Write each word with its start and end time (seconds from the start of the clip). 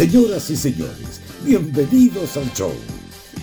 Señoras 0.00 0.48
y 0.48 0.56
señores, 0.56 1.20
bienvenidos 1.44 2.34
al 2.38 2.50
show. 2.54 2.72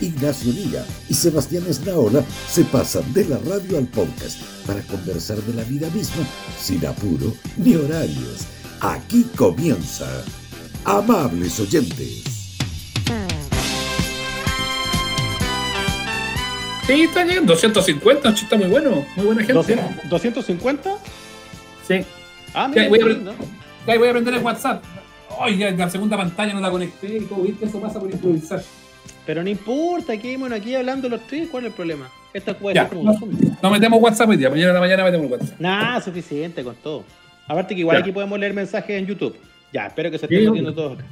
Ignacio 0.01 0.51
Liga 0.51 0.83
y 1.07 1.13
Sebastián 1.13 1.63
Esnaola 1.69 2.23
se 2.49 2.63
pasan 2.63 3.13
de 3.13 3.25
la 3.25 3.37
radio 3.37 3.77
al 3.77 3.85
podcast 3.85 4.41
para 4.65 4.81
conversar 4.81 5.37
de 5.37 5.53
la 5.53 5.63
vida 5.65 5.87
misma 5.91 6.25
sin 6.59 6.83
apuro 6.83 7.31
ni 7.57 7.75
horarios. 7.75 8.47
Aquí 8.81 9.27
comienza. 9.35 10.07
Amables 10.83 11.59
oyentes. 11.59 12.23
Sí, 16.87 17.03
está 17.03 17.23
bien, 17.23 17.45
250, 17.45 18.29
está 18.29 18.57
muy 18.57 18.67
bueno, 18.67 19.05
muy 19.15 19.27
buena 19.27 19.43
gente. 19.43 19.77
¿250? 20.09 20.97
Sí. 21.87 22.03
Ah, 22.55 22.67
mira, 22.67 22.89
voy, 22.89 22.99
a, 22.99 23.95
voy 23.95 24.07
a 24.07 24.09
aprender 24.09 24.33
el 24.33 24.41
WhatsApp. 24.41 24.96
Ay, 25.39 25.57
ya, 25.57 25.71
la 25.71 25.89
segunda 25.89 26.17
pantalla 26.17 26.53
no 26.53 26.59
la 26.61 26.71
conecté 26.71 27.17
y 27.17 27.21
todo, 27.21 27.41
¿viste? 27.43 27.65
Eso 27.65 27.79
pasa 27.79 27.99
por 27.99 28.09
improvisar. 28.11 28.61
Pero 29.25 29.43
no 29.43 29.49
importa, 29.49 30.13
aquí, 30.13 30.35
bueno, 30.37 30.55
aquí 30.55 30.73
hablando 30.75 31.09
los 31.09 31.21
tres, 31.27 31.49
¿cuál 31.49 31.65
es 31.65 31.69
el 31.71 31.75
problema? 31.75 32.09
Esto 32.33 32.55
puede 32.55 32.75
Ya, 32.75 32.89
no, 32.93 33.13
no 33.61 33.69
metemos 33.71 34.01
WhatsApp 34.01 34.29
hoy 34.29 34.37
día, 34.37 34.49
mañana 34.49 34.71
a 34.71 34.73
la 34.75 34.79
mañana 34.79 35.03
metemos 35.03 35.29
WhatsApp. 35.31 35.59
Nah, 35.59 35.99
suficiente 36.01 36.63
con 36.63 36.75
todo. 36.75 37.03
Aparte 37.47 37.73
que 37.75 37.81
igual 37.81 37.97
Ya. 37.97 38.01
aquí 38.01 38.11
podemos 38.11 38.39
leer 38.39 38.53
mensajes 38.53 38.97
en 38.99 39.05
YouTube. 39.05 39.35
Ya, 39.73 39.87
espero 39.87 40.09
que 40.11 40.17
se 40.17 40.25
estén 40.25 40.45
metiendo 40.45 40.73
todos 40.73 40.93
acá. 40.97 41.05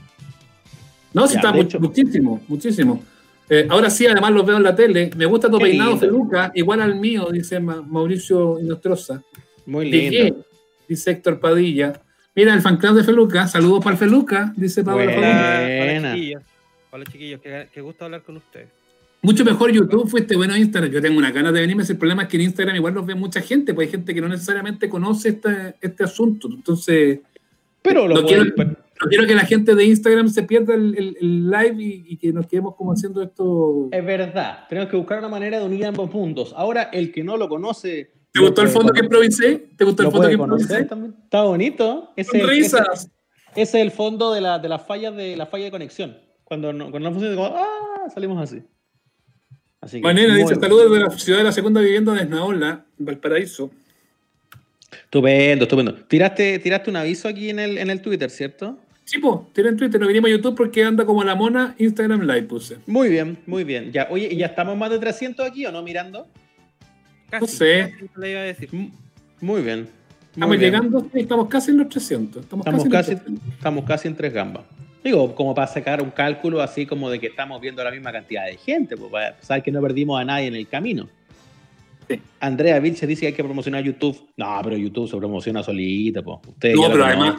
No, 1.14 1.28
sí, 1.28 1.36
está 1.38 1.52
de 1.52 1.62
hecho- 1.62 1.80
muchísimo, 1.80 2.42
muchísimo. 2.48 3.04
Eh, 3.50 3.68
ahora 3.70 3.90
sí, 3.90 4.06
además 4.08 4.32
los 4.32 4.46
veo 4.46 4.58
en 4.58 4.64
la 4.64 4.76
tele. 4.76 5.12
Me 5.16 5.26
gusta 5.26 5.50
tu 5.50 5.58
Qué 5.60 5.66
peinado. 5.66 5.98
Feluca, 5.98 6.52
igual 6.56 6.82
al 6.82 6.96
mío, 6.96 7.28
dice 7.32 7.60
Ma- 7.60 7.82
Mauricio 7.82 8.60
Inostroza. 8.60 9.22
Muy 9.66 9.90
¿De 9.92 10.10
lindo. 10.10 10.46
Dice 10.88 11.12
Héctor 11.12 11.40
Padilla. 11.40 11.94
Mira, 12.36 12.54
el 12.54 12.62
fan 12.62 12.78
club 12.78 12.96
de 12.96 13.04
Feluca. 13.04 13.48
Saludos 13.48 13.84
para 13.84 13.94
el 13.94 13.98
Feluca, 14.00 14.54
dice 14.58 14.84
Pablo. 14.84 15.04
Hola, 15.06 16.12
chiquillos. 16.14 16.44
Hola, 16.92 17.06
chiquillos. 17.06 17.42
Qué, 17.42 17.68
qué 17.74 17.82
gusto 17.82 18.06
hablar 18.06 18.24
con 18.24 18.38
ustedes. 18.38 18.68
Mucho 19.22 19.44
mejor 19.44 19.72
YouTube, 19.72 20.08
fuiste 20.08 20.36
bueno 20.36 20.54
en 20.54 20.62
Instagram. 20.62 20.92
Yo 20.92 21.02
tengo 21.02 21.18
una 21.18 21.32
ganas 21.32 21.54
de 21.54 21.62
venirme. 21.62 21.84
El 21.88 21.98
problema 21.98 22.24
es 22.24 22.30
que 22.30 22.38
en 22.38 22.44
Instagram 22.44 22.76
igual 22.76 22.94
los 22.94 23.06
ve 23.06 23.16
mucha 23.16 23.42
gente, 23.42 23.74
pues 23.74 23.88
hay 23.88 23.92
gente 23.92 24.14
que 24.14 24.22
no 24.22 24.28
necesariamente 24.28 24.88
conoce 24.90 25.30
este, 25.30 25.76
este 25.82 26.04
asunto. 26.04 26.48
Entonces, 26.54 27.20
Pero 27.82 28.08
lo 28.08 28.16
No 28.16 28.26
quiero- 28.28 28.44
no 28.46 29.10
quiero 29.10 29.28
que 29.28 29.36
la 29.36 29.46
gente 29.46 29.76
de 29.76 29.84
Instagram 29.86 30.30
se 30.30 30.44
pierda 30.44 30.74
el, 30.76 30.96
el- 30.98 31.18
el 31.20 31.50
live 31.50 31.76
y, 31.84 32.06
y 32.10 32.18
que 32.18 32.32
nos 32.34 32.48
quedemos 32.48 32.76
como 32.76 32.92
haciendo 32.94 33.22
esto. 33.22 33.90
Es 33.92 34.06
verdad, 34.06 34.66
tenemos 34.70 34.90
que 34.90 34.96
buscar 34.98 35.20
una 35.20 35.28
manera 35.30 35.60
de 35.60 35.66
unir 35.66 35.86
ambos 35.86 36.12
mundos. 36.14 36.54
Ahora, 36.56 36.84
el 36.94 37.12
que 37.12 37.24
no 37.24 37.38
lo 37.38 37.48
conoce. 37.50 38.12
¿Te 38.36 38.42
gustó 38.42 38.62
el 38.64 38.68
fondo 38.68 38.92
que 38.94 39.00
improvisé? 39.00 39.68
¿Te 39.78 39.86
gustó 39.86 40.04
el 40.04 40.12
fondo 40.12 40.28
que 40.28 40.34
improvisé? 40.34 40.84
también. 40.86 41.16
Está 41.24 41.44
bonito. 41.44 42.12
Ese, 42.16 42.38
Sonrisas. 42.40 42.88
ese- 42.94 43.10
ese 43.56 43.78
es 43.80 43.84
el 43.86 43.92
fondo 43.92 44.34
de 44.34 44.42
la, 44.42 44.60
de 44.60 44.68
la 44.68 44.78
falla 44.80 45.12
de 45.12 45.38
la 45.38 45.46
falla 45.46 45.66
de 45.66 45.72
conexión. 45.72 46.18
Cuando 46.44 46.74
no, 46.74 46.92
cuando 46.92 47.10
no 47.10 47.16
funciona, 47.16 47.36
como, 47.36 47.56
¡ah! 47.58 48.10
salimos 48.14 48.42
así. 48.44 48.62
Así 49.80 49.98
que, 49.98 50.04
Manera 50.04 50.36
dice: 50.36 50.56
Saludos 50.56 50.92
de 50.92 51.00
la 51.00 51.10
ciudad 51.12 51.40
de 51.40 51.46
la 51.46 51.52
segunda 51.54 51.80
vivienda 51.82 52.14
de 52.14 52.22
Esnaola, 52.24 52.86
Valparaíso. 52.98 53.72
Estupendo, 55.06 55.64
estupendo. 55.64 55.94
Tiraste, 55.96 56.60
tiraste 56.60 56.90
un 56.90 56.96
aviso 56.98 57.28
aquí 57.28 57.50
en 57.50 57.60
el, 57.60 57.78
en 57.78 57.90
el 57.90 58.02
Twitter, 58.02 58.30
¿cierto? 58.30 58.78
Sí, 59.04 59.20
pues, 59.20 59.38
tiene 59.54 59.70
en 59.70 59.78
Twitter, 59.78 60.00
no 60.02 60.08
vinimos 60.08 60.30
a 60.30 60.32
YouTube 60.34 60.56
porque 60.56 60.84
anda 60.84 61.06
como 61.06 61.24
la 61.24 61.36
mona. 61.36 61.76
Instagram 61.78 62.22
Live 62.22 62.44
puse. 62.44 62.78
Muy 62.88 63.10
bien, 63.10 63.38
muy 63.46 63.64
bien. 63.64 63.92
Ya, 63.92 64.08
oye, 64.10 64.28
¿y 64.32 64.38
ya 64.38 64.48
estamos 64.48 64.76
más 64.78 64.90
de 64.90 65.00
300 65.00 65.46
aquí 65.48 65.66
o 65.66 65.72
no 65.72 65.84
mirando? 65.84 66.28
Casi. 67.30 67.42
No 67.42 67.48
sé. 67.48 67.94
casi 67.94 68.10
lo 68.16 68.28
iba 68.28 68.40
a 68.40 68.44
decir. 68.44 68.70
Muy 69.42 69.62
bien. 69.62 69.80
muy 69.82 69.90
Estamos 70.34 70.58
bien. 70.58 70.62
llegando, 70.74 71.08
estamos 71.14 71.48
casi 71.48 71.72
en 71.72 71.78
los 71.78 71.90
300. 71.90 72.44
Estamos, 72.44 72.66
Estamos 72.66 72.86
casi, 72.90 73.12
en 73.12 73.18
los 73.18 73.24
300. 73.26 73.54
estamos 73.58 73.86
casi 73.86 74.08
en 74.08 74.16
tres 74.16 74.34
gambas. 74.34 74.64
Digo, 75.04 75.36
como 75.36 75.54
para 75.54 75.68
sacar 75.68 76.02
un 76.02 76.10
cálculo 76.10 76.62
así 76.62 76.86
como 76.86 77.10
de 77.10 77.20
que 77.20 77.28
estamos 77.28 77.62
viendo 77.62 77.84
la 77.84 77.92
misma 77.92 78.12
cantidad 78.12 78.46
de 78.46 78.58
gente, 78.58 78.98
pues 78.98 79.12
para 79.12 79.42
saber 79.42 79.62
que 79.64 79.72
no 79.72 79.82
perdimos 79.82 80.20
a 80.20 80.26
nadie 80.26 80.48
en 80.48 80.56
el 80.56 80.68
camino. 80.68 81.08
Sí. 82.10 82.20
Andrea 82.40 82.80
Vilche 82.80 83.06
dice 83.08 83.22
que 83.22 83.28
hay 83.28 83.34
que 83.34 83.44
promocionar 83.44 83.84
YouTube. 83.84 84.18
No, 84.38 84.60
pero 84.64 84.78
YouTube 84.78 85.10
se 85.10 85.18
promociona 85.18 85.64
solita, 85.64 86.22
pues. 86.22 86.40
Ustedes 86.48 86.76
No, 86.76 86.92
pero 86.92 87.06
además-. 87.06 87.36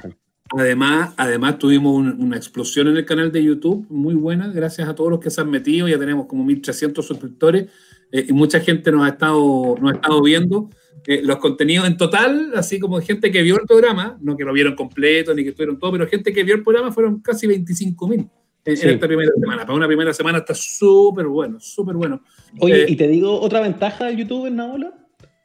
Además, 0.56 1.12
además 1.16 1.58
tuvimos 1.58 1.92
un- 1.96 2.22
una 2.22 2.36
explosión 2.36 2.86
en 2.86 2.96
el 2.96 3.04
canal 3.04 3.32
de 3.32 3.42
YouTube 3.42 3.84
muy 3.90 4.14
buena, 4.14 4.46
gracias 4.46 4.88
a 4.88 4.94
todos 4.94 5.10
los 5.10 5.18
que 5.18 5.28
se 5.28 5.40
han 5.40 5.50
metido, 5.50 5.88
ya 5.88 5.98
tenemos 5.98 6.26
como 6.26 6.44
1300 6.44 7.04
suscriptores 7.04 7.66
eh, 8.12 8.26
y 8.28 8.32
mucha 8.32 8.60
gente 8.60 8.90
nos 8.92 9.04
ha 9.04 9.08
estado, 9.10 9.76
nos 9.80 9.92
ha 9.92 9.94
estado 9.94 10.22
viendo 10.22 10.70
eh, 11.06 11.20
los 11.22 11.36
contenidos 11.38 11.86
en 11.86 11.96
total, 11.96 12.52
así 12.56 12.78
como 12.80 13.00
gente 13.00 13.30
que 13.30 13.42
vio 13.42 13.56
el 13.56 13.66
programa, 13.66 14.18
no 14.20 14.36
que 14.36 14.44
lo 14.44 14.52
vieron 14.52 14.74
completo 14.74 15.34
ni 15.34 15.42
que 15.44 15.50
estuvieron 15.50 15.78
todo, 15.78 15.92
pero 15.92 16.06
gente 16.08 16.32
que 16.32 16.42
vio 16.42 16.54
el 16.54 16.62
programa 16.62 16.90
fueron 16.92 17.20
casi 17.20 17.46
25 17.46 18.08
mil 18.08 18.28
en, 18.64 18.76
Sí. 18.76 18.86
en 18.86 18.94
esta 18.94 19.06
primera 19.06 19.30
semana. 19.38 19.62
Para 19.64 19.74
una 19.74 19.86
primera 19.86 20.12
semana 20.12 20.38
está 20.38 20.54
súper 20.54 21.26
bueno, 21.26 21.60
súper 21.60 21.94
bueno. 21.94 22.22
Oye, 22.58 22.82
Eh, 22.82 22.86
y 22.88 22.96
te 22.96 23.06
digo 23.06 23.40
otra 23.40 23.60
ventaja 23.60 24.06
del 24.06 24.16
YouTube 24.16 24.46
en 24.46 24.56
Naola. 24.56 24.94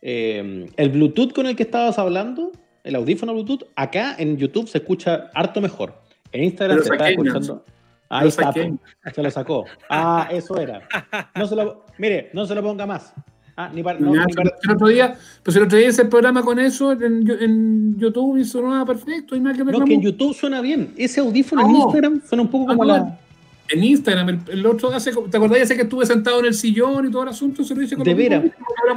Eh, 0.01 0.65
el 0.77 0.89
Bluetooth 0.89 1.31
con 1.31 1.45
el 1.45 1.55
que 1.55 1.63
estabas 1.63 1.99
hablando, 1.99 2.51
el 2.83 2.95
audífono 2.95 3.33
Bluetooth, 3.33 3.65
acá 3.75 4.15
en 4.17 4.37
YouTube 4.37 4.67
se 4.67 4.79
escucha 4.79 5.29
harto 5.35 5.61
mejor. 5.61 5.93
En 6.31 6.43
Instagram 6.45 6.81
se 6.81 6.93
está 6.93 7.09
escuchando. 7.11 7.63
Ahí 8.11 8.27
está, 8.27 8.51
se 8.53 9.23
lo 9.23 9.31
sacó. 9.31 9.65
Ah, 9.89 10.27
eso 10.31 10.57
era. 10.57 10.81
No 11.35 11.47
se 11.47 11.55
lo, 11.55 11.85
mire, 11.97 12.29
no 12.33 12.45
se 12.45 12.53
lo 12.55 12.61
ponga 12.61 12.85
más. 12.85 13.13
Ah, 13.57 13.69
ni 13.73 13.83
para, 13.83 13.99
no, 13.99 14.13
Ya, 14.15 14.25
ni 14.25 14.33
para- 14.33 14.49
el 14.63 14.71
otro 14.71 14.87
día, 14.87 15.15
pues 15.43 15.55
el 15.57 15.63
otro 15.63 15.77
día 15.77 15.89
hice 15.89 16.01
el 16.03 16.09
programa 16.09 16.41
con 16.43 16.57
eso 16.57 16.93
en, 16.93 17.29
en 17.29 17.97
YouTube 17.97 18.37
y 18.37 18.45
sonaba 18.45 18.85
perfecto, 18.85 19.35
y 19.35 19.39
nada 19.39 19.55
que 19.55 19.63
no, 19.63 19.83
que 19.85 19.93
en 19.93 20.01
YouTube 20.01 20.33
suena 20.33 20.61
bien. 20.61 20.93
Ese 20.97 21.19
audífono 21.19 21.61
en. 21.65 21.75
Instagram 21.75 22.21
suena 22.27 22.41
un 22.43 22.49
poco 22.49 22.67
como 22.67 22.83
Ah, 22.83 22.85
la. 22.85 23.19
en 23.69 23.83
Instagram, 23.83 24.29
el, 24.29 24.39
el 24.51 24.65
otro 24.65 24.89
hace, 24.93 25.11
¿te 25.29 25.37
acordás 25.37 25.59
ese 25.59 25.75
que 25.75 25.81
estuve 25.83 26.05
sentado 26.05 26.39
en 26.39 26.45
el 26.47 26.53
sillón 26.53 27.07
y 27.07 27.11
todo 27.11 27.23
el 27.23 27.29
asunto? 27.29 27.63
Se 27.63 27.75
lo 27.75 27.81
hice 27.81 27.95
con 27.95 28.03
De 28.05 28.13
veras. 28.13 28.43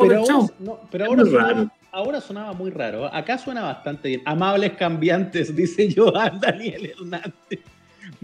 Pero 0.00 0.20
ahora, 0.20 0.48
no, 0.60 0.80
pero 0.90 1.04
ahora 1.06 1.24
sonaba, 1.24 1.72
ahora 1.92 2.20
sonaba 2.20 2.52
muy 2.52 2.70
raro. 2.70 3.12
Acá 3.12 3.36
suena 3.38 3.62
bastante 3.62 4.08
bien. 4.08 4.22
Amables 4.24 4.72
cambiantes, 4.74 5.54
dice 5.56 5.88
Joan 5.94 6.38
Daniel 6.40 6.86
Hernández. 6.96 7.60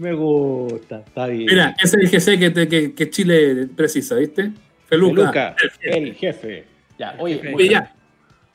Me 0.01 0.13
gusta, 0.13 1.03
está 1.05 1.27
bien. 1.27 1.45
Mira, 1.45 1.75
ese 1.81 1.97
es 2.01 2.13
el 2.13 2.19
GC 2.35 2.39
que, 2.39 2.49
te- 2.49 2.67
que, 2.67 2.93
que 2.93 3.09
Chile 3.11 3.67
precisa, 3.75 4.15
¿viste? 4.15 4.51
Feluca. 4.87 5.25
Luca, 5.25 5.55
el 5.83 6.15
jefe. 6.15 6.65
Ya, 6.97 7.15
oye, 7.19 7.35
jefe. 7.35 7.53
Oye, 7.53 7.69
ya, 7.69 7.93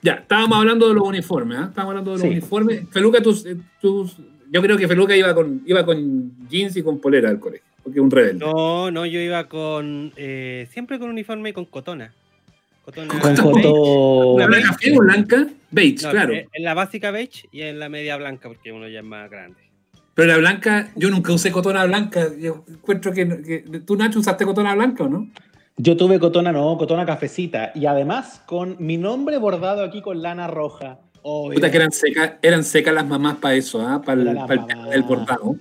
ya, 0.03 0.12
estábamos 0.15 0.59
hablando 0.59 0.89
de 0.89 0.95
los 0.95 1.05
uniformes, 1.06 1.59
¿ah? 1.59 1.67
Estábamos 1.69 1.91
hablando 1.93 2.11
de 2.11 2.17
los 2.17 2.23
Sí. 2.23 2.29
uniformes. 2.29 2.83
Feluca, 2.91 3.23
tus, 3.23 3.47
eh, 3.47 3.56
tus- 3.81 4.17
yo 4.51 4.61
creo 4.61 4.77
que 4.77 4.89
Feluca 4.89 5.17
iba 5.17 5.33
con, 5.35 5.62
iba 5.67 5.85
con 5.87 6.33
jeans 6.49 6.77
y 6.77 6.83
con 6.83 7.01
polera 7.01 7.29
al 7.31 7.39
colegio, 7.39 7.67
porque 7.83 7.99
es 8.01 8.03
un 8.03 8.11
rebelde. 8.11 8.45
No, 8.45 8.91
no, 8.91 9.06
yo 9.06 9.21
iba 9.21 9.45
con. 9.49 10.12
eh, 10.17 10.67
siempre 10.73 10.99
con 10.99 11.11
uniforme 11.11 11.51
y 11.51 11.53
con 11.53 11.65
cotona. 11.67 12.12
Cotona 12.85 13.19
Con. 13.21 13.65
¿Una 14.35 14.47
beige. 14.49 14.67
café 14.67 14.93
o 14.97 15.01
blanca? 15.01 15.47
Beige, 15.71 16.05
No, 16.05 16.11
claro. 16.11 16.33
eh, 16.35 16.49
En 16.53 16.65
la 16.65 16.75
básica 16.75 17.11
beige 17.12 17.49
y 17.53 17.62
en 17.62 17.79
la 17.79 17.89
media 17.89 18.17
blanca, 18.17 18.49
porque 18.49 18.73
uno 18.73 18.89
ya 18.89 18.99
es 19.01 19.05
más 19.05 19.29
grande. 19.31 19.61
Pero 20.16 20.28
la 20.28 20.38
blanca, 20.38 20.88
yo 20.97 21.10
nunca 21.10 21.31
usé 21.31 21.53
cotona 21.53 21.84
blanca. 21.84 22.27
Yo 22.41 22.65
encuentro 22.69 23.12
que, 23.12 23.28
que- 23.43 23.81
tú, 23.81 23.97
Nacho, 23.97 24.19
usaste 24.19 24.47
cotona 24.47 24.75
blanca 24.75 25.04
o 25.04 25.09
no? 25.10 25.28
Yo 25.77 25.94
tuve 25.94 26.19
cotona, 26.19 26.53
no, 26.53 26.78
cotona 26.78 27.04
cafecita. 27.04 27.71
Y 27.75 27.84
además 27.84 28.43
con 28.47 28.76
mi 28.78 28.97
nombre 28.97 29.37
bordado 29.37 29.84
aquí 29.84 30.00
con 30.00 30.22
lana 30.22 30.47
roja. 30.47 31.00
Oh, 31.21 31.50
Puta 31.53 31.71
que 31.71 31.76
eran 31.76 31.93
secas, 31.93 32.32
eran 32.41 32.65
secas 32.65 32.94
las 32.94 33.06
mamás 33.06 33.37
para 33.37 33.56
eso, 33.56 33.87
¿ah? 33.87 34.00
Para 34.00 34.22
el, 34.22 34.34
la 34.34 34.47
bordado. 35.06 35.56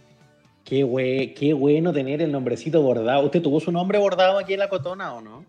qué, 0.63 0.85
hue- 0.85 1.33
qué 1.33 1.51
bueno 1.53 1.91
tener 1.91 2.21
el 2.21 2.31
nombrecito 2.31 2.81
bordado. 2.81 3.25
¿Usted 3.25 3.41
tuvo 3.41 3.59
su 3.59 3.73
nombre 3.73 3.99
bordado 3.99 4.37
aquí 4.39 4.53
en 4.53 4.59
la 4.59 4.69
cotona 4.69 5.13
o 5.15 5.19
no? 5.21 5.43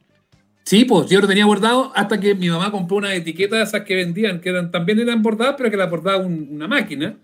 Sí, 0.64 0.84
pues 0.84 1.08
yo 1.08 1.20
lo 1.20 1.28
tenía 1.28 1.46
bordado 1.46 1.92
hasta 1.94 2.18
que 2.18 2.34
mi 2.34 2.48
mamá 2.48 2.72
compró 2.72 2.96
una 2.96 3.14
etiqueta 3.14 3.54
de 3.54 3.62
esas 3.62 3.82
que 3.82 3.94
vendían, 3.94 4.40
que 4.40 4.48
eran, 4.48 4.72
también 4.72 4.98
eran 4.98 5.22
bordadas, 5.22 5.54
pero 5.56 5.70
que 5.70 5.76
las 5.76 5.88
bordaba 5.88 6.18
un- 6.18 6.48
una 6.50 6.66
máquina. 6.66 7.14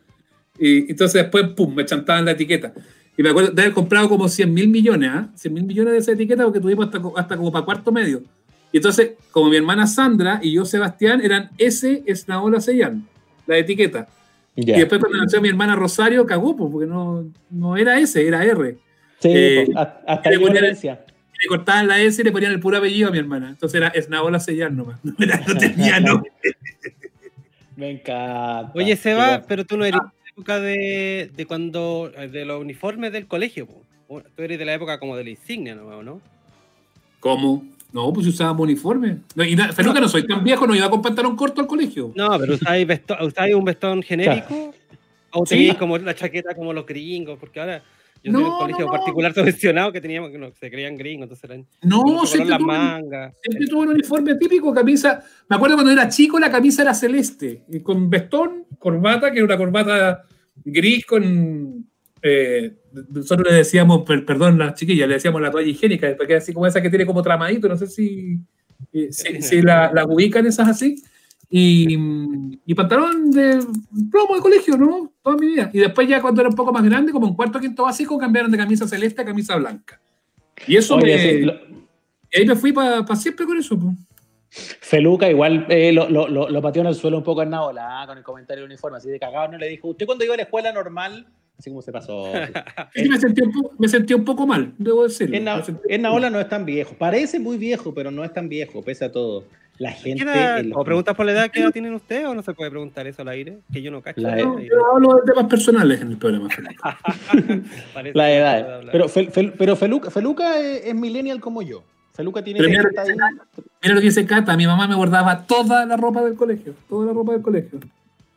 Y 0.65 0.91
entonces 0.91 1.23
después, 1.23 1.49
pum, 1.57 1.75
me 1.75 1.85
chantaban 1.85 2.25
la 2.25 2.31
etiqueta. 2.33 2.73
Y 3.17 3.23
me 3.23 3.31
acuerdo 3.31 3.51
de 3.51 3.63
haber 3.63 3.75
comprado 3.75 4.09
como 4.09 4.29
100 4.29 4.55
mil 4.55 4.69
millones, 4.69 5.11
¿ah? 5.13 5.29
100 5.35 5.53
mil 5.55 5.65
millones 5.65 5.93
de 5.93 5.99
esa 5.99 6.13
etiqueta 6.13 6.45
porque 6.45 6.61
tuvimos 6.61 6.87
hasta, 6.87 7.01
hasta 7.17 7.37
como 7.37 7.51
para 7.51 7.65
cuarto 7.65 7.91
medio. 7.91 8.23
Y 8.71 8.77
entonces, 8.79 9.13
como 9.33 9.51
mi 9.51 9.57
hermana 9.57 9.87
Sandra 9.87 10.39
y 10.43 10.53
yo 10.53 10.65
Sebastián 10.65 11.21
eran 11.21 11.51
S. 11.59 12.03
Esnaola 12.07 12.61
Sellán, 12.61 13.07
la 13.47 13.59
etiqueta. 13.59 14.07
Y 14.55 14.65
después 14.67 15.01
cuando 15.01 15.19
nació 15.19 15.41
mi 15.41 15.49
hermana 15.49 15.75
Rosario, 15.75 16.25
cagó, 16.27 16.57
pues, 16.57 16.71
porque 16.71 16.87
no, 16.87 17.25
no 17.51 17.77
era 17.77 17.99
S, 17.99 18.25
era 18.25 18.45
R. 18.45 18.77
Sí, 19.19 19.29
Eh, 19.33 19.65
pues, 19.67 19.87
hasta 20.07 20.31
le 20.31 20.39
ponían-. 20.39 20.65
Le 20.75 21.49
cortaban 21.49 21.89
la 21.89 22.01
S 22.01 22.21
y 22.23 22.25
le 22.25 22.31
ponían 22.33 22.53
el 22.53 22.61
puro 22.61 22.77
apellido 22.79 23.09
a 23.09 23.11
mi 23.11 23.19
hermana. 23.19 23.49
Entonces 23.51 23.77
era 23.79 23.89
Esnaola 23.89 24.39
Sellán 24.39 24.77
nomás. 24.77 25.01
No, 25.05 25.13
era- 25.19 25.43
no 25.47 25.55
tenía 25.57 25.99
nombre. 26.01 26.31
Me 27.77 27.91
encanta. 27.91 28.73
Oye, 28.75 28.95
Seba, 28.97 29.43
pero 29.49 29.65
tú 29.65 29.77
no 29.77 29.85
eres 29.85 29.99
la 30.01 30.13
época 30.35 30.61
de, 30.61 31.31
de 31.35 31.47
cuando. 31.47 32.11
de 32.31 32.45
los 32.45 32.61
uniformes 32.61 33.13
del 33.13 33.27
colegio, 33.27 33.67
po. 33.67 33.83
O- 34.09 34.21
Tú 34.21 34.43
eres 34.43 34.59
de 34.59 34.65
la 34.65 34.75
época 34.75 34.99
como 34.99 35.17
de 35.17 35.25
la 35.25 35.31
insignia, 35.31 35.75
¿no? 35.75 36.03
¿no? 36.03 36.21
¿Cómo? 37.21 37.65
No, 37.93 38.13
pues 38.13 38.27
usábamos 38.27 38.63
uniforme. 38.65 39.19
No, 39.35 39.45
y 39.45 39.55
na- 39.55 39.73
Feluca, 39.73 40.01
no 40.01 40.09
soy 40.09 40.27
tan 40.27 40.43
viejo, 40.43 40.67
no 40.67 40.75
iba 40.75 40.89
con 40.91 41.03
pantalón 41.03 41.37
corto 41.37 41.61
al 41.61 41.67
colegio. 41.67 42.13
No, 42.15 42.39
pero 42.39 42.55
usáis, 42.55 43.55
un 43.55 43.65
vestón 43.65 44.03
genérico 44.03 44.75
o 45.31 45.47
Sí. 45.47 45.55
tenéis 45.57 45.75
como 45.75 45.97
la 45.99 46.15
chaqueta 46.15 46.55
como 46.55 46.73
los 46.73 46.85
gringos, 46.87 47.39
porque 47.39 47.61
ahora 47.61 47.83
Yo 48.23 48.33
soy 48.33 48.41
No, 48.43 48.53
un 48.53 48.59
colegio 48.59 48.87
no, 48.87 48.93
particular 48.93 49.35
subvencionado 49.35 49.93
que 49.93 50.01
teníamos 50.01 50.31
que 50.31 50.39
no, 50.39 50.53
se 50.53 50.71
creían 50.71 50.97
gringos, 50.97 51.25
entonces 51.25 51.45
eran 51.45 51.67
No, 51.83 52.25
siempre 52.25 52.51
las 52.51 52.59
tuve, 52.59 52.67
mangas. 52.69 53.35
siempre 53.43 53.67
tuve 53.69 53.81
un 53.83 53.89
uniforme 53.89 54.35
típico, 54.37 54.73
camisa. 54.73 55.23
Me 55.49 55.57
acuerdo 55.57 55.77
cuando 55.77 55.93
era 55.93 56.09
chico, 56.09 56.39
la 56.39 56.51
camisa 56.51 56.83
era 56.83 56.95
celeste, 56.95 57.63
con 57.83 58.09
vestón, 58.09 58.65
corbata, 58.79 59.31
que 59.31 59.39
era 59.39 59.47
una 59.47 59.57
corbata 59.59 60.23
gris 60.65 61.05
con. 61.07 61.85
eh, 62.23 62.75
nosotros 63.11 63.49
le 63.51 63.57
decíamos, 63.57 64.03
per- 64.03 64.25
perdón, 64.25 64.59
las 64.59 64.75
chiquillas, 64.75 65.09
le 65.09 65.15
decíamos 65.15 65.41
la 65.41 65.51
toalla 65.51 65.69
higiénica, 65.71 66.15
porque 66.17 66.37
así 66.37 66.53
como 66.53 66.67
esa 66.67 66.81
que 66.83 66.91
tiene 66.91 67.07
como 67.07 67.23
tramadito, 67.23 67.69
no 67.69 67.77
sé 67.77 67.87
si, 67.87 68.39
eh, 68.93 69.09
si, 69.11 69.41
si 69.43 69.63
la, 69.63 69.91
la 69.93 70.05
ubican 70.05 70.47
esas 70.47 70.69
así. 70.69 71.03
Y, 71.55 71.99
y 72.65 72.75
pantalón 72.75 73.31
de 73.31 73.59
plomo 74.11 74.35
de 74.35 74.41
colegio, 74.41 74.79
¿no? 74.79 75.13
Toda 75.23 75.37
mi 75.37 75.49
vida. 75.49 75.71
Y 75.71 75.81
después 75.81 76.09
ya 76.09 76.23
cuando 76.23 76.41
era 76.41 76.49
un 76.49 76.57
poco 76.57 76.73
más 76.73 76.83
grande, 76.83 77.13
como 77.13 77.29
en 77.29 77.35
cuarto 77.35 77.59
o 77.59 77.61
quinto 77.61 77.83
básico, 77.83 78.17
cambiaron 78.17 78.51
de 78.51 78.57
camisa 78.57 78.89
celeste 78.89 79.21
a 79.21 79.25
camisa 79.27 79.57
blanca. 79.57 80.01
Y 80.67 80.77
eso 80.77 80.97
Oye, 80.97 81.15
me... 81.15 81.19
sí, 81.23 81.41
lo- 81.43 81.61
y 82.33 82.41
ahí 82.41 82.47
me 82.47 82.57
fui 82.57 82.73
para 82.73 83.05
siempre 83.17 83.45
con 83.45 83.59
eso. 83.59 83.79
po. 83.79 83.93
Feluca 84.49 85.29
igual 85.29 85.67
eh, 85.69 85.93
lo, 85.93 86.09
lo, 86.09 86.27
lo, 86.29 86.63
pateó 86.63 86.83
en 86.83 86.89
el 86.89 86.95
suelo 86.95 87.19
un 87.19 87.25
poco 87.25 87.43
en 87.43 87.51
Naola, 87.51 88.03
ah, 88.03 88.07
con 88.07 88.19
el 88.19 88.25
comentario 88.25 88.63
del 88.63 88.71
uniforme, 88.71 88.99
así 88.99 89.09
de 89.11 89.19
cagado, 89.19 89.53
no 89.53 89.59
le 89.59 89.69
dijo, 89.69 89.89
¿usted 89.89 90.07
cuando 90.07 90.25
iba 90.25 90.35
a 90.35 90.37
la 90.37 90.43
escuela 90.45 90.73
normal? 90.73 91.27
Así 91.59 91.71
como 91.71 91.81
se 91.83 91.93
pasó. 91.93 92.25
Y 92.95 93.09
me 93.09 93.19
sentí, 93.19 93.43
un 93.43 93.53
poco, 93.53 93.75
me 93.79 93.89
sentí 93.89 94.15
un 94.15 94.25
poco 94.25 94.47
mal, 94.47 94.75
debo 94.79 95.05
decirlo. 95.05 95.37
En 95.89 96.03
Naola 96.03 96.29
no 96.31 96.41
es 96.41 96.49
tan 96.49 96.65
viejo, 96.67 96.95
parece 96.99 97.39
muy 97.39 97.57
viejo, 97.57 97.95
pero 97.95 98.11
no 98.11 98.25
es 98.25 98.33
tan 98.33 98.49
viejo, 98.49 98.83
pese 98.83 99.07
a 99.07 99.13
todo. 99.13 99.45
La 99.83 99.91
gente... 99.91 100.23
¿Qué 100.25 100.31
edad- 100.31 100.61
en 100.61 100.71
los- 100.71 100.79
¿O 100.79 100.85
preguntas 100.85 101.17
por 101.17 101.27
la 101.27 101.33
edad 101.33 101.51
qué 101.51 101.61
edad 101.63 101.73
tienen 101.73 101.93
ustedes 101.95 102.27
o 102.27 102.35
no 102.35 102.43
se 102.43 102.55
puede 102.55 102.71
preguntar 102.71 103.07
eso 103.09 103.23
al 103.23 103.29
aire? 103.29 103.59
Que 103.73 103.83
yo 103.83 103.91
no 103.91 104.01
cacho. 104.01 104.21
La 104.21 104.35
al 104.35 104.45
No, 104.45 104.57
aire. 104.59 104.69
yo 104.71 104.93
hablo 104.95 105.15
de 105.17 105.23
temas 105.33 105.47
personales 105.47 106.01
en 106.01 106.13
el 106.13 106.17
programa. 106.19 106.49
La 108.15 108.27
que 108.27 108.37
edad. 108.37 108.81
Pero, 108.93 109.07
Fel- 109.09 109.31
Fel- 109.33 109.53
pero 109.59 109.75
Feluca, 109.77 110.11
Feluca 110.11 110.59
es, 110.61 110.87
es 110.87 110.95
millennial 110.95 111.41
como 111.41 111.63
yo. 111.63 111.83
Feluca 112.13 112.45
tiene 112.45 112.59
Pero 112.61 112.71
mira, 112.71 112.83
30 112.83 113.05
y- 113.05 113.63
Mira 113.83 113.95
lo 113.95 114.01
que 114.01 114.07
dice 114.07 114.25
Cata, 114.27 114.57
mi 114.57 114.67
mamá 114.67 114.87
me 114.87 114.95
guardaba 114.95 115.47
toda 115.47 115.85
la 115.87 115.97
ropa 115.97 116.23
del 116.23 116.35
colegio, 116.37 116.75
toda 116.89 117.07
la 117.07 117.13
ropa 117.13 117.33
del 117.33 117.43
colegio. 117.43 117.81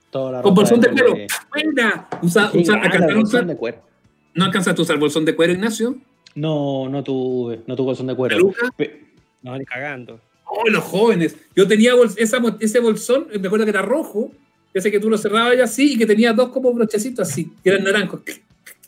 toda 0.10 0.32
la 0.32 0.42
Con 0.42 0.52
ropa 0.52 0.62
bolsón 0.62 0.80
de 0.82 0.90
cuero. 0.90 1.14
Buena. 1.52 2.08
Usa, 2.22 2.50
Qué 2.52 2.58
usa, 2.60 2.74
grande, 2.74 2.88
alcanzaron 2.88 3.12
a 3.12 3.16
bolsón 3.20 3.40
usar- 3.42 3.48
de 3.48 3.56
cuero. 3.58 3.78
¿No 4.34 4.46
alcanzaste 4.46 4.82
a 4.82 4.84
usar 4.84 4.98
bolsón 4.98 5.26
de 5.26 5.36
cuero, 5.36 5.54
Ignacio? 5.54 5.96
No, 6.36 6.90
no 6.90 7.04
tuve, 7.04 7.62
no 7.68 7.76
tuve 7.76 7.86
bolsón 7.86 8.08
de 8.08 8.16
cuero. 8.16 8.36
¿Peluca? 8.36 8.72
Pe- 8.76 9.06
No, 9.44 9.56
ni 9.58 9.64
cagando. 9.66 10.20
Oh, 10.46 10.70
los 10.70 10.84
jóvenes. 10.84 11.36
Yo 11.56 11.68
tenía 11.68 11.94
bols- 11.96 12.16
esa 12.18 12.40
mo- 12.40 12.56
ese 12.60 12.80
bolsón, 12.80 13.28
me 13.40 13.48
acuerdo 13.48 13.66
que 13.66 13.72
era 13.72 13.82
rojo, 13.82 14.32
ese 14.74 14.92
que 14.92 15.00
tú 15.00 15.10
lo 15.10 15.18
cerrabas 15.18 15.60
así, 15.60 15.94
y 15.94 15.98
que 15.98 16.06
tenía 16.06 16.34
dos 16.34 16.50
como 16.50 16.72
brochecitos 16.74 17.28
así, 17.30 17.52
que 17.64 17.70
eran 17.70 17.84
naranjos, 17.84 18.22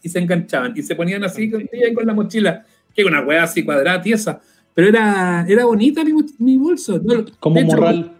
y 0.03 0.09
se 0.09 0.19
enganchaban, 0.19 0.73
y 0.75 0.83
se 0.83 0.95
ponían 0.95 1.23
así 1.23 1.49
con, 1.49 1.67
con 1.95 2.05
la 2.05 2.13
mochila, 2.13 2.65
que 2.93 3.01
era 3.01 3.09
una 3.09 3.21
hueá 3.21 3.43
así 3.43 3.63
cuadrada, 3.63 4.01
tiesa. 4.01 4.39
Pero 4.73 4.89
era, 4.89 5.45
era 5.49 5.65
bonita 5.65 6.03
mi, 6.03 6.11
mi 6.37 6.57
bolso. 6.57 6.99
No, 7.03 7.25
como 7.39 7.57
hecho, 7.59 7.67
morral. 7.67 8.13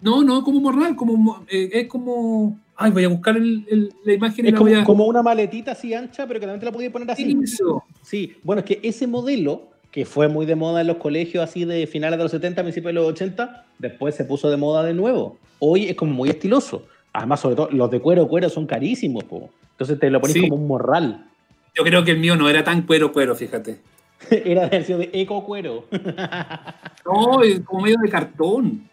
No, 0.00 0.22
no, 0.22 0.42
como 0.44 0.60
morral, 0.60 0.94
como, 0.96 1.16
mo- 1.16 1.44
eh, 1.48 1.70
es 1.72 1.88
como... 1.88 2.58
Ay, 2.76 2.90
voy 2.90 3.04
a 3.04 3.08
buscar 3.08 3.36
el- 3.36 3.64
el- 3.68 3.92
la 4.04 4.12
imagen 4.14 4.44
y 4.44 4.48
Es 4.48 4.52
la 4.54 4.58
como, 4.58 4.70
voy 4.70 4.80
a... 4.80 4.84
como 4.84 5.06
una 5.06 5.22
maletita 5.22 5.72
así 5.72 5.92
ancha, 5.94 6.26
pero 6.26 6.38
que 6.40 6.46
también 6.46 6.60
te 6.60 6.66
la 6.66 6.72
podías 6.72 6.92
poner 6.92 7.10
así. 7.10 7.36
Eso. 7.42 7.82
Sí, 8.02 8.34
bueno, 8.44 8.60
es 8.60 8.66
que 8.66 8.80
ese 8.82 9.06
modelo, 9.06 9.70
que 9.92 10.04
fue 10.06 10.26
muy 10.26 10.46
de 10.46 10.56
moda 10.56 10.80
en 10.80 10.86
los 10.88 10.96
colegios 10.96 11.44
así 11.44 11.64
de 11.66 11.86
finales 11.86 12.18
de 12.18 12.24
los 12.24 12.32
70, 12.32 12.62
principios 12.62 12.88
de 12.90 12.94
los 12.94 13.06
80, 13.08 13.66
después 13.78 14.14
se 14.14 14.24
puso 14.24 14.50
de 14.50 14.56
moda 14.56 14.82
de 14.82 14.94
nuevo. 14.94 15.36
Hoy 15.60 15.84
es 15.88 15.94
como 15.96 16.12
muy 16.12 16.30
estiloso. 16.30 16.86
Además, 17.12 17.40
sobre 17.40 17.56
todo, 17.56 17.68
los 17.70 17.90
de 17.90 18.00
cuero, 18.00 18.26
cuero 18.26 18.48
son 18.48 18.66
carísimos, 18.66 19.22
po. 19.24 19.50
Entonces 19.72 20.00
te 20.00 20.08
lo 20.10 20.18
pones 20.20 20.32
Sí. 20.34 20.40
como 20.48 20.56
un 20.56 20.66
morral. 20.66 21.26
Yo 21.74 21.84
creo 21.84 22.04
que 22.04 22.12
el 22.12 22.18
mío 22.18 22.36
no 22.36 22.48
era 22.48 22.64
tan 22.64 22.82
cuero, 22.86 23.12
cuero, 23.12 23.36
fíjate. 23.36 23.80
Era 24.30 24.68
de 24.68 25.10
eco 25.12 25.44
cuero. 25.44 25.84
No, 27.04 27.42
es 27.42 27.60
como 27.60 27.82
medio 27.82 27.98
de 28.02 28.08
cartón. 28.08 28.88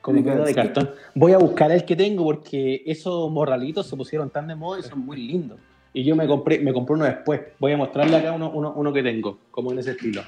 como 0.00 0.22
cuero 0.22 0.44
de 0.44 0.54
cartón. 0.54 0.90
Voy 1.14 1.32
a 1.32 1.38
buscar 1.38 1.70
el 1.72 1.84
que 1.84 1.96
tengo 1.96 2.24
porque 2.24 2.82
esos 2.86 3.30
morralitos 3.30 3.86
se 3.88 3.96
pusieron 3.96 4.30
tan 4.30 4.46
de 4.48 4.54
moda 4.54 4.78
y 4.80 4.82
son 4.82 5.00
muy 5.00 5.16
lindos. 5.20 5.58
Y 5.92 6.04
yo 6.04 6.14
me 6.16 6.26
compré, 6.26 6.60
me 6.60 6.72
compré 6.72 6.94
uno 6.94 7.04
después. 7.04 7.40
Voy 7.58 7.72
a 7.72 7.76
mostrarle 7.76 8.16
acá 8.16 8.32
uno, 8.32 8.50
uno, 8.50 8.72
uno 8.76 8.92
que 8.92 9.02
tengo, 9.02 9.38
como 9.50 9.72
en 9.72 9.78
ese 9.80 9.92
estilo. 9.92 10.22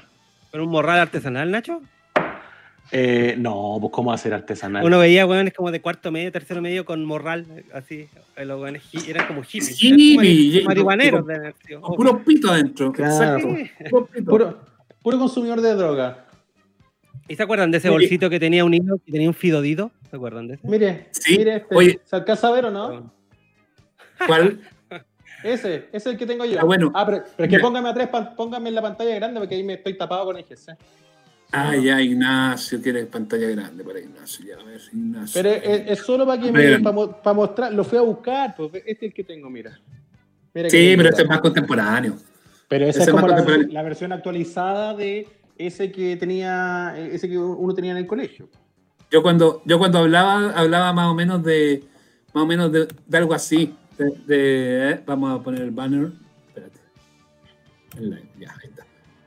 ¿Pero 0.51 0.65
un 0.65 0.69
morral 0.71 0.99
artesanal, 0.99 1.49
Nacho? 1.49 1.81
Eh, 2.91 3.35
no, 3.39 3.77
pues 3.79 3.91
cómo 3.93 4.11
hacer 4.13 4.33
artesanal. 4.33 4.85
Uno 4.85 4.99
veía 4.99 5.25
weones 5.25 5.53
como 5.53 5.71
de 5.71 5.81
cuarto 5.81 6.11
medio, 6.11 6.31
tercero 6.31 6.61
medio 6.61 6.85
con 6.85 7.03
morral, 7.05 7.63
así. 7.73 8.07
eh, 8.35 8.45
Los 8.45 8.61
weones 8.61 8.83
eran 9.07 9.25
como 9.25 9.41
hippies. 9.41 9.81
Hippie, 9.81 10.13
eran 10.13 10.17
como 10.17 10.61
y- 10.61 10.63
marihuaneros. 10.65 11.25
Con 11.25 11.31
obvio. 11.81 11.95
puros 11.95 12.21
pitos 12.25 12.51
adentro. 12.51 12.91
Claro. 12.91 13.39
Sí. 13.39 13.71
Puro, 14.25 14.59
puro 15.01 15.17
consumidor 15.17 15.61
de 15.61 15.73
droga. 15.75 16.25
¿Y 17.27 17.35
se 17.35 17.41
acuerdan 17.43 17.71
de 17.71 17.77
ese 17.77 17.89
bolsito 17.89 18.29
que 18.29 18.39
tenía 18.39 18.65
un 18.65 18.73
hilo, 18.73 18.97
que 19.03 19.11
tenía 19.11 19.29
un 19.29 19.33
fidodito? 19.33 19.91
¿Se 20.09 20.15
acuerdan 20.17 20.47
de 20.49 20.55
ese? 20.55 20.67
Mire, 20.67 21.07
Sí, 21.11 21.37
mire 21.37 21.55
este. 21.55 21.73
oye. 21.75 21.99
¿Se 22.03 22.15
alcanza 22.17 22.49
a 22.49 22.51
ver 22.51 22.65
o 22.65 22.71
no? 22.71 23.11
¿Cuál? 24.27 24.59
Ese, 25.43 25.75
ese 25.75 25.87
es 25.91 26.05
el 26.05 26.17
que 26.17 26.25
tengo 26.25 26.45
yo. 26.45 26.59
Ah, 26.59 26.63
bueno. 26.63 26.91
Ah, 26.93 27.05
pero, 27.05 27.23
pero 27.35 27.45
es 27.45 27.49
que 27.49 27.59
póngame 27.59 27.89
a 27.89 27.93
tres, 27.93 28.09
póngame 28.35 28.69
en 28.69 28.75
la 28.75 28.81
pantalla 28.81 29.15
grande 29.15 29.39
porque 29.39 29.55
ahí 29.55 29.63
me 29.63 29.73
estoy 29.73 29.97
tapado 29.97 30.25
con 30.25 30.37
el 30.37 30.43
GC. 30.43 30.77
Ah, 31.51 31.75
ya, 31.75 32.01
Ignacio, 32.01 32.81
tiene 32.81 33.05
pantalla 33.05 33.47
grande 33.49 33.83
para 33.83 33.99
Ignacio. 33.99 34.45
Ya, 34.45 34.55
a 34.55 34.63
ver, 34.63 34.81
Ignacio. 34.91 35.41
Pero 35.41 35.49
es, 35.49 35.91
es 35.91 35.99
solo 35.99 36.25
para 36.25 36.41
que 36.41 36.51
me, 36.51 36.79
para, 36.79 37.33
mostrar, 37.33 37.73
lo 37.73 37.83
fui 37.83 37.99
a 37.99 38.01
buscar, 38.01 38.55
pues 38.55 38.73
este 38.73 38.91
es 38.91 39.03
el 39.03 39.13
que 39.13 39.23
tengo, 39.23 39.49
mira. 39.49 39.79
Mira 40.53 40.69
sí, 40.69 40.95
pero 40.97 41.09
este 41.09 41.21
es 41.21 41.29
más 41.29 41.41
contemporáneo. 41.41 42.15
Pero 42.67 42.85
esa 42.87 43.03
es 43.03 43.09
como 43.09 43.27
la, 43.27 43.45
la 43.69 43.83
versión 43.83 44.11
actualizada 44.13 44.95
de 44.95 45.27
ese 45.57 45.91
que 45.91 46.15
tenía, 46.17 46.95
ese 46.97 47.29
que 47.29 47.37
uno 47.37 47.73
tenía 47.73 47.91
en 47.91 47.97
el 47.97 48.07
colegio. 48.07 48.49
Yo 49.11 49.21
cuando, 49.21 49.61
yo 49.65 49.77
cuando 49.77 49.99
hablaba, 49.99 50.49
hablaba 50.51 50.91
más 50.91 51.07
o 51.07 51.13
menos 51.13 51.43
de, 51.43 51.83
más 52.33 52.45
o 52.45 52.47
menos 52.47 52.71
de, 52.71 52.87
de 53.05 53.17
algo 53.17 53.35
así. 53.35 53.75
De, 53.97 54.05
de- 54.27 54.91
eh, 54.91 55.03
vamos 55.05 55.39
a 55.39 55.43
poner 55.43 55.61
el 55.61 55.71
banner. 55.71 56.11
Espérate. 56.47 56.79
El 57.97 58.09
live, 58.09 58.29
ya, 58.39 58.51
ahí 58.51 58.69
está. 58.69 58.85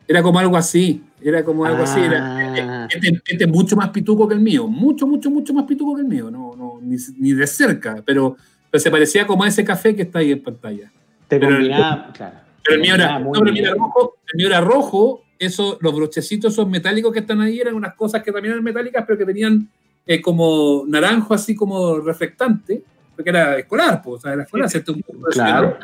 Era 0.08 0.22
como 0.22 0.38
algo 0.38 0.56
así. 0.56 1.02
Era 1.20 1.44
como 1.44 1.64
algo 1.64 1.82
así. 1.82 2.00
Era, 2.00 2.36
Ah. 2.84 2.88
este, 2.90 3.20
este 3.26 3.44
es 3.44 3.50
mucho 3.50 3.74
más 3.76 3.90
pituco 3.90 4.26
que 4.28 4.34
el 4.34 4.40
mío. 4.40 4.66
Mucho, 4.68 5.06
mucho, 5.06 5.30
mucho 5.30 5.52
más 5.52 5.64
pituco 5.64 5.94
que 5.96 6.02
el 6.02 6.08
mío. 6.08 6.30
No, 6.30 6.54
no, 6.56 6.78
ni, 6.82 6.96
ni 7.18 7.32
de 7.32 7.46
cerca. 7.46 8.02
Pero, 8.04 8.36
pero 8.70 8.80
se 8.80 8.90
parecía 8.90 9.26
como 9.26 9.42
a 9.44 9.48
ese 9.48 9.64
café 9.64 9.94
que 9.96 10.02
está 10.02 10.20
ahí 10.20 10.32
en 10.32 10.42
pantalla. 10.42 10.90
Te 11.28 11.38
Pero 11.40 11.48
el- 11.48 11.54
combinaba, 11.56 12.12
claro. 12.12 12.36
Pero 12.64 12.76
el 12.76 12.82
te 12.82 12.86
mío 12.86 12.94
era, 12.94 13.19
no, 13.19 13.30
pero 13.32 13.46
el 13.46 13.52
mío 13.52 13.62
bien. 13.62 13.64
era 13.67 13.74
rojo, 13.76 14.14
el 14.32 14.36
mío 14.38 14.46
era 14.48 14.60
rojo, 14.60 15.22
eso, 15.38 15.79
los 15.81 15.94
brochecitos 15.94 16.52
esos 16.52 16.69
metálicos 16.69 17.12
que 17.12 17.20
están 17.20 17.41
ahí 17.41 17.60
eran 17.60 17.74
unas 17.74 17.94
cosas 17.94 18.22
que 18.22 18.32
también 18.32 18.52
eran 18.52 18.64
metálicas, 18.64 19.05
pero 19.06 19.19
que 19.19 19.24
tenían 19.26 19.69
eh, 20.06 20.20
como 20.20 20.84
naranjo 20.86 21.34
así 21.34 21.55
como 21.55 21.98
reflectante, 21.98 22.82
porque 23.17 23.31
era 23.31 23.58
escolar, 23.58 24.01
pues, 24.03 24.19
o 24.19 24.20
sea, 24.23 24.32
era 24.35 24.43
escolar, 24.44 24.69
¿cierto? 24.70 24.93
Un 24.93 25.03
Claro. 25.32 25.77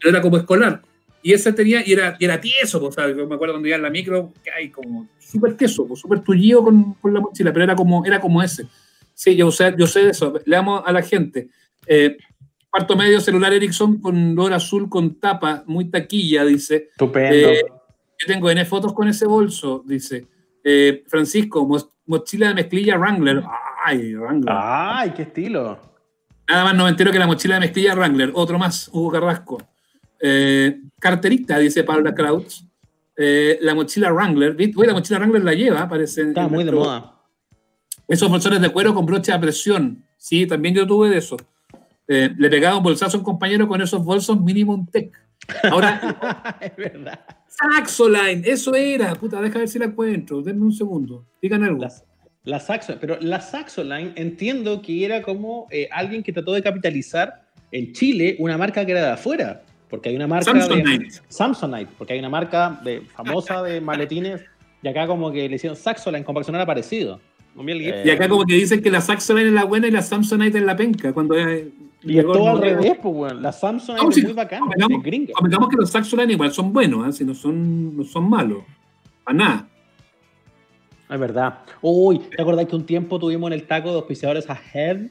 Pero 0.00 0.10
era 0.10 0.22
como 0.22 0.36
escolar. 0.38 0.80
Y 1.22 1.32
ese 1.34 1.52
tenía, 1.52 1.82
y 1.86 1.92
era, 1.92 2.16
y 2.18 2.24
era 2.24 2.40
tieso, 2.40 2.80
pues, 2.80 2.96
o 2.96 3.00
sea, 3.00 3.08
yo 3.14 3.26
me 3.26 3.34
acuerdo 3.34 3.54
cuando 3.54 3.68
iba 3.68 3.76
en 3.76 3.82
la 3.82 3.90
micro, 3.90 4.32
que 4.42 4.50
hay 4.50 4.70
como 4.70 5.08
súper 5.18 5.54
tieso, 5.56 5.86
pues, 5.86 6.00
súper 6.00 6.20
tullido 6.20 6.64
con, 6.64 6.94
con 6.94 7.12
la 7.12 7.20
mochila, 7.20 7.52
pero 7.52 7.64
era 7.64 7.74
como, 7.76 8.04
era 8.06 8.18
como 8.20 8.42
ese. 8.42 8.66
Sí, 9.12 9.36
yo 9.36 9.50
sé, 9.50 9.74
yo 9.76 9.86
sé 9.86 10.04
de 10.04 10.10
eso. 10.12 10.32
Le 10.46 10.56
damos 10.56 10.82
a 10.86 10.92
la 10.92 11.02
gente. 11.02 11.48
Eh, 11.86 12.16
cuarto 12.70 12.96
medio 12.96 13.20
celular 13.20 13.52
Ericsson 13.52 14.00
con 14.00 14.34
lora 14.34 14.56
azul 14.56 14.88
con 14.88 15.16
tapa, 15.20 15.62
muy 15.66 15.90
taquilla, 15.90 16.44
dice. 16.46 16.88
Estupendo. 16.92 17.48
Eh, 17.50 17.64
Yo 18.18 18.26
tengo 18.26 18.50
N 18.50 18.64
fotos 18.64 18.92
con 18.94 19.08
ese 19.08 19.26
bolso, 19.26 19.82
dice. 19.86 20.26
Eh, 20.64 21.04
Francisco, 21.06 21.66
mo- 21.66 21.90
mochila 22.06 22.48
de 22.48 22.54
mezclilla 22.54 22.96
Wrangler. 22.96 23.42
Ay, 23.84 24.14
Wrangler. 24.14 24.54
Ay, 24.56 25.10
qué 25.10 25.22
estilo. 25.22 25.78
Nada 26.50 26.64
más 26.64 26.74
noventero 26.74 27.12
que 27.12 27.18
la 27.18 27.26
mochila 27.26 27.54
de 27.54 27.60
mezclilla 27.60 27.94
Wrangler. 27.94 28.32
Otro 28.34 28.58
más, 28.58 28.88
Hugo 28.92 29.10
Carrasco. 29.12 29.58
Eh, 30.20 30.80
carterita, 30.98 31.58
dice 31.58 31.84
Paula 31.84 32.14
Krautz. 32.14 32.64
Eh, 33.16 33.58
la 33.62 33.74
mochila 33.74 34.10
Wrangler. 34.12 34.56
Uy, 34.56 34.86
la 34.86 34.92
mochila 34.92 35.18
Wrangler 35.18 35.44
la 35.44 35.54
lleva, 35.54 35.88
parece. 35.88 36.22
Está 36.22 36.48
muy 36.48 36.64
de 36.64 36.72
nuestro- 36.72 36.80
moda. 36.90 37.16
Esos 38.08 38.28
bolsones 38.28 38.60
de 38.60 38.70
cuero 38.70 38.92
con 38.94 39.06
broche 39.06 39.32
a 39.32 39.40
presión. 39.40 40.04
Sí, 40.16 40.46
también 40.46 40.74
yo 40.74 40.86
tuve 40.86 41.08
de 41.08 41.18
eso. 41.18 41.36
Eh, 42.08 42.34
le 42.36 42.50
pegaba 42.50 42.76
un 42.78 42.82
bolsazo 42.82 43.16
a 43.16 43.20
un 43.20 43.24
compañero 43.24 43.68
con 43.68 43.80
esos 43.80 44.04
bolsos 44.04 44.40
Minimum 44.40 44.86
Tech. 44.88 45.12
Ahora, 45.70 46.58
es 46.60 46.76
verdad. 46.76 47.20
Saxoline, 47.46 48.42
eso 48.44 48.74
era. 48.74 49.14
Puta, 49.14 49.40
deja 49.40 49.58
ver 49.60 49.68
si 49.68 49.78
la 49.78 49.84
encuentro. 49.84 50.42
Denme 50.42 50.64
un 50.64 50.72
segundo. 50.72 51.26
Digan 51.40 51.62
algo. 51.62 51.82
La, 51.82 51.92
la 52.44 52.58
Saxo, 52.58 52.94
pero 53.00 53.18
la 53.20 53.40
Saxoline 53.40 54.12
entiendo 54.16 54.80
que 54.80 55.04
era 55.04 55.22
como 55.22 55.66
eh, 55.70 55.88
alguien 55.92 56.22
que 56.22 56.32
trató 56.32 56.52
de 56.52 56.62
capitalizar 56.62 57.42
en 57.72 57.92
Chile 57.92 58.36
una 58.38 58.56
marca 58.56 58.84
que 58.84 58.92
era 58.92 59.04
de 59.04 59.10
afuera. 59.12 59.62
Porque 59.88 60.08
hay 60.08 60.16
una 60.16 60.28
marca 60.28 60.52
de 60.52 60.60
Samsonite. 60.60 61.08
Samsonite, 61.28 61.90
porque 61.98 62.12
hay 62.12 62.20
una 62.20 62.28
marca 62.28 62.80
de, 62.84 63.00
famosa 63.00 63.62
de 63.62 63.80
maletines 63.80 64.40
y 64.82 64.88
acá 64.88 65.06
como 65.06 65.30
que 65.30 65.48
le 65.48 65.56
hicieron 65.56 65.76
Saxoline 65.76 66.24
como 66.24 66.40
para 66.40 66.66
parecido. 66.66 67.20
O 67.56 67.62
Mel 67.62 67.80
Gibson. 67.80 68.00
Eh, 68.00 68.04
Y 68.06 68.10
acá 68.10 68.28
como 68.28 68.44
que 68.44 68.54
dicen 68.54 68.80
que 68.82 68.90
la 68.90 69.00
Saxonite 69.00 69.48
es 69.48 69.52
la 69.52 69.64
buena 69.64 69.88
y 69.88 69.90
la 69.90 70.02
Samsonite 70.02 70.58
es 70.58 70.64
la 70.64 70.76
penca. 70.76 71.12
Cuando 71.12 71.34
es, 71.36 71.66
Y 72.02 72.18
es 72.18 72.24
todo 72.24 72.48
al 72.48 72.62
revés, 72.62 72.96
pues, 73.02 73.14
weón. 73.14 73.42
La 73.42 73.52
Samsung 73.52 73.96
No, 73.96 74.08
es 74.08 74.14
sí, 74.14 74.22
muy 74.22 74.32
bacana, 74.32 74.66
es 74.76 75.02
gringa. 75.02 75.34
Que 75.70 75.76
los 75.76 75.90
Saxonite 75.90 76.32
igual 76.32 76.52
son 76.52 76.72
buenos, 76.72 77.08
¿eh? 77.08 77.12
si 77.12 77.24
no 77.24 77.34
son, 77.34 77.96
no 77.96 78.04
son 78.04 78.30
malos. 78.30 78.62
Para 79.24 79.36
nada. 79.36 79.68
Es 81.10 81.18
verdad. 81.18 81.58
Uy, 81.82 82.20
¿te 82.34 82.40
acordás 82.40 82.66
que 82.66 82.76
un 82.76 82.86
tiempo 82.86 83.18
tuvimos 83.18 83.48
en 83.48 83.54
el 83.54 83.66
taco 83.66 83.90
de 83.90 83.96
auspiciadores 83.96 84.48
a 84.48 84.58
Head? 84.72 85.06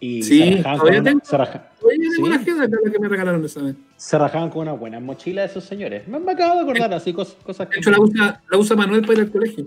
Y 0.00 0.22
Sí, 0.22 0.38
se, 0.38 0.62
rajaban 0.62 0.78
con 1.04 1.14
una, 1.14 1.24
se, 1.24 1.36
raja- 1.38 1.70
Oye, 1.82 1.96
Sí. 1.96 2.10
tengo 2.16 2.28
la 2.28 2.36
agenda 2.36 2.64
acá, 2.64 2.76
la 2.84 2.90
que 2.90 2.98
me 2.98 3.08
regalaron 3.08 3.44
esa 3.44 3.62
vez. 3.62 3.74
se 3.96 4.18
rajaban 4.18 4.50
con 4.50 4.62
unas 4.62 4.78
buenas 4.78 5.00
mochilas 5.02 5.50
esos 5.50 5.64
señores. 5.64 6.06
Me, 6.08 6.18
me 6.18 6.32
acabo 6.32 6.54
de 6.56 6.60
acordar 6.62 6.92
así 6.94 7.12
cosas, 7.12 7.36
cosas 7.44 7.68
De 7.68 7.74
que... 7.74 7.80
hecho, 7.80 7.90
la 7.90 8.00
usa, 8.00 8.42
la 8.50 8.58
usa 8.58 8.76
Manuel 8.76 9.02
para 9.02 9.14
ir 9.14 9.20
al 9.20 9.30
colegio. 9.30 9.66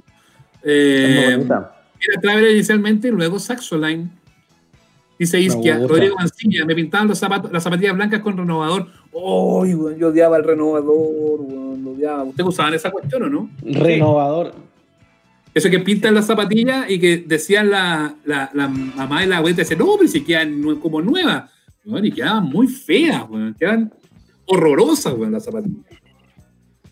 Eh, 0.64 1.40
era 1.48 2.22
Traveler 2.22 2.52
inicialmente 2.52 3.08
y 3.08 3.12
luego 3.12 3.40
Saxoline. 3.40 4.10
Dice 5.18 5.40
Isquia. 5.40 5.80
Rodrigo 5.88 6.16
Mancilla, 6.20 6.66
me 6.66 6.76
pintaban 6.76 7.08
los 7.08 7.18
zapatos, 7.18 7.52
las 7.52 7.64
zapatillas 7.64 7.96
blancas 7.96 8.22
con 8.22 8.38
renovador. 8.38 8.88
¡Uy, 9.12 9.74
weón! 9.74 9.98
yo 9.98 10.10
odiaba 10.10 10.38
el 10.38 10.44
renovador, 10.44 11.40
weón, 11.42 11.84
lo 11.84 11.92
odiaba. 11.92 12.24
¿Ustedes 12.24 12.48
usaban 12.50 12.74
esa 12.76 12.92
cuestión 12.92 13.24
o 13.24 13.30
no? 13.30 13.50
Renovador. 13.64 14.54
Eso 15.58 15.70
que 15.72 15.80
pintan 15.80 16.14
las 16.14 16.28
zapatillas 16.28 16.90
y 16.90 17.00
que 17.00 17.18
decían 17.18 17.70
la, 17.72 18.16
la, 18.26 18.50
la 18.54 18.68
mamá 18.68 19.24
y 19.24 19.28
la 19.28 19.38
abuela, 19.38 19.58
decían, 19.58 19.80
no, 19.80 19.88
pero 19.98 20.08
si 20.08 20.24
quedan 20.24 20.62
como 20.80 21.02
nuevas. 21.02 21.52
Weón, 21.86 22.06
y 22.06 22.12
quedaban 22.12 22.44
muy 22.46 22.68
feas, 22.68 23.24
weón. 23.30 23.56
Quedan 23.60 23.92
horrorosas, 24.46 25.14
weón, 25.14 25.32
las 25.32 25.46
zapatillas. 25.46 25.84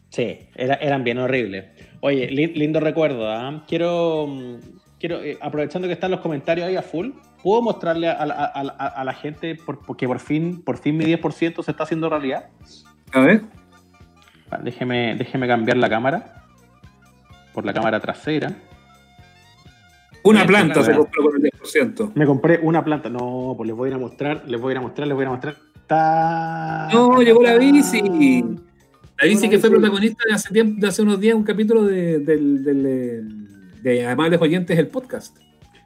Sí, 0.10 0.39
era- 0.55 0.75
eran 0.75 1.03
bien 1.03 1.17
horribles. 1.19 1.65
Oye, 2.00 2.27
li- 2.31 2.53
lindo 2.55 2.79
recuerdo. 2.79 3.29
¿ah? 3.29 3.63
Quiero, 3.67 4.25
mm, 4.27 4.55
quiero 5.00 5.22
eh, 5.22 5.38
aprovechando 5.41 5.88
que 5.88 5.93
están 5.93 6.12
los 6.12 6.22
comentarios 6.22 6.67
ahí 6.67 6.75
a 6.75 6.81
full, 6.81 7.10
¿puedo 7.43 7.62
mostrarle 7.62 8.07
a, 8.07 8.25
la- 8.25 8.34
a- 8.34 8.62
a- 8.62 8.88
a 8.88 9.03
la 9.03 9.13
gente 9.13 9.55
por, 9.55 9.86
porque 9.86 10.07
por 10.07 10.19
fin, 10.19 10.63
por 10.63 10.77
fin 10.77 10.98
mi 10.98 11.05
10% 11.05 11.62
se 11.63 11.72
está 11.72 11.84
haciendo 11.84 12.10
realidad? 12.10 12.48
A 13.12 13.19
ver. 13.19 13.41
Ah, 14.50 14.60
Déjeme, 14.63 15.15
déjeme 15.15 15.48
cambiar 15.48 15.77
la 15.77 15.89
cámara 15.89 16.45
por 17.55 17.65
la 17.65 17.74
cámara 17.74 18.00
trasera. 18.00 18.53
Una 20.24 20.39
Bien, 20.39 20.47
planta 20.47 20.83
se 20.83 20.93
compró 20.93 21.24
con 21.24 21.35
el 21.35 21.51
10%. 21.51 22.12
Me 22.15 22.25
compré 22.25 22.59
una 22.62 22.83
planta. 22.83 23.09
No, 23.09 23.53
pues 23.55 23.67
les 23.67 23.75
voy 23.75 23.88
a 23.88 23.89
ir 23.91 23.95
a 23.95 24.00
mostrar, 24.00 24.43
les 24.47 24.59
voy 24.59 24.71
a 24.71 24.74
ir 24.74 24.77
a 24.77 24.81
mostrar, 24.81 25.07
les 25.07 25.15
voy 25.15 25.24
a 25.24 25.25
ir 25.25 25.29
a 25.29 25.31
mostrar. 25.31 25.55
No, 26.93 27.21
llegó 27.21 27.41
la 27.43 27.57
bici. 27.57 28.01
La 29.17 29.27
bici 29.27 29.50
que 29.50 29.59
fue 29.59 29.69
bici. 29.69 29.81
protagonista 29.81 30.24
de 30.27 30.33
hace, 30.33 30.50
tiempo, 30.51 30.81
de 30.81 30.88
hace 30.88 31.01
unos 31.01 31.19
días, 31.19 31.35
un 31.35 31.43
capítulo 31.43 31.83
de, 31.83 32.19
del, 32.19 32.63
del, 32.63 32.85
eh, 32.85 33.21
de 33.81 34.07
Amables 34.07 34.41
Oyentes, 34.41 34.77
el 34.77 34.88
podcast. 34.88 35.38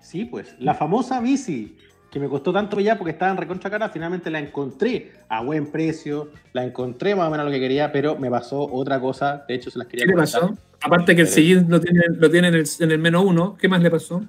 Sí, 0.02 0.26
pues, 0.26 0.56
la 0.60 0.74
famosa 0.74 1.20
bici 1.20 1.78
que 2.10 2.20
me 2.20 2.28
costó 2.28 2.52
tanto 2.52 2.80
ya 2.80 2.98
porque 2.98 3.12
estaba 3.12 3.32
en 3.32 3.38
recontra 3.38 3.70
cara, 3.70 3.90
finalmente 3.90 4.32
la 4.32 4.40
encontré 4.40 5.12
a 5.28 5.44
buen 5.44 5.72
precio, 5.72 6.32
la 6.54 6.64
encontré 6.64 7.14
más 7.14 7.28
o 7.28 7.32
menos 7.32 7.46
lo 7.46 7.52
que 7.52 7.60
quería, 7.60 7.92
pero 7.92 8.18
me 8.18 8.32
pasó 8.32 8.62
otra 8.72 9.00
cosa, 9.00 9.46
de 9.48 9.54
hecho 9.54 9.70
se 9.70 9.78
las 9.78 9.88
quería 9.88 10.06
¿Qué 10.06 10.12
le 10.12 10.18
pasó? 10.18 10.58
Aparte 10.82 11.16
que 11.16 11.22
el 11.22 11.28
sillín 11.28 11.66
lo 11.70 11.80
tiene, 11.80 12.02
lo 12.18 12.30
tiene 12.30 12.48
en, 12.50 12.56
el, 12.56 12.66
en 12.80 12.92
el 12.92 13.00
menos 13.00 13.24
uno, 13.26 13.58
¿qué 13.60 13.68
más 13.68 13.82
le 13.82 13.92
pasó? 13.92 14.24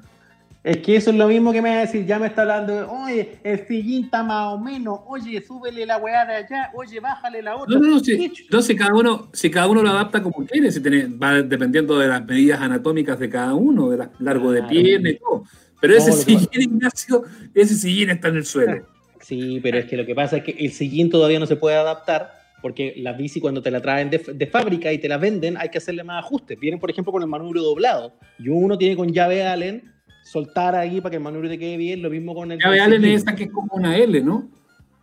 Es 0.63 0.77
que 0.79 0.95
eso 0.97 1.11
es 1.11 1.17
lo 1.17 1.27
mismo 1.29 1.53
que 1.53 1.63
me 1.63 1.71
va 1.71 1.77
a 1.77 1.81
decir, 1.81 2.05
ya 2.05 2.19
me 2.19 2.27
está 2.27 2.43
hablando, 2.43 2.75
de, 2.75 2.83
oye, 2.83 3.39
el 3.45 3.67
sillín 3.67 4.05
está 4.05 4.23
más 4.23 4.53
o 4.53 4.59
menos, 4.59 5.01
oye, 5.07 5.41
súbele 5.41 5.87
la 5.87 5.97
weá 5.97 6.27
de 6.27 6.35
allá, 6.35 6.71
oye, 6.75 7.01
bájale 7.01 7.41
la 7.41 7.57
otra. 7.57 7.75
No, 7.77 7.81
no, 7.81 7.95
no, 7.95 8.01
si, 8.01 8.17
¿Qué 8.19 8.31
ch- 8.31 8.47
no, 8.51 8.61
si 8.61 8.77
cada 8.77 8.93
uno, 8.95 9.31
si 9.33 9.51
cada 9.51 9.69
uno 9.69 9.83
lo 9.83 9.89
adapta 9.89 10.23
como 10.23 10.45
quiere, 10.45 10.71
si 10.71 10.81
tiene, 10.83 11.07
va 11.07 11.41
dependiendo 11.41 11.99
de 11.99 12.09
las 12.09 12.27
medidas 12.27 12.61
anatómicas 12.61 13.19
de 13.19 13.31
cada 13.31 13.55
uno, 13.55 13.89
de 13.89 13.97
la- 13.97 14.11
largo 14.19 14.53
de 14.53 14.63
pierna 14.65 15.09
y 15.11 15.17
todo. 15.19 15.45
Pero 15.81 15.95
ese 15.97 16.13
sillín, 16.13 16.49
Ignacio, 16.53 17.25
ese 17.55 17.75
sillín 17.75 18.11
está 18.11 18.29
en 18.29 18.37
el 18.37 18.45
suelo. 18.45 18.87
Sí, 19.23 19.61
pero 19.63 19.79
es 19.79 19.87
que 19.87 19.97
lo 19.97 20.05
que 20.05 20.15
pasa 20.15 20.39
es 20.39 20.45
que 20.45 20.51
el 20.53 20.73
sillín 20.73 21.09
todavía 21.09 21.39
no 21.39 21.47
se 21.47 21.57
puede 21.57 21.77
adaptar 21.77 22.40
porque 22.61 22.95
la 22.97 23.13
bici 23.13 23.41
cuando 23.41 23.63
te 23.63 23.71
la 23.71 23.81
traen 23.81 24.11
de, 24.11 24.19
de 24.19 24.47
fábrica 24.47 24.93
y 24.93 24.99
te 24.99 25.09
la 25.09 25.19
venden 25.19 25.57
hay 25.57 25.69
que 25.69 25.79
hacerle 25.79 26.05
más 26.05 26.25
ajustes. 26.25 26.59
Vienen, 26.59 26.81
por 26.81 26.91
ejemplo, 26.91 27.13
con 27.13 27.23
el 27.23 27.29
manubrio 27.29 27.63
doblado 27.63 28.15
y 28.39 28.49
uno 28.49 28.77
tiene 28.77 28.97
con 28.97 29.13
llave 29.13 29.43
Allen 29.45 29.83
soltar 30.23 30.75
ahí 30.75 31.01
para 31.01 31.11
que 31.11 31.17
el 31.17 31.23
manubrio 31.23 31.51
te 31.51 31.59
quede 31.59 31.77
bien, 31.77 32.03
lo 32.03 32.11
mismo 32.11 32.35
con 32.35 32.53
el... 32.53 32.61
Ya 32.61 32.69
ve, 32.69 32.77
el 32.77 32.83
Allen 32.83 33.05
es 33.05 33.23
esa 33.23 33.35
que 33.35 33.45
es 33.45 33.51
como 33.51 33.75
una 33.75 33.97
L, 33.97 34.21
¿no? 34.21 34.49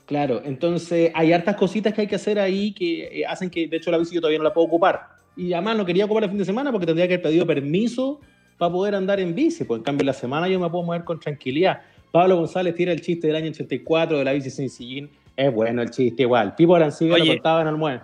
Claro, 0.08 0.42
entonces 0.46 1.12
hay 1.14 1.34
hartas 1.34 1.58
cositas 1.58 1.94
que 1.94 2.02
hay 2.02 2.08
que 2.08 2.16
hacer 2.16 2.40
ahí 2.40 2.72
que 2.72 3.22
eh, 3.22 3.26
hacen 3.26 3.50
que, 3.50 3.68
de 3.68 3.76
hecho, 3.76 3.92
la 3.92 3.98
bici 3.98 4.16
yo 4.16 4.22
todavía 4.22 4.38
no 4.38 4.46
la 4.46 4.54
puedo 4.54 4.68
ocupar. 4.68 5.02
Y 5.36 5.52
además 5.52 5.78
no 5.78 5.86
quería 5.86 6.06
ocupar 6.06 6.24
el 6.24 6.30
fin 6.30 6.40
de 6.40 6.46
semana 6.46 6.72
porque 6.72 6.86
tendría 6.86 7.08
que 7.08 7.16
haber 7.16 7.24
pedido 7.24 7.46
permiso 7.46 8.22
para 8.58 8.72
poder 8.72 8.96
andar 8.96 9.20
en 9.20 9.36
bici. 9.36 9.66
Pues 9.66 9.80
en 9.80 9.84
cambio, 9.84 10.04
en 10.04 10.08
la 10.08 10.14
semana 10.14 10.48
yo 10.48 10.62
me 10.62 10.70
puedo 10.70 10.86
mover 10.86 11.04
con 11.04 11.20
tranquilidad. 11.20 11.82
Pablo 12.12 12.38
González 12.38 12.74
tira 12.74 12.94
el 12.94 13.02
chiste 13.02 13.28
del 13.28 13.36
año 13.36 13.50
84 13.50 14.18
de 14.18 14.24
la 14.24 14.32
bici 14.32 14.50
sin 14.50 14.70
sillín. 14.70 15.10
Es 15.38 15.54
bueno 15.54 15.84
el 15.84 15.92
chiste 15.92 16.24
igual. 16.24 16.56
Pipo 16.56 16.76
Arancibia 16.76 17.18
lo 17.20 17.26
contaba 17.26 17.62
en 17.62 17.68
Almuez. 17.68 18.02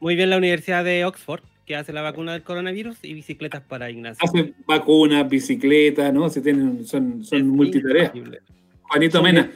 Muy 0.00 0.16
bien 0.16 0.28
la 0.28 0.36
Universidad 0.36 0.84
de 0.84 1.04
Oxford, 1.06 1.40
que 1.64 1.74
hace 1.76 1.94
la 1.94 2.02
vacuna 2.02 2.32
del 2.34 2.42
coronavirus 2.42 2.98
y 3.02 3.14
bicicletas 3.14 3.62
para 3.62 3.90
Ignacio. 3.90 4.22
Hacen 4.22 4.54
vacunas, 4.66 5.26
bicicletas, 5.28 6.12
¿no? 6.12 6.28
Se 6.28 6.42
tienen, 6.42 6.84
son, 6.86 7.24
son 7.24 7.38
Es 7.38 7.44
multitareas. 7.46 8.08
increíble. 8.14 8.40
Juanito 8.82 9.22
Mena. 9.22 9.50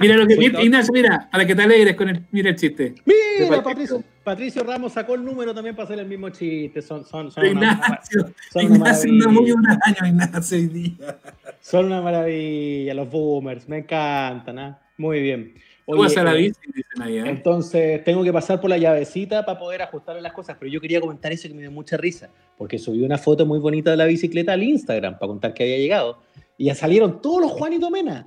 Mira 0.00 0.16
lo 0.16 0.26
que 0.26 0.34
Ignacio, 0.34 0.92
mira, 0.92 1.28
para 1.30 1.46
que 1.46 1.54
te 1.54 1.62
alegres 1.62 1.94
con 1.94 2.08
el, 2.08 2.22
mira 2.32 2.50
el 2.50 2.56
chiste. 2.56 2.92
Mira, 3.04 3.62
Patricio. 3.62 3.62
Patricio, 3.62 4.04
Patricio 4.24 4.64
Ramos 4.64 4.92
sacó 4.94 5.14
el 5.14 5.24
número 5.24 5.54
también 5.54 5.76
para 5.76 5.84
hacer 5.84 6.00
el 6.00 6.06
mismo 6.06 6.28
chiste. 6.30 6.82
Son, 6.82 7.04
son, 7.04 7.30
son, 7.30 7.46
una, 7.46 7.72
Ignacio, 7.72 8.32
son 8.52 8.66
una 8.66 8.74
Ignacio 8.74 9.10
anda 9.12 9.28
muy 9.28 9.52
maravilla. 9.54 9.54
un 9.54 10.06
año, 10.06 10.12
Ignacio 10.24 10.58
hoy 10.58 10.66
día. 10.66 11.18
Son 11.60 11.86
una 11.86 12.00
maravilla, 12.02 12.94
los 12.94 13.08
boomers, 13.08 13.68
me 13.68 13.78
encantan, 13.78 14.58
¿ah? 14.58 14.78
Muy 14.96 15.20
bien. 15.20 15.54
¿Cómo 15.90 16.04
hace 16.04 16.22
la 16.22 16.34
eh, 16.34 16.38
bici? 16.38 16.60
Dicen 16.74 17.02
ahí, 17.02 17.18
¿eh? 17.18 17.22
Entonces 17.26 18.02
tengo 18.04 18.22
que 18.24 18.32
pasar 18.32 18.60
por 18.60 18.70
la 18.70 18.78
llavecita 18.78 19.44
para 19.44 19.58
poder 19.58 19.82
ajustarle 19.82 20.20
las 20.22 20.32
cosas, 20.32 20.56
pero 20.58 20.70
yo 20.70 20.80
quería 20.80 21.00
comentar 21.00 21.32
eso 21.32 21.48
que 21.48 21.54
me 21.54 21.60
dio 21.62 21.70
mucha 21.70 21.96
risa, 21.96 22.30
porque 22.56 22.78
subí 22.78 23.02
una 23.02 23.18
foto 23.18 23.44
muy 23.46 23.58
bonita 23.58 23.90
de 23.90 23.96
la 23.96 24.04
bicicleta 24.06 24.52
al 24.52 24.62
Instagram 24.62 25.18
para 25.18 25.28
contar 25.28 25.54
que 25.54 25.62
había 25.64 25.78
llegado 25.78 26.18
y 26.56 26.66
ya 26.66 26.74
salieron 26.74 27.20
todos 27.20 27.40
los 27.42 27.50
Juanito 27.52 27.90
Mena, 27.90 28.26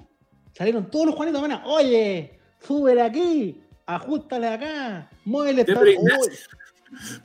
salieron 0.53 0.89
todos 0.89 1.07
los 1.07 1.15
Juanito 1.15 1.41
Mena, 1.41 1.63
oye, 1.65 2.39
súbele 2.61 3.01
aquí, 3.01 3.57
ajustale 3.85 4.47
acá, 4.47 5.09
muévele 5.25 5.61
esta- 5.61 5.73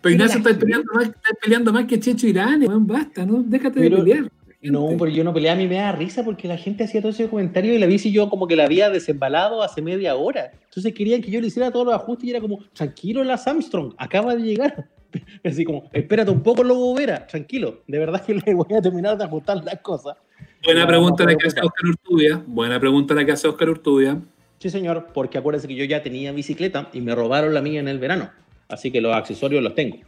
pero 0.00 0.14
Ignacio, 0.14 0.38
está 0.38 0.59
peleando, 0.59 0.92
más, 0.95 1.04
está 1.09 1.30
peleando 1.42 1.73
más 1.73 1.85
que 1.85 2.00
Checho 2.00 2.26
Irán, 2.26 2.64
basta, 2.87 3.26
¿no? 3.26 3.42
Déjate 3.42 3.80
de 3.80 3.90
Pero- 3.90 4.28
No, 4.60 4.88
pero 4.98 5.08
yo 5.08 5.22
no 5.22 5.32
peleaba, 5.32 5.56
a 5.56 5.62
mí 5.62 5.68
me 5.68 5.76
da 5.76 5.92
risa 5.92 6.24
porque 6.24 6.48
la 6.48 6.56
gente 6.56 6.82
hacía 6.82 7.00
todo 7.00 7.12
ese 7.12 7.28
comentario 7.28 7.72
y 7.72 7.78
la 7.78 7.86
bici 7.86 8.10
yo 8.10 8.28
como 8.28 8.48
que 8.48 8.56
la 8.56 8.64
había 8.64 8.90
desembalado 8.90 9.62
hace 9.62 9.80
media 9.82 10.16
hora. 10.16 10.50
Entonces 10.64 10.92
querían 10.92 11.22
que 11.22 11.30
yo 11.30 11.40
le 11.40 11.46
hiciera 11.46 11.70
todos 11.70 11.86
los 11.86 11.94
ajustes 11.94 12.24
y 12.24 12.30
era 12.30 12.40
como, 12.40 12.58
tranquilo, 12.72 13.22
la 13.22 13.34
Armstrong, 13.34 13.94
acaba 13.96 14.34
de 14.34 14.42
llegar. 14.42 14.88
Así 15.44 15.64
como, 15.64 15.88
espérate 15.92 16.30
un 16.30 16.42
poco, 16.42 16.64
Lobo 16.64 16.92
Vera, 16.94 17.24
tranquilo, 17.26 17.82
de 17.86 17.98
verdad 17.98 18.24
que 18.24 18.34
le 18.46 18.54
voy 18.54 18.76
a 18.76 18.82
terminar 18.82 19.16
de 19.16 19.24
ajustar 19.24 19.64
las 19.64 19.78
cosas. 19.80 20.16
Buena 20.64 20.86
pregunta 20.86 21.24
la 21.24 21.36
que 21.36 21.46
hace. 21.46 21.60
Oscar 21.60 21.86
Urtubia. 21.86 22.42
Buena 22.46 22.80
pregunta 22.80 23.14
la 23.14 23.24
que 23.24 23.32
hace 23.32 23.46
Oscar 23.46 23.70
Urtubia. 23.70 24.20
Sí, 24.58 24.70
señor, 24.70 25.08
porque 25.14 25.38
acuérdense 25.38 25.68
que 25.68 25.76
yo 25.76 25.84
ya 25.84 26.02
tenía 26.02 26.32
bicicleta 26.32 26.88
y 26.92 27.00
me 27.00 27.14
robaron 27.14 27.54
la 27.54 27.62
mía 27.62 27.78
en 27.78 27.86
el 27.86 28.00
verano. 28.00 28.30
Así 28.68 28.90
que 28.90 29.00
los 29.00 29.14
accesorios 29.14 29.62
los 29.62 29.74
tengo, 29.76 29.98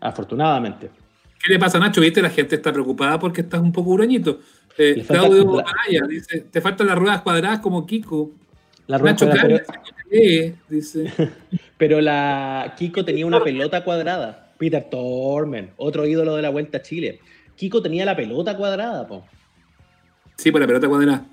afortunadamente. 0.00 0.90
¿Qué 1.42 1.52
le 1.52 1.58
pasa, 1.58 1.78
Nacho? 1.78 2.00
¿Viste? 2.00 2.22
La 2.22 2.30
gente 2.30 2.56
está 2.56 2.72
preocupada 2.72 3.18
porque 3.18 3.42
estás 3.42 3.60
un 3.60 3.72
poco 3.72 3.90
hurañito. 3.90 4.40
Eh, 4.78 5.04
Claudio 5.06 5.56
la- 5.56 5.62
Araya 5.62 6.06
dice, 6.08 6.46
te 6.50 6.60
faltan 6.60 6.86
las 6.86 6.98
ruedas 6.98 7.22
cuadradas 7.22 7.60
como 7.60 7.86
Kiko. 7.86 8.30
La 8.86 8.98
Nacho 8.98 9.26
cuadrada, 9.26 9.48
pero, 9.48 9.64
dice, 10.10 10.54
dice. 10.68 11.12
pero 11.78 12.00
la 12.00 12.74
Kiko 12.76 13.04
tenía 13.04 13.26
una 13.26 13.42
pelota 13.42 13.84
cuadrada. 13.84 14.52
Peter 14.58 14.86
Tormen, 14.90 15.70
otro 15.76 16.06
ídolo 16.06 16.36
de 16.36 16.42
la 16.42 16.50
Vuelta 16.50 16.78
a 16.78 16.82
Chile. 16.82 17.20
Kiko 17.56 17.82
tenía 17.82 18.04
la 18.04 18.16
pelota 18.16 18.56
cuadrada, 18.56 19.06
po. 19.06 19.24
Sí, 20.36 20.50
por 20.50 20.60
la 20.60 20.66
pelota 20.66 20.88
cuadrada. 20.88 21.24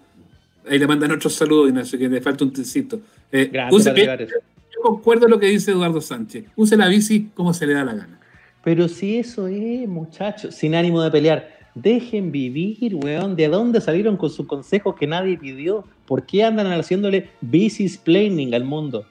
Ahí 0.69 0.77
le 0.77 0.85
mandan 0.87 1.11
otros 1.11 1.33
saludos, 1.33 1.69
Ignacio, 1.69 1.97
que 1.97 2.07
le 2.09 2.21
falta 2.21 2.43
un 2.43 2.53
tecito. 2.53 2.99
Eh, 3.31 3.49
Gracias, 3.51 3.87
use- 3.95 4.27
yo 4.27 4.81
concuerdo 4.83 5.27
lo 5.27 5.39
que 5.39 5.47
dice 5.47 5.71
Eduardo 5.71 6.01
Sánchez. 6.01 6.45
Use 6.55 6.77
la 6.77 6.87
bici 6.87 7.29
como 7.33 7.53
se 7.53 7.65
le 7.65 7.73
da 7.73 7.83
la 7.85 7.93
gana. 7.93 8.19
Pero 8.63 8.87
si 8.87 9.17
eso 9.17 9.47
es, 9.47 9.87
muchachos, 9.87 10.53
sin 10.55 10.75
ánimo 10.75 11.01
de 11.01 11.09
pelear. 11.11 11.49
Dejen 11.73 12.31
vivir, 12.31 12.95
weón. 12.95 13.35
¿De 13.35 13.47
dónde 13.47 13.79
salieron 13.81 14.17
con 14.17 14.29
sus 14.29 14.45
consejos 14.45 14.95
que 14.99 15.07
nadie 15.07 15.37
pidió? 15.37 15.85
¿Por 16.05 16.25
qué 16.25 16.43
andan 16.43 16.67
haciéndole 16.67 17.29
bicis 17.41 17.97
planning 17.97 18.53
al 18.53 18.65
mundo? 18.65 19.05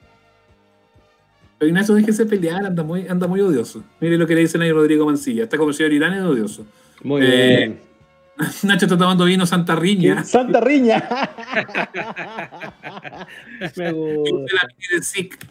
Pero 1.57 1.69
Ignacio, 1.69 1.95
déjese 1.95 2.25
pelear, 2.25 2.65
anda 2.65 2.83
muy, 2.83 3.07
anda 3.07 3.27
muy 3.27 3.41
odioso. 3.41 3.83
Mire 3.99 4.17
lo 4.17 4.25
que 4.25 4.35
le 4.35 4.41
dicen 4.41 4.61
ahí 4.61 4.71
Rodrigo 4.71 5.05
Mancilla. 5.05 5.43
Está 5.43 5.57
como 5.57 5.69
el 5.69 5.75
señor 5.75 5.93
Irán, 5.93 6.13
es 6.13 6.23
odioso. 6.23 6.65
Muy 7.03 7.21
Eh, 7.23 7.57
bien. 7.57 7.79
Nacho 8.63 8.85
está 8.85 8.97
tomando 8.97 9.25
vino 9.25 9.45
Santa 9.45 9.75
Riña. 9.75 10.23
Santa 10.23 10.61
Riña. 10.61 11.01
Me 13.75 13.91
gusta. 13.91 14.67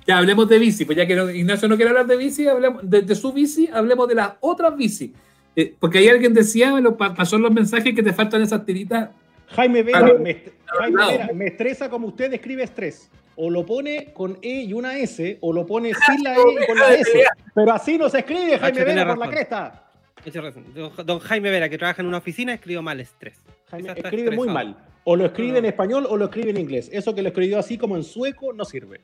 Ya 0.07 0.19
hablemos 0.19 0.49
de 0.49 0.59
bici, 0.59 0.85
pues 0.85 0.97
ya 0.99 1.07
que 1.07 1.15
no- 1.15 1.31
Ignacio 1.31 1.69
no 1.69 1.77
quiere 1.77 1.91
hablar 1.91 2.07
de 2.07 2.17
bici, 2.17 2.47
hablemos 2.49 2.89
de, 2.89 3.03
de 3.03 3.15
su 3.15 3.33
bici, 3.33 3.69
hablemos 3.73 4.09
de 4.09 4.15
las 4.15 4.33
otras 4.41 4.77
bici. 4.77 5.13
Eh, 5.57 5.75
porque 5.79 5.99
ahí 5.99 6.09
alguien 6.09 6.33
decía, 6.35 6.73
me 6.73 6.81
lo 6.81 6.97
pa- 6.97 7.15
pasó 7.15 7.39
los 7.39 7.53
mensajes 7.53 7.95
que 7.95 8.03
te 8.03 8.13
faltan 8.13 8.43
esas 8.43 8.65
tiritas. 8.65 9.11
Jaime 9.49 9.83
Vera, 9.83 9.99
Claro. 10.01 10.19
me, 10.21 10.45
Jaime. 10.67 11.07
Vera, 11.07 11.29
me 11.35 11.47
estresa 11.49 11.91
como 11.91 12.09
usted 12.09 12.31
describe 12.31 12.63
estrés. 12.63 13.11
O 13.37 13.49
lo 13.51 13.65
pone 13.65 14.13
con 14.13 14.39
E 14.43 14.63
y 14.65 14.73
una 14.75 14.97
S, 14.99 15.39
o 15.41 15.53
lo 15.53 15.67
pone 15.67 15.93
sin 15.95 16.23
la 16.23 16.35
E 16.35 16.39
y 16.39 16.67
con 16.67 16.79
la 16.79 16.95
S. 16.95 17.11
Pero 17.55 17.73
así 17.73 17.97
no 17.99 18.09
se 18.09 18.19
escribe, 18.19 18.59
Jaime 18.59 18.85
Vera, 18.85 19.07
por 19.09 19.19
la 19.19 19.31
cresta. 19.31 19.85
Muchas 20.25 20.45
razón. 20.45 20.65
Don, 21.05 21.19
Jaime 21.21 21.50
Vera, 21.50 21.69
que 21.69 21.79
trabaja 21.79 22.03
en 22.03 22.09
una 22.09 22.19
oficina, 22.19 22.53
escribió 22.55 22.83
mal 22.83 23.00
estrés. 23.00 23.39
Jaime 23.71 23.93
escribe 23.97 24.31
muy 24.37 24.49
mal. 24.49 24.77
O 25.05 25.17
lo 25.17 25.27
escribe 25.27 25.49
No, 25.49 25.55
no. 25.55 25.59
en 25.61 25.65
español 25.67 26.07
o 26.09 26.17
lo 26.17 26.27
escribe 26.27 26.50
en 26.50 26.59
inglés. 26.59 26.91
Eso 26.93 27.15
que 27.15 27.23
lo 27.23 27.29
escribió 27.29 27.59
así 27.59 27.79
como 27.79 27.97
en 27.97 28.05
sueco 28.05 28.53
no 28.53 28.65
sirve. 28.65 29.00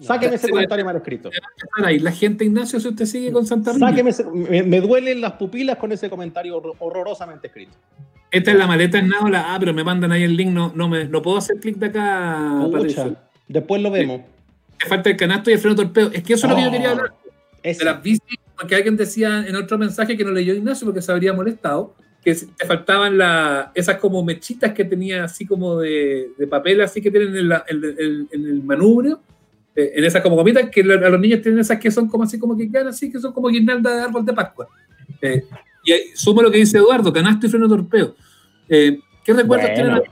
Sáqueme 0.00 0.36
ese 0.36 0.48
comentario 0.48 0.84
mal 0.84 0.96
escrito. 0.96 1.30
Ahí, 1.84 1.98
la 1.98 2.10
gente, 2.12 2.44
Ignacio, 2.44 2.80
si 2.80 2.88
usted 2.88 3.04
sigue 3.04 3.30
con 3.32 3.46
Santa 3.46 3.72
Rita. 3.72 3.88
Sáqueme 3.88 4.10
ese- 4.10 4.24
me, 4.24 4.62
me 4.62 4.80
duelen 4.80 5.20
las 5.20 5.32
pupilas 5.32 5.76
con 5.76 5.92
ese 5.92 6.08
comentario 6.10 6.56
horror- 6.56 6.76
horrorosamente 6.78 7.48
escrito. 7.48 7.72
Esta 8.30 8.52
es 8.52 8.56
la 8.58 8.66
maleta 8.66 8.98
en 8.98 9.08
Náola. 9.08 9.54
Ah, 9.54 9.58
pero 9.60 9.74
me 9.74 9.84
mandan 9.84 10.10
ahí 10.12 10.22
el 10.22 10.36
link. 10.36 10.50
No, 10.50 10.72
no, 10.74 10.88
me, 10.88 11.04
no 11.04 11.20
puedo 11.20 11.36
hacer 11.36 11.56
clic 11.60 11.76
de 11.76 11.86
acá, 11.86 12.66
Después 13.48 13.82
lo 13.82 13.90
vemos. 13.90 14.22
Te 14.78 14.86
falta 14.88 15.10
el 15.10 15.16
canasto 15.16 15.50
y 15.50 15.52
el 15.52 15.58
freno 15.58 15.76
torpedo. 15.76 16.10
Es 16.12 16.22
que 16.22 16.32
eso 16.34 16.46
es 16.46 16.50
lo 16.50 16.56
que 16.56 16.64
yo 16.64 16.70
quería 16.70 16.90
hablar. 16.92 17.12
Ese. 17.62 17.80
De 17.80 17.84
las 17.84 18.02
bicis, 18.02 18.38
porque 18.62 18.76
alguien 18.76 18.96
decía 18.96 19.44
en 19.46 19.56
otro 19.56 19.76
mensaje 19.76 20.16
que 20.16 20.24
no 20.24 20.30
leyó 20.30 20.54
Ignacio 20.54 20.86
porque 20.86 21.02
se 21.02 21.10
habría 21.12 21.32
molestado, 21.32 21.94
que 22.24 22.34
te 22.34 22.66
faltaban 22.66 23.18
la, 23.18 23.72
esas 23.74 23.96
como 23.96 24.22
mechitas 24.24 24.72
que 24.72 24.84
tenía 24.84 25.24
así 25.24 25.44
como 25.44 25.78
de, 25.80 26.30
de 26.38 26.46
papel, 26.46 26.80
así 26.80 27.00
que 27.02 27.10
tienen 27.10 27.36
en, 27.36 27.48
la- 27.48 27.64
en- 27.68 27.84
en- 27.84 28.28
en 28.30 28.46
el 28.46 28.62
manubrio, 28.62 29.20
eh, 29.74 29.92
en 29.96 30.04
esas 30.04 30.22
como 30.22 30.36
gomitas, 30.36 30.70
que 30.70 30.82
a 30.82 30.84
los 31.10 31.20
niños 31.20 31.42
tienen 31.42 31.60
esas 31.60 31.78
que 31.80 31.90
son 31.90 32.08
como 32.08 32.24
así 32.24 32.38
como 32.38 32.56
que 32.56 32.70
quedan 32.70 32.88
así, 32.88 33.10
que 33.10 33.18
son 33.18 33.32
como 33.32 33.48
guirnalda 33.48 33.96
de 33.96 34.02
árbol 34.02 34.24
de 34.24 34.32
Pascua. 34.32 34.68
Eh, 35.20 35.42
y 35.84 36.16
sumo 36.16 36.42
lo 36.42 36.50
que 36.50 36.58
dice 36.58 36.78
Eduardo, 36.78 37.12
canasto 37.12 37.46
y 37.46 37.50
freno 37.50 37.68
torpedo. 37.68 38.14
Eh, 38.68 38.98
¿Qué 39.24 39.32
recuerdos 39.32 39.70
Bueno. 39.70 39.74
tienen 40.00 40.02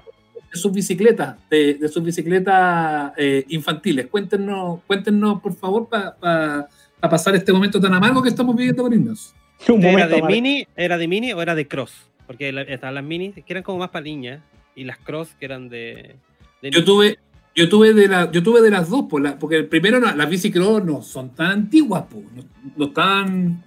de 0.53 0.59
sus 0.59 0.73
bicicletas, 0.73 1.37
de, 1.49 1.75
de 1.75 1.89
sus 1.89 2.03
bicicletas 2.03 3.13
eh, 3.17 3.45
infantiles? 3.51 4.09
Cuéntenos, 4.09 4.81
cuéntenos 4.87 5.41
por 5.41 5.55
favor, 5.55 5.89
para 5.89 6.69
pasar 7.09 7.35
este 7.35 7.53
momento 7.53 7.81
tan 7.81 7.95
amargo 7.95 8.23
que 8.23 8.29
estamos 8.29 8.55
viviendo 8.57 8.83
con. 8.83 9.35
Un 9.69 9.83
¿Era 9.85 10.09
de 10.09 10.23
mini, 10.23 10.67
era 10.77 10.97
de 10.99 11.09
mini 11.09 11.33
o 11.33 11.43
era 11.43 11.55
de 11.55 11.67
cross? 11.69 11.93
Porque 12.27 12.53
la- 12.53 12.63
estaban 12.63 12.95
las 12.95 13.05
mini 13.05 13.33
que 13.33 13.45
eran 13.53 13.63
como 13.63 13.79
más 13.79 13.91
para 13.91 14.05
niñas 14.05 14.41
y 14.75 14.85
las 14.85 14.99
cross 14.99 15.35
que 15.39 15.45
eran 15.47 15.69
de. 15.69 16.17
de 16.63 16.71
Yo 16.71 16.85
tuve, 16.85 17.19
yo 17.55 17.69
tuve 17.69 17.93
de 17.93 18.09
la, 18.09 18.31
yo 18.31 18.43
tuve 18.43 18.61
de 18.63 18.71
las 18.71 18.89
dos, 18.89 19.07
por 19.09 19.21
la- 19.23 19.39
porque 19.39 19.57
el 19.57 19.67
primero 19.67 20.01
no- 20.01 20.15
las 20.15 20.29
bicicross 20.31 20.85
no 20.85 21.03
son 21.03 21.35
tan 21.35 21.51
antiguas, 21.53 22.05
po, 22.05 22.23
no, 22.35 22.45
no 22.77 22.85
están. 22.87 23.63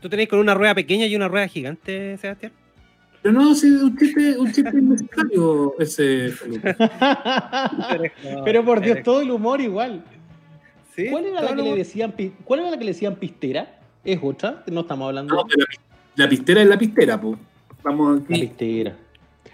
¿Tú 0.00 0.08
tenéis 0.08 0.28
con 0.28 0.38
una 0.38 0.54
rueda 0.54 0.74
pequeña 0.74 1.06
y 1.06 1.16
una 1.16 1.28
rueda 1.28 1.48
gigante, 1.48 2.16
Sebastián? 2.18 2.52
Pero 3.22 3.32
no, 3.40 3.54
sí, 3.54 3.68
un 3.68 3.96
chiste, 3.96 4.36
un 4.36 4.52
chiste 4.52 4.70
innecesario 4.78 5.74
ese. 5.78 6.34
Pero 8.44 8.64
por 8.64 8.80
Dios, 8.80 8.98
todo 9.02 9.20
el 9.22 9.30
humor 9.30 9.60
igual. 9.60 10.04
¿Sí? 10.94 11.08
¿Cuál 11.10 11.26
era, 11.26 11.40
la 11.42 11.48
que 11.50 11.56
lo- 11.56 11.64
le 11.64 11.76
decían, 11.76 12.14
¿Cuál 12.44 12.60
era 12.60 12.70
la 12.70 12.78
que 12.78 12.84
le 12.84 12.92
decían 12.92 13.16
pistera? 13.16 13.80
¿Es 14.04 14.18
otra? 14.22 14.62
No 14.70 14.82
estamos 14.82 15.08
hablando 15.08 15.34
No, 15.34 15.44
pero 15.46 15.64
la, 16.16 16.24
la 16.24 16.28
pistera 16.30 16.62
es 16.62 16.68
la 16.68 16.78
pistera, 16.78 17.20
po. 17.20 17.38
Vamos 17.82 18.22
la 18.28 18.36
pistera. 18.36 18.96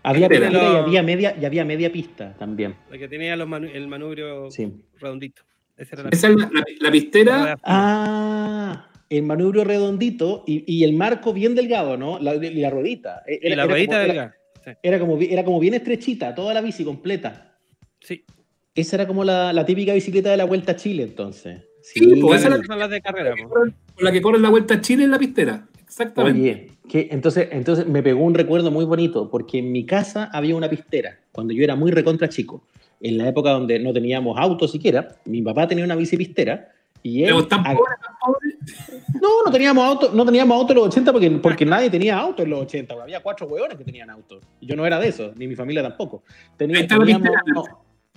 Había 0.03 0.29
Pistera. 0.29 0.51
pistera 0.51 0.73
y 0.73 0.77
había 0.77 1.03
media, 1.03 1.37
y 1.41 1.45
había 1.45 1.65
media 1.65 1.93
pista 1.93 2.35
también. 2.39 2.75
La 2.91 2.99
que 2.99 3.09
tenía 3.09 3.37
los 3.37 3.47
manu- 3.49 3.71
el 3.73 3.87
manubrio 3.89 4.51
Sí. 4.51 4.73
redondito. 4.99 5.43
Esa 5.77 5.95
era 5.97 6.03
la 6.05 6.09
Esa 6.11 6.29
es 6.29 6.35
la, 6.37 6.51
la- 6.53 6.65
la 6.81 6.91
pistera. 6.91 7.59
Ah, 7.65 8.87
el 9.09 9.23
manubrio 9.25 9.65
redondito 9.65 10.45
y, 10.47 10.65
y 10.73 10.85
el 10.85 10.93
marco 10.95 11.33
bien 11.33 11.55
delgado, 11.55 11.97
¿no? 11.97 12.19
La, 12.19 12.35
y 12.35 12.55
la 12.55 12.71
ruedita. 12.71 13.23
Y 13.27 13.49
la 13.49 13.55
era 13.55 13.67
ruedita 13.67 13.93
como, 13.95 14.01
del 14.03 14.11
era. 14.11 14.35
Sí. 14.65 14.71
era 14.83 14.99
como, 15.01 15.19
era 15.21 15.45
como 15.45 15.61
bien 15.61 15.75
estrechita, 15.75 16.35
toda 16.35 16.55
la 16.55 16.61
bici 16.61 16.85
completa. 16.85 17.57
Sí. 18.01 18.25
Esa 18.75 18.97
era 18.97 19.07
como 19.07 19.25
la, 19.25 19.53
la 19.53 19.65
típica 19.65 19.93
bicicleta 19.93 20.31
de 20.31 20.37
la 20.37 20.45
Vuelta 20.45 20.73
a 20.73 20.77
Chile, 20.77 21.03
entonces. 21.03 21.63
Sí, 21.83 22.21
pues, 22.21 22.41
esa 22.41 22.49
es 22.49 22.51
la- 22.51 22.57
Esas 22.57 22.67
son 22.67 22.79
las 22.79 22.91
de 22.91 23.01
carrera. 23.01 23.35
Con 23.49 23.75
la 23.99 24.13
que 24.13 24.21
corre 24.21 24.39
la 24.39 24.49
vuelta 24.51 24.75
a 24.75 24.81
Chile 24.81 25.05
en 25.05 25.11
la 25.11 25.19
pistera. 25.19 25.67
Exactamente. 25.83 26.41
Oye, 26.41 26.71
que 26.89 27.09
entonces, 27.11 27.49
entonces 27.51 27.87
me 27.87 28.03
pegó 28.03 28.23
un 28.23 28.35
recuerdo 28.35 28.71
muy 28.71 28.85
bonito, 28.85 29.29
porque 29.31 29.59
en 29.59 29.73
mi 29.73 29.85
casa 29.87 30.31
había 30.33 30.55
una 30.55 30.69
pistera, 30.69 31.19
cuando 31.33 31.53
yo 31.53 31.65
era 31.65 31.75
muy 31.75 31.91
recontra 31.91 32.29
chico. 32.29 32.65
En 33.01 33.17
la 33.19 33.27
época 33.29 33.51
donde 33.51 33.79
no 33.79 33.93
teníamos 33.93 34.39
auto 34.39 34.69
siquiera, 34.69 35.17
mi 35.25 35.41
papá 35.43 35.67
tenía 35.67 35.85
una 35.85 35.97
bici 35.97 36.17
pistera 36.19 36.69
y 37.03 37.23
él... 37.25 37.29
Pero 37.31 37.47
tan 37.47 37.63
pobre, 37.63 37.95
tan 38.05 38.15
pobre. 38.21 39.21
No, 39.21 39.29
no 39.47 39.51
teníamos 39.51 39.85
auto, 39.85 40.11
no 40.15 40.25
teníamos 40.27 40.55
auto 40.61 40.73
en 40.75 40.79
los 40.81 40.87
80 40.89 41.13
porque, 41.13 41.31
porque 41.31 41.65
nadie 41.65 41.89
tenía 41.91 42.19
auto 42.19 42.43
en 42.43 42.51
los 42.51 42.61
80. 42.61 42.95
Había 43.03 43.21
cuatro 43.21 43.47
hueones 43.47 43.79
que 43.79 43.85
tenían 43.85 44.11
auto. 44.11 44.39
Y 44.61 44.67
yo 44.67 44.77
no 44.77 44.85
era 44.87 44.99
de 45.01 45.09
eso, 45.09 45.33
ni 45.37 45.49
mi 45.49 45.57
familia 45.57 45.83
tampoco. 45.83 46.23
Tenía- 46.59 46.87
teníamos- 46.87 47.31
no, 47.47 47.65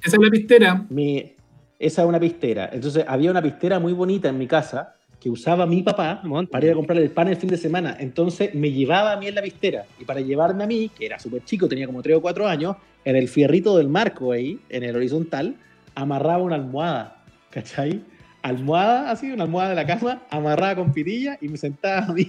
Esa 0.04 0.18
es 0.18 0.22
la 0.24 0.30
pistera. 0.30 0.86
mi- 0.90 1.34
esa 1.80 2.02
es 2.04 2.08
una 2.08 2.20
pistera. 2.20 2.70
Entonces 2.72 3.04
había 3.08 3.32
una 3.32 3.42
pistera 3.42 3.80
muy 3.80 3.94
bonita 3.94 4.30
en 4.30 4.38
mi 4.38 4.48
casa 4.48 4.96
que 5.20 5.30
usaba 5.30 5.66
mi 5.66 5.82
papá 5.84 6.22
para 6.52 6.66
ir 6.66 6.72
a 6.72 6.76
comprar 6.76 6.98
el 7.00 7.10
pan 7.12 7.28
el 7.30 7.38
fin 7.38 7.50
de 7.50 7.58
semana. 7.58 7.96
Entonces 8.00 8.54
me 8.54 8.72
llevaba 8.72 9.14
a 9.14 9.18
mí 9.18 9.28
en 9.28 9.36
la 9.36 9.42
pistera. 9.42 9.86
Y 10.00 10.04
para 10.06 10.20
llevarme 10.22 10.64
a 10.64 10.68
mí, 10.68 10.90
que 10.90 11.06
era 11.06 11.20
súper 11.20 11.44
chico, 11.46 11.68
tenía 11.68 11.86
como 11.86 12.02
3 12.02 12.18
o 12.18 12.22
4 12.22 12.48
años, 12.48 12.76
en 13.06 13.16
el 13.16 13.28
fierrito 13.30 13.78
del 13.78 13.88
marco 13.90 14.32
ahí, 14.34 14.60
en 14.70 14.84
el 14.84 14.96
horizontal, 14.96 15.56
amarraba 15.96 16.44
una 16.44 16.56
almohada. 16.56 17.24
¿Cachai? 17.50 18.02
Almohada, 18.42 19.12
así, 19.12 19.32
una 19.32 19.44
almohada 19.44 19.70
de 19.70 19.76
la 19.76 19.86
cama, 19.86 20.24
amarrada 20.30 20.76
con 20.76 20.92
pitilla 20.94 21.38
y 21.42 21.48
me 21.48 21.58
sentaba 21.58 22.08
a 22.08 22.14
mí 22.14 22.28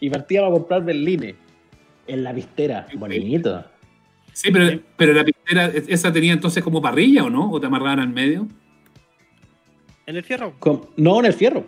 y 0.00 0.10
partíamos 0.10 0.50
a 0.50 0.52
comprar 0.52 0.84
berlines. 0.84 1.34
En 2.06 2.22
la 2.22 2.34
pistera. 2.34 2.86
Bonito. 2.98 3.64
Sí, 4.34 4.50
pero, 4.52 4.78
pero 4.96 5.12
la 5.14 5.24
pistera, 5.24 5.66
¿esa 5.88 6.12
tenía 6.12 6.32
entonces 6.34 6.62
como 6.62 6.82
parrilla 6.82 7.24
o 7.24 7.30
no? 7.30 7.50
¿O 7.50 7.58
te 7.60 7.66
amarraban 7.66 8.00
al 8.00 8.08
medio? 8.10 8.46
En 10.06 10.16
el 10.16 10.24
fierro. 10.24 10.54
Con- 10.58 10.82
no, 10.96 11.20
en 11.20 11.26
el 11.26 11.32
fierro. 11.32 11.64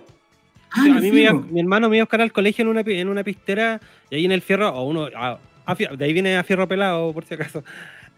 Ah, 0.72 0.83
a 0.83 0.87
el 0.87 0.94
mí 1.00 1.11
me 1.12 1.33
mi 1.33 1.61
hermano 1.61 1.88
me 1.88 1.96
iba 1.96 2.02
a 2.02 2.05
buscar 2.07 2.20
al 2.20 2.33
colegio 2.33 2.62
en 2.62 2.68
una, 2.68 2.85
pi- 2.85 2.96
en 2.98 3.09
una 3.09 3.24
pistera 3.24 3.81
y 4.11 4.16
ahí 4.16 4.24
en 4.26 4.33
el 4.33 4.42
fierro, 4.42 4.68
o 4.74 4.85
uno, 4.85 5.09
a- 5.16 5.38
a 5.64 5.76
fie- 5.76 5.96
de 5.96 6.05
ahí 6.05 6.12
viene 6.12 6.37
a 6.37 6.44
fierro 6.44 6.68
pelado, 6.68 7.12
por 7.14 7.24
si 7.24 7.35
acaso. 7.35 7.64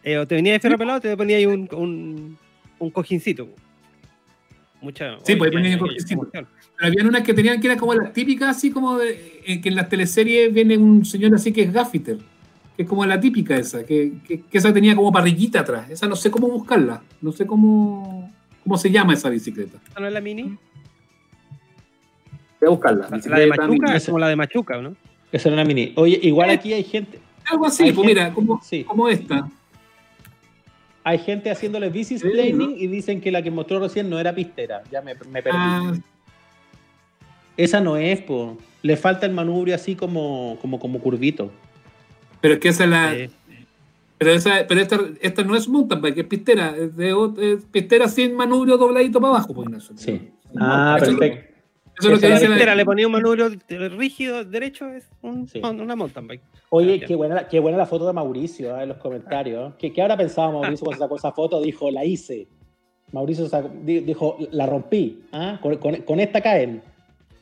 Eh, 0.03 0.17
o 0.19 0.27
te 0.27 0.35
venía 0.35 0.55
de 0.55 0.61
fierro 0.61 0.79
pelado, 0.79 1.01
te 1.01 1.17
ponía 1.17 1.37
ahí 1.37 1.47
un, 1.47 1.69
un, 1.73 2.39
un 2.79 2.91
cojincito. 2.91 3.49
Mucha, 4.81 5.17
Sí, 5.25 5.37
pues, 5.37 5.51
oye, 5.51 5.59
ponía 5.59 5.77
qué- 5.77 5.83
un 5.83 5.89
qué 5.91 5.95
cojincito. 5.95 6.29
Pero 6.33 6.47
habían 6.81 7.07
unas 7.09 7.23
que 7.23 7.35
tenían 7.35 7.61
que 7.61 7.67
era 7.67 7.77
como 7.77 7.95
las 7.95 8.13
típicas, 8.13 8.57
así 8.57 8.71
como 8.71 8.97
de 8.97 9.41
eh, 9.45 9.61
que 9.61 9.69
en 9.69 9.75
las 9.75 9.89
teleseries 9.89 10.53
viene 10.55 10.79
un 10.79 11.05
señor 11.05 11.35
así 11.35 11.53
que 11.53 11.63
es 11.63 11.73
gaffiter, 11.73 12.19
que 12.79 12.85
es 12.85 12.89
como 12.89 13.05
la 13.05 13.19
típica 13.19 13.57
esa, 13.57 13.85
que, 13.85 14.13
que, 14.25 14.41
que 14.43 14.57
esa 14.59 14.73
tenía 14.73 14.95
como 14.95 15.11
parrillita 15.11 15.59
atrás. 15.61 15.91
Esa 15.91 16.07
no 16.07 16.15
sé 16.15 16.31
cómo 16.31 16.47
buscarla, 16.49 17.03
no 17.21 17.33
sé 17.33 17.45
cómo, 17.45 18.33
cómo 18.63 18.79
se 18.79 18.89
llama 18.89 19.15
esa 19.15 19.29
bicicleta. 19.31 19.79
¿Esta 19.85 19.99
no 19.99 20.07
es 20.07 20.13
la 20.13 20.21
mini? 20.21 20.57
Voy 22.61 22.67
a 22.69 22.71
buscarla. 22.71 23.09
La, 23.11 23.19
la 23.19 23.39
de 23.41 23.47
Machuca 23.49 23.97
es 23.97 24.07
como 24.07 24.19
la 24.21 24.29
de 24.29 24.37
Machuca, 24.37 24.81
¿no? 24.81 24.95
Esa 25.33 25.49
era 25.49 25.57
una 25.57 25.65
mini. 25.65 25.93
Oye, 25.97 26.21
igual 26.23 26.51
aquí 26.51 26.73
hay 26.73 26.85
gente. 26.85 27.19
Algo 27.51 27.67
así, 27.67 27.83
pues 27.83 27.97
gente- 27.97 28.07
mira, 28.07 28.33
como, 28.33 28.61
Sí. 28.63 28.85
como 28.85 29.09
esta. 29.09 29.49
Hay 31.03 31.19
gente 31.19 31.51
haciéndole 31.51 31.89
bici 31.91 32.17
Sí, 32.21 32.29
planning 32.29 32.77
y 32.79 32.87
dicen 32.87 33.21
que 33.21 33.33
la 33.33 33.43
que 33.43 33.51
mostró 33.51 33.81
recién 33.81 34.09
no 34.09 34.21
era 34.21 34.33
pistera. 34.37 34.85
Ya 34.93 35.03
me, 35.03 35.15
me 35.31 35.43
perdí. 35.43 35.59
Ah, 35.61 35.95
Esa 37.57 37.81
no 37.81 37.97
es, 37.97 38.21
po. 38.21 38.57
Le 38.83 38.97
falta 38.97 39.27
el 39.27 39.33
manubrio 39.33 39.75
así 39.75 39.97
como, 39.97 40.57
como, 40.61 40.79
como 40.79 41.01
curvito. 41.01 41.51
Pero 42.41 42.55
es 42.55 42.61
que 42.61 42.69
esa 42.69 42.85
es 42.85 42.91
la. 42.91 43.17
Pero, 44.19 44.33
esa, 44.33 44.65
pero 44.69 44.81
esta, 44.81 44.99
esta 45.21 45.45
no 45.45 45.55
es 45.55 45.69
mountain 45.69 46.01
bike, 46.03 46.19
es 46.19 46.25
pistera. 46.27 46.75
Es, 46.77 46.97
de, 46.97 47.15
ot- 47.15 47.39
es 47.41 47.65
pistera 47.67 48.09
sin 48.09 48.35
manubrio 48.35 48.77
dobladito 48.77 49.21
para 49.21 49.35
abajo, 49.35 49.55
pues 49.55 49.69
Ignacio. 49.69 49.97
Sí. 49.97 50.31
Ah, 50.59 50.95
Eso 50.97 51.05
es 51.07 51.13
lo- 51.13 51.19
perfecto. 51.21 51.49
Eso 52.01 52.09
es 52.09 52.15
lo 52.15 52.21
que 52.21 52.29
la 52.29 52.35
dice 52.35 52.49
la 52.49 52.55
pistera 52.55 52.75
le 52.77 52.85
ponía 52.85 53.07
un 53.07 53.13
manubrio 53.13 53.51
rígido 53.97 54.45
derecho, 54.45 54.89
es 54.89 55.09
un- 55.23 55.47
Sí. 55.49 55.61
una 55.63 55.95
mountain 55.97 56.27
bike. 56.27 56.43
Oye, 56.71 56.99
Ya. 57.01 57.07
qué 57.07 57.15
buena, 57.17 57.35
la- 57.37 57.49
qué 57.49 57.59
buena 57.61 57.79
la 57.79 57.87
foto 57.87 58.07
de 58.07 58.13
Mauricio 58.13 58.75
ah, 58.75 58.83
en 58.83 58.89
los 58.91 58.99
comentarios. 58.99 59.75
¿Qué, 59.79 59.93
qué 59.93 60.03
habrá 60.03 60.17
pensado 60.17 60.53
Mauricio 60.53 60.85
cuando 60.85 61.05
sacó 61.05 61.17
esa 61.17 61.33
foto? 61.33 61.61
Dijo, 61.63 61.91
la 61.91 62.05
hice. 62.05 62.49
Mauricio 63.13 63.47
sacó- 63.49 63.71
dijo, 63.85 64.37
la 64.51 64.67
rompí. 64.67 65.23
¿ah? 65.33 65.59
Con, 65.63 65.77
con- 65.77 65.97
con 66.03 66.19
esta 66.21 66.41
caen. 66.41 66.83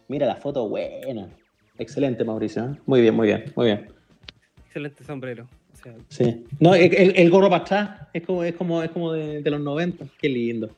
Mira 0.09 0.27
la 0.27 0.37
foto, 0.37 0.69
buena. 0.69 1.29
Excelente, 1.79 2.23
Mauricio. 2.25 2.65
¿eh? 2.65 2.81
Muy 2.87 3.01
bien, 3.01 3.15
muy 3.15 3.27
bien, 3.29 3.45
muy 3.57 3.67
bien. 3.67 3.89
Excelente 4.77 5.05
sombrero. 5.05 5.49
O 5.73 5.77
sea, 5.83 5.95
Sí. 6.09 6.45
No, 6.61 6.75
el, 6.75 7.31
gorro 7.31 7.49
para 7.49 7.63
atrás 7.63 8.09
es 8.13 8.23
como, 8.23 8.45
es 8.45 8.55
como, 8.55 8.83
es 8.83 8.91
como 8.91 9.11
de, 9.11 9.41
de 9.41 9.51
los 9.51 9.59
90. 9.59 10.05
Qué 10.19 10.29
lindo. 10.29 10.69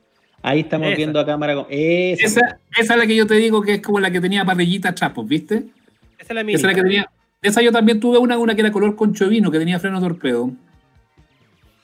Ahí 0.40 0.60
estamos 0.60 0.86
Esa. 0.86 0.96
viendo 0.96 1.18
a 1.18 1.26
cámara 1.26 1.56
con. 1.56 1.66
Esa. 1.68 2.24
Esa, 2.24 2.60
esa 2.78 2.94
es 2.94 2.98
la 2.98 3.06
que 3.08 3.16
yo 3.16 3.26
te 3.26 3.34
digo 3.34 3.60
que 3.60 3.74
es 3.74 3.82
como 3.82 3.98
la 3.98 4.12
que 4.12 4.20
tenía 4.20 4.44
parrillita 4.44 4.94
pues, 5.12 5.26
¿viste? 5.26 5.64
esa 6.16 6.28
es 6.28 6.30
la 6.32 6.44
mini. 6.44 6.54
Esa 6.54 6.68
es 6.68 6.72
la 6.72 6.74
que 6.76 6.82
tenía. 6.82 7.10
Esa 7.42 7.60
yo 7.60 7.72
también 7.72 7.98
tuve 7.98 8.18
una, 8.18 8.38
una 8.38 8.54
que 8.54 8.60
era 8.60 8.70
color 8.70 8.94
concho 8.94 9.24
de 9.24 9.30
vino, 9.30 9.50
que 9.50 9.58
tenía 9.58 9.80
freno 9.80 10.00
torpedo. 10.00 10.52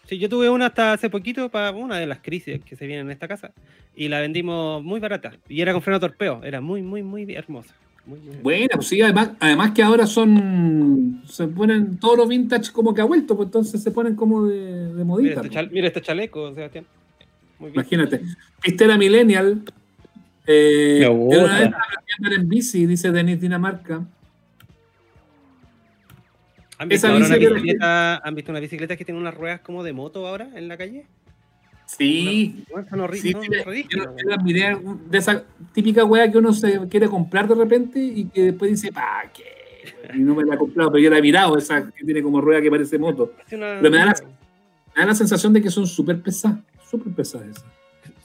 Sí, 0.07 0.18
yo 0.18 0.29
tuve 0.29 0.48
una 0.48 0.66
hasta 0.66 0.92
hace 0.92 1.11
poquito 1.11 1.48
para 1.48 1.72
una 1.72 1.98
de 1.98 2.07
las 2.07 2.20
crisis 2.20 2.62
que 2.62 2.77
se 2.77 2.87
vienen 2.87 3.07
en 3.07 3.11
esta 3.12 3.27
casa 3.27 3.50
y 3.96 4.07
la 4.07 4.20
vendimos 4.20 4.85
muy 4.85 5.00
barata 5.00 5.33
y 5.48 5.61
era 5.62 5.72
con 5.72 5.83
freno 5.83 5.98
torpeo, 5.98 6.44
era 6.44 6.61
muy, 6.61 6.81
muy, 6.81 7.03
muy 7.03 7.35
hermosa. 7.35 7.74
Bueno, 8.07 8.69
pues 8.75 8.87
sí, 8.88 9.01
además, 9.01 9.31
además 9.40 9.71
que 9.73 9.83
ahora 9.83 10.07
son. 10.07 11.23
Se 11.27 11.49
ponen 11.49 11.99
todos 11.99 12.19
los 12.19 12.29
vintage 12.29 12.71
como 12.71 12.93
que 12.93 13.01
ha 13.01 13.05
vuelto, 13.05 13.35
pues 13.35 13.47
entonces 13.47 13.83
se 13.83 13.90
ponen 13.90 14.14
como 14.14 14.47
de, 14.47 14.88
de 14.88 14.93
Mira 14.93 15.05
modita. 15.05 15.40
este, 15.40 15.49
pues. 15.49 15.73
mira 15.73 15.87
este 15.87 16.03
chaleco, 16.03 16.55
Sebastián. 16.55 16.85
Muy 17.59 17.71
bien. 17.71 17.81
Imagínate. 17.81 18.21
Pistera 18.61 18.99
Millennial. 18.99 19.62
Eh, 20.47 21.09
una 21.09 21.61
vez 21.61 21.71
andar 22.19 22.33
en 22.35 22.49
bici, 22.49 22.85
dice 22.85 23.11
Denis 23.11 23.40
Dinamarca. 23.40 24.05
¿Han 26.77 26.88
visto, 26.88 27.07
¿Han 27.09 28.35
visto 28.35 28.51
una 28.53 28.61
bicicleta 28.61 28.97
que 28.97 29.05
tiene 29.05 29.19
unas 29.21 29.35
ruedas 29.35 29.61
como 29.61 29.83
de 29.83 29.93
moto 29.95 30.27
ahora 30.27 30.51
en 30.55 30.69
la 30.69 30.77
calle? 30.77 31.07
Sí. 31.87 32.64
Sí, 33.12 33.35
mira, 33.40 33.64
yo, 33.88 34.37
miré 34.42 34.79
de 35.11 35.18
esa 35.18 35.44
típica 35.73 36.05
wea 36.05 36.31
que 36.31 36.38
uno 36.38 36.53
se 36.53 36.88
quiere 36.88 37.09
comprar 37.09 37.47
de 37.47 37.55
repente 37.55 37.99
y 38.01 38.25
que 38.27 38.42
después 38.47 38.70
dice, 38.70 38.90
¿para 38.92 39.31
qué? 39.33 39.44
Y 40.14 40.18
no 40.18 40.35
me 40.35 40.44
la 40.44 40.55
he 40.55 40.59
comprado, 40.59 40.90
pero 40.92 41.03
yo 41.05 41.11
la 41.11 41.18
he 41.18 41.23
mirado, 41.23 41.57
esa 41.59 41.90
que 41.90 42.05
tiene 42.05 42.23
como 42.23 42.40
rueda 42.40 42.61
que 42.62 42.70
parece 42.70 42.99
moto. 42.99 43.33
Una- 43.53 43.79
Pero 43.81 43.90
me 43.90 43.99
da 43.99 44.07
la- 44.07 44.14
Me 44.97 45.01
da 45.03 45.07
la 45.09 45.14
sensación 45.16 45.53
de 45.53 45.61
que 45.61 45.70
son 45.70 45.87
súper 45.88 46.20
pesadas, 46.23 46.59
súper 46.88 47.12
pesadas 47.12 47.49
esas. 47.49 47.64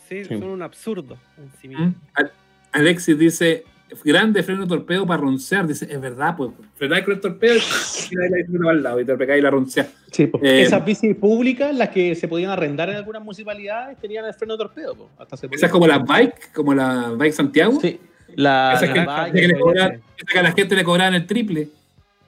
Sí, 0.08 0.24
Sí. 0.24 0.38
son 0.40 0.44
un 0.50 0.62
absurdo 0.62 1.18
en 1.38 1.50
sí 1.60 1.68
mismo. 1.68 1.88
¿Mm? 1.88 1.96
Al- 2.14 2.32
Alexis 2.72 3.18
dice, 3.18 3.64
grande 4.04 4.44
freno 4.44 4.68
torpedo 4.68 5.06
para 5.06 5.22
roncear. 5.22 5.68
Dice, 5.68 5.88
es 5.92 6.00
verdad, 6.02 6.36
pues, 6.38 6.52
frenar 6.76 7.04
con 7.04 7.14
el 7.16 7.20
torpedo 7.20 7.56
y 7.56 8.16
la 8.16 8.38
bicicleta 8.38 8.70
al 8.70 8.84
lado 8.84 9.00
y 9.00 9.06
te 9.06 9.16
pegáis 9.18 9.40
y 9.40 9.44
la 9.44 9.50
roncea. 9.52 9.88
Sí, 10.12 10.28
po. 10.28 10.40
Eh, 10.44 10.62
Esas 10.64 10.84
bicis 10.86 11.16
públicas, 11.16 11.74
las 11.76 11.90
que 11.90 12.16
se 12.16 12.28
podían 12.28 12.52
arrendar 12.52 12.90
en 12.90 12.96
algunas 12.98 13.24
municipalidades, 13.24 13.98
tenían 14.00 14.26
el 14.26 14.34
freno 14.34 14.58
torpedo. 14.58 14.96
po. 14.96 15.10
Hasta 15.18 15.38
se 15.38 15.46
Esa 15.48 15.56
es 15.56 15.62
podía- 15.62 15.72
como 15.72 15.88
la 15.88 15.98
bike, 16.00 16.52
como 16.54 16.74
la 16.74 17.12
bike 17.18 17.34
Santiago. 17.34 17.80
Sí. 17.82 18.00
La, 18.36 18.74
Esa 18.76 18.86
la 18.86 18.94
que, 18.94 19.00
bike, 19.06 19.34
que 19.34 19.48
le 19.48 19.60
cobran- 19.60 20.02
que 20.32 20.40
a 20.40 20.44
la 20.44 20.52
gente 20.52 20.76
le 20.76 20.84
cobraban 20.84 21.16
el 21.16 21.26
triple. 21.26 21.70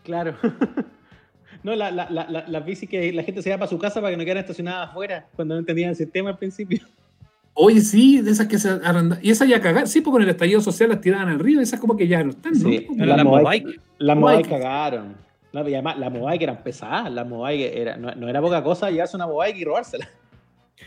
Claro. 0.03 0.35
No, 1.63 1.75
la, 1.75 1.91
la, 1.91 2.09
la, 2.09 2.27
la, 2.27 2.43
las 2.47 2.65
bicis 2.65 2.89
que 2.89 3.13
la 3.13 3.21
gente 3.21 3.43
se 3.43 3.49
iba 3.49 3.57
para 3.59 3.69
su 3.69 3.77
casa 3.77 4.01
para 4.01 4.09
que 4.09 4.17
no 4.17 4.23
quedaran 4.23 4.41
estacionadas 4.41 4.89
afuera 4.89 5.27
cuando 5.35 5.53
no 5.53 5.59
entendían 5.59 5.91
el 5.91 5.95
sistema 5.95 6.31
al 6.31 6.37
principio. 6.39 6.79
Oye, 7.53 7.81
sí, 7.81 8.21
de 8.21 8.31
esas 8.31 8.47
que 8.47 8.57
se 8.57 8.69
arrendan. 8.69 9.19
Y 9.21 9.29
esas 9.31 9.47
ya 9.47 9.59
cagar, 9.61 9.87
sí, 9.87 10.01
porque 10.01 10.13
con 10.15 10.21
el 10.23 10.29
estallido 10.29 10.61
social 10.61 10.89
las 10.89 11.01
tiraban 11.01 11.27
al 11.29 11.39
río, 11.39 11.59
esas 11.59 11.79
como 11.79 11.97
que 11.97 12.07
ya 12.07 12.23
no 12.23 12.29
están, 12.31 12.53
¿no? 12.53 12.69
Sí. 12.69 12.87
Pero 12.95 13.05
La 13.05 13.17
la 13.17 13.23
Mobike. 13.23 13.65
Mobike, 13.65 13.81
Las 13.97 14.17
Mobike. 14.17 14.37
Mobike 14.37 14.49
cagaron. 14.49 15.15
No, 15.53 15.67
y 15.67 15.73
además, 15.73 15.99
las 15.99 16.11
Mobike 16.13 16.43
eran 16.43 16.63
pesadas. 16.63 17.11
Las 17.11 17.27
Mobike 17.27 17.81
era, 17.81 17.97
no, 17.97 18.15
no 18.15 18.29
era 18.29 18.41
poca 18.41 18.63
cosa 18.63 18.89
llevarse 18.89 19.17
una 19.17 19.27
Mobike 19.27 19.59
y 19.59 19.65
robársela. 19.65 20.07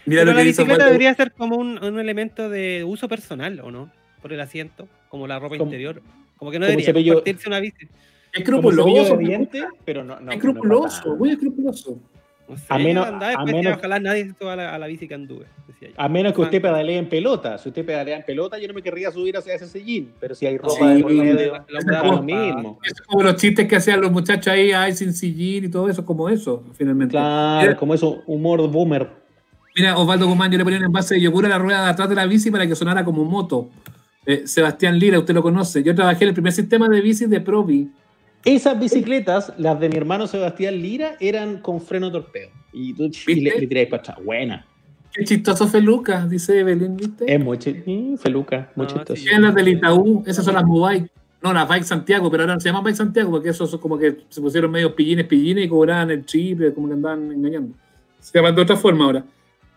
Mira 0.06 0.22
pero 0.22 0.32
lo 0.32 0.36
la 0.38 0.42
que 0.42 0.46
dice 0.48 0.62
bicicleta 0.62 0.86
debería 0.86 1.14
ser 1.14 1.32
como 1.32 1.56
un, 1.56 1.82
un 1.84 2.00
elemento 2.00 2.48
de 2.48 2.82
uso 2.84 3.08
personal, 3.08 3.60
¿o 3.60 3.70
no? 3.70 3.90
Por 4.22 4.32
el 4.32 4.40
asiento, 4.40 4.88
como 5.10 5.26
la 5.26 5.38
ropa 5.38 5.56
Como- 5.58 5.70
interior. 5.70 6.02
Como 6.36 6.50
que 6.50 6.58
no 6.58 6.66
como 6.66 6.76
debería 6.78 7.12
compartirse 7.14 7.48
una 7.48 7.60
bici. 7.60 7.84
Es 8.32 8.40
escrupuloso, 8.40 9.16
de 9.16 9.24
diente, 9.24 9.64
pero 9.84 10.02
no, 10.02 10.14
no, 10.14 10.20
es 10.20 10.24
no 10.26 10.32
escrupuloso, 10.32 11.16
muy 11.16 11.30
escrupuloso. 11.30 12.00
No 12.46 12.58
sé, 12.58 12.64
A 12.68 12.78
menos- 12.78 13.06
andaba 13.06 13.26
a 13.26 13.28
después, 13.30 13.46
decía, 13.46 13.62
menos- 13.62 13.78
ojalá 13.78 14.00
nadie 14.00 14.24
se 14.26 14.34
suba 14.38 14.52
a 14.52 14.56
la, 14.56 14.74
a 14.74 14.78
la 14.78 14.86
bici 14.86 15.08
que 15.08 15.14
anduve, 15.14 15.46
decía 15.66 15.88
yo. 15.88 15.94
A 15.96 16.08
menos 16.10 16.34
que 16.34 16.42
usted 16.42 16.60
pedalee 16.60 16.98
en 16.98 17.08
pelota. 17.08 17.56
Si 17.56 17.70
usted 17.70 17.86
pedalea 17.86 18.16
en 18.18 18.24
pelota, 18.24 18.58
yo 18.58 18.68
no 18.68 18.74
me 18.74 18.82
querría 18.82 19.10
subir 19.10 19.36
hacia 19.36 19.54
ese 19.54 19.66
sillín. 19.66 20.12
Pero 20.20 20.34
si 20.34 20.46
hay 20.46 20.58
ropa 20.58 20.74
Sí, 20.76 20.84
de 20.84 21.02
por 21.02 21.12
medio, 21.12 21.52
lo 22.12 22.22
mismo. 22.22 22.78
Es 22.84 23.00
como 23.00 23.22
los 23.22 23.36
chistes 23.36 23.66
que 23.66 23.76
hacían 23.76 24.00
los 24.02 24.12
muchachos 24.12 24.48
ahí, 24.52 24.72
ay, 24.72 24.94
sin 24.94 25.14
sillín 25.14 25.64
y 25.64 25.68
todo 25.70 25.88
eso, 25.88 26.04
como 26.04 26.28
eso, 26.28 26.62
finalmente. 26.74 27.12
Claro, 27.12 27.76
como 27.78 27.94
eso, 27.94 28.22
humor 28.26 28.60
boomer. 28.70 29.08
Mira, 29.76 29.96
Osvaldo 29.96 30.26
Guzmán, 30.28 30.52
yo 30.52 30.58
le 30.58 30.64
ponía 30.64 30.78
un 30.78 30.84
envase 30.84 31.14
de 31.14 31.20
yogur 31.22 31.46
a 31.46 31.48
la 31.48 31.58
rueda 31.58 31.82
de 31.84 31.90
atrás 31.90 32.08
de 32.08 32.14
la 32.14 32.26
bici 32.26 32.50
para 32.50 32.66
que 32.66 32.76
sonara 32.76 33.04
como 33.04 33.24
moto. 33.24 33.70
Eh, 34.26 34.46
Sebastián 34.46 34.98
Lira, 34.98 35.18
usted 35.18 35.34
lo 35.34 35.42
conoce. 35.42 35.82
Yo 35.82 35.94
trabajé 35.94 36.24
en 36.24 36.28
el 36.28 36.34
primer 36.34 36.52
sistema 36.52 36.88
de 36.88 37.00
bicis 37.00 37.28
de 37.28 37.40
Provi. 37.40 37.90
Esas 38.44 38.78
bicicletas, 38.78 39.52
las 39.56 39.80
de 39.80 39.88
mi 39.88 39.96
hermano 39.96 40.26
Sebastián 40.26 40.80
Lira, 40.80 41.16
eran 41.20 41.58
con 41.58 41.80
freno 41.80 42.12
torpedo. 42.12 42.50
Y 42.72 42.92
tú 42.94 43.10
y 43.26 43.40
le, 43.40 43.58
le 43.58 43.66
tiráis 43.66 43.88
para 43.88 44.02
atrás. 44.02 44.18
Buena. 44.24 44.66
Qué 45.12 45.24
chistoso 45.24 45.68
Feluca, 45.68 46.26
dice 46.26 46.58
Evelyn, 46.58 46.96
¿viste? 46.96 47.32
Es 47.32 47.40
muy 47.42 47.56
chi- 47.56 48.16
Feluca, 48.18 48.70
muy 48.74 48.86
No, 48.86 48.92
chistoso. 48.92 49.22
sí. 49.22 49.28
Las 49.38 49.54
del 49.54 49.68
Itaú, 49.68 50.24
esas 50.26 50.44
son 50.44 50.54
las 50.54 50.64
Mobike. 50.64 51.08
No, 51.40 51.52
las 51.52 51.68
Bike 51.68 51.84
Santiago, 51.84 52.30
pero 52.30 52.42
ahora 52.42 52.58
se 52.58 52.68
llaman 52.68 52.82
Bike 52.84 52.96
Santiago 52.96 53.30
porque 53.30 53.50
esos 53.50 53.70
son 53.70 53.78
como 53.80 53.98
que 53.98 54.16
se 54.28 54.40
pusieron 54.40 54.70
medio 54.70 54.94
pillines, 54.96 55.26
pillines 55.26 55.66
y 55.66 55.68
cobraban 55.68 56.10
el 56.10 56.24
chip, 56.24 56.74
como 56.74 56.88
que 56.88 56.94
andaban 56.94 57.30
engañando. 57.30 57.76
Se 58.18 58.36
llaman 58.38 58.54
de 58.56 58.62
otra 58.62 58.76
forma 58.76 59.04
ahora. 59.04 59.24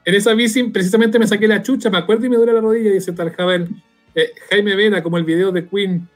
En 0.05 0.15
esa 0.15 0.33
bici 0.33 0.63
precisamente 0.63 1.19
me 1.19 1.27
saqué 1.27 1.47
la 1.47 1.61
chucha, 1.61 1.89
me 1.89 1.97
acuerdo 1.97 2.25
y 2.25 2.29
me 2.29 2.37
duele 2.37 2.53
la 2.53 2.61
rodilla, 2.61 2.91
dice 2.91 3.11
tal 3.11 3.29
Javel. 3.31 3.67
Eh, 4.15 4.31
Jaime 4.49 4.75
Vera, 4.75 5.03
como 5.03 5.17
el 5.17 5.25
video 5.25 5.51
de 5.51 5.67
Queen, 5.67 6.07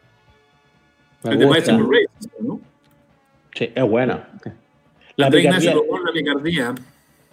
Me 1.24 1.32
el 1.34 1.40
de 1.40 1.46
gusta. 1.46 1.72
Bicycle 1.78 2.00
Race, 2.00 2.30
¿no? 2.40 2.62
Sí, 3.54 3.72
es 3.76 3.84
buena. 3.84 4.30
La 5.18 5.26
André 5.28 5.42
Ignacio 5.42 5.72
picardía, 5.72 5.74
Lobón, 5.76 6.04
la 6.06 6.12
picardía. 6.14 6.76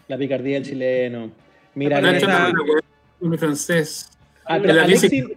la 0.08 0.18
picardía 0.18 0.54
del 0.54 0.64
chileno. 0.64 1.30
Mira, 1.74 1.98
esa- 2.16 2.52
mi 3.20 3.36
francés. 3.38 4.10
Ah, 4.44 4.58
la 4.58 4.84
Alexis- 4.84 5.10
bici- 5.10 5.36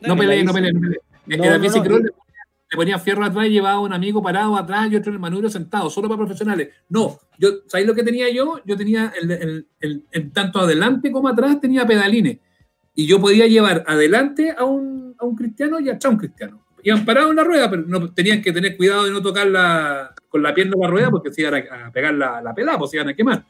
No 0.00 0.16
peleé, 0.16 0.44
no 0.44 0.52
peleé, 0.52 0.72
no. 0.72 0.80
No, 0.80 0.94
en 1.34 1.40
la 1.40 1.56
no, 1.58 1.62
bici 1.62 1.78
no, 1.78 1.84
cross 1.84 2.00
y- 2.00 2.04
le, 2.04 2.76
ponía, 2.76 2.98
fierro 2.98 3.24
atrás 3.24 3.46
y 3.46 3.50
llevaba 3.50 3.80
un 3.80 3.92
amigo 3.92 4.22
parado 4.22 4.56
atrás 4.56 4.88
y 4.90 4.96
otro 4.96 5.10
en 5.10 5.14
el 5.14 5.20
manubrio 5.20 5.50
sentado, 5.50 5.90
solo 5.90 6.08
para 6.08 6.18
profesionales. 6.18 6.68
No, 6.88 7.18
yo, 7.38 7.48
¿sabéis 7.66 7.86
lo 7.88 7.94
que 7.94 8.02
tenía 8.04 8.30
yo? 8.32 8.60
Yo 8.64 8.76
tenía 8.76 9.12
el, 9.20 9.30
el- 9.30 9.66
el- 9.80 10.04
el- 10.10 10.32
tanto 10.32 10.60
adelante 10.60 11.10
como 11.10 11.28
atrás 11.28 11.60
tenía 11.60 11.86
pedalines. 11.86 12.38
Y 12.94 13.06
yo 13.06 13.20
podía 13.20 13.46
llevar 13.46 13.84
adelante 13.86 14.54
a 14.56 14.64
un, 14.64 15.14
a 15.18 15.24
un 15.24 15.34
cristiano 15.36 15.80
y 15.80 15.88
atrás 15.88 16.06
a 16.06 16.08
un 16.10 16.16
cristiano. 16.18 16.64
Iban 16.88 17.04
parados 17.04 17.30
en 17.30 17.36
la 17.36 17.44
rueda, 17.44 17.68
pero 17.70 17.82
no, 17.86 18.12
tenían 18.14 18.40
que 18.40 18.52
tener 18.52 18.76
cuidado 18.76 19.04
de 19.04 19.10
no 19.10 19.20
tocar 19.20 19.46
la, 19.46 20.14
con 20.28 20.42
la 20.42 20.54
pierna 20.54 20.74
la 20.80 20.86
rueda 20.88 21.10
porque 21.10 21.30
se 21.32 21.42
iban 21.42 21.54
a, 21.54 21.86
a 21.86 21.90
pegar 21.92 22.14
la, 22.14 22.40
la 22.40 22.54
pelada, 22.54 22.78
pues 22.78 22.90
se 22.92 22.96
iban 22.96 23.08
a 23.08 23.14
quemar. 23.14 23.42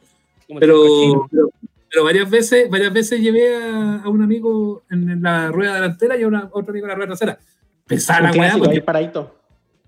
Pero, 0.59 1.27
pero, 1.31 1.49
pero 1.91 2.03
varias 2.03 2.29
veces 2.29 2.69
varias 2.69 2.91
veces 2.91 3.21
llevé 3.21 3.55
a, 3.55 4.01
a 4.03 4.09
un 4.09 4.21
amigo 4.23 4.83
en 4.89 5.21
la 5.21 5.51
rueda 5.51 5.75
delantera 5.75 6.17
y 6.17 6.23
a, 6.23 6.27
una- 6.27 6.39
a 6.39 6.49
otro 6.51 6.71
amigo 6.71 6.85
en 6.85 6.89
la 6.89 6.95
rueda 6.95 7.07
trasera. 7.07 7.39
Pesada 7.87 8.21
la 8.21 8.31
weá, 8.31 8.33
clásico 8.33 8.65
porque, 8.65 8.81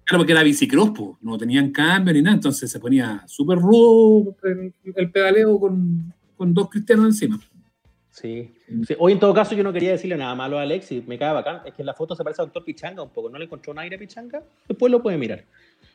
claro, 0.06 0.20
porque 0.22 0.32
era 0.32 0.44
bicicross, 0.44 0.92
no 1.22 1.38
tenían 1.38 1.72
cambio 1.72 2.14
ni 2.14 2.22
nada, 2.22 2.36
entonces 2.36 2.70
se 2.72 2.80
ponía 2.80 3.24
súper 3.28 3.58
rudo 3.58 4.36
el, 4.44 4.74
el 4.96 5.12
pedaleo 5.12 5.60
con, 5.60 6.14
con 6.38 6.54
dos 6.54 6.70
cristianos 6.70 7.06
encima. 7.08 7.40
Sí. 8.12 8.54
Sí, 8.86 8.96
Hoy 9.00 9.14
en 9.14 9.20
todo 9.20 9.34
caso 9.34 9.56
yo 9.56 9.64
no 9.64 9.72
quería 9.72 9.92
decirle 9.92 10.18
nada 10.18 10.36
malo 10.36 10.60
a 10.60 10.64
Alexis, 10.64 11.08
me 11.08 11.18
cae 11.18 11.34
bacán. 11.34 11.62
Es 11.66 11.74
que 11.74 11.82
en 11.82 11.86
la 11.86 11.94
foto 11.94 12.16
se 12.16 12.24
parece 12.24 12.42
a 12.42 12.46
Doctor 12.46 12.64
Pichanga 12.64 13.02
un 13.02 13.10
poco. 13.10 13.30
¿No 13.30 13.38
le 13.40 13.46
encontró 13.46 13.72
un 13.72 13.80
aire 13.80 13.96
a 13.96 14.00
Pichanga? 14.00 14.44
Después 14.68 14.92
lo 14.92 15.02
puede 15.02 15.18
mirar. 15.18 15.46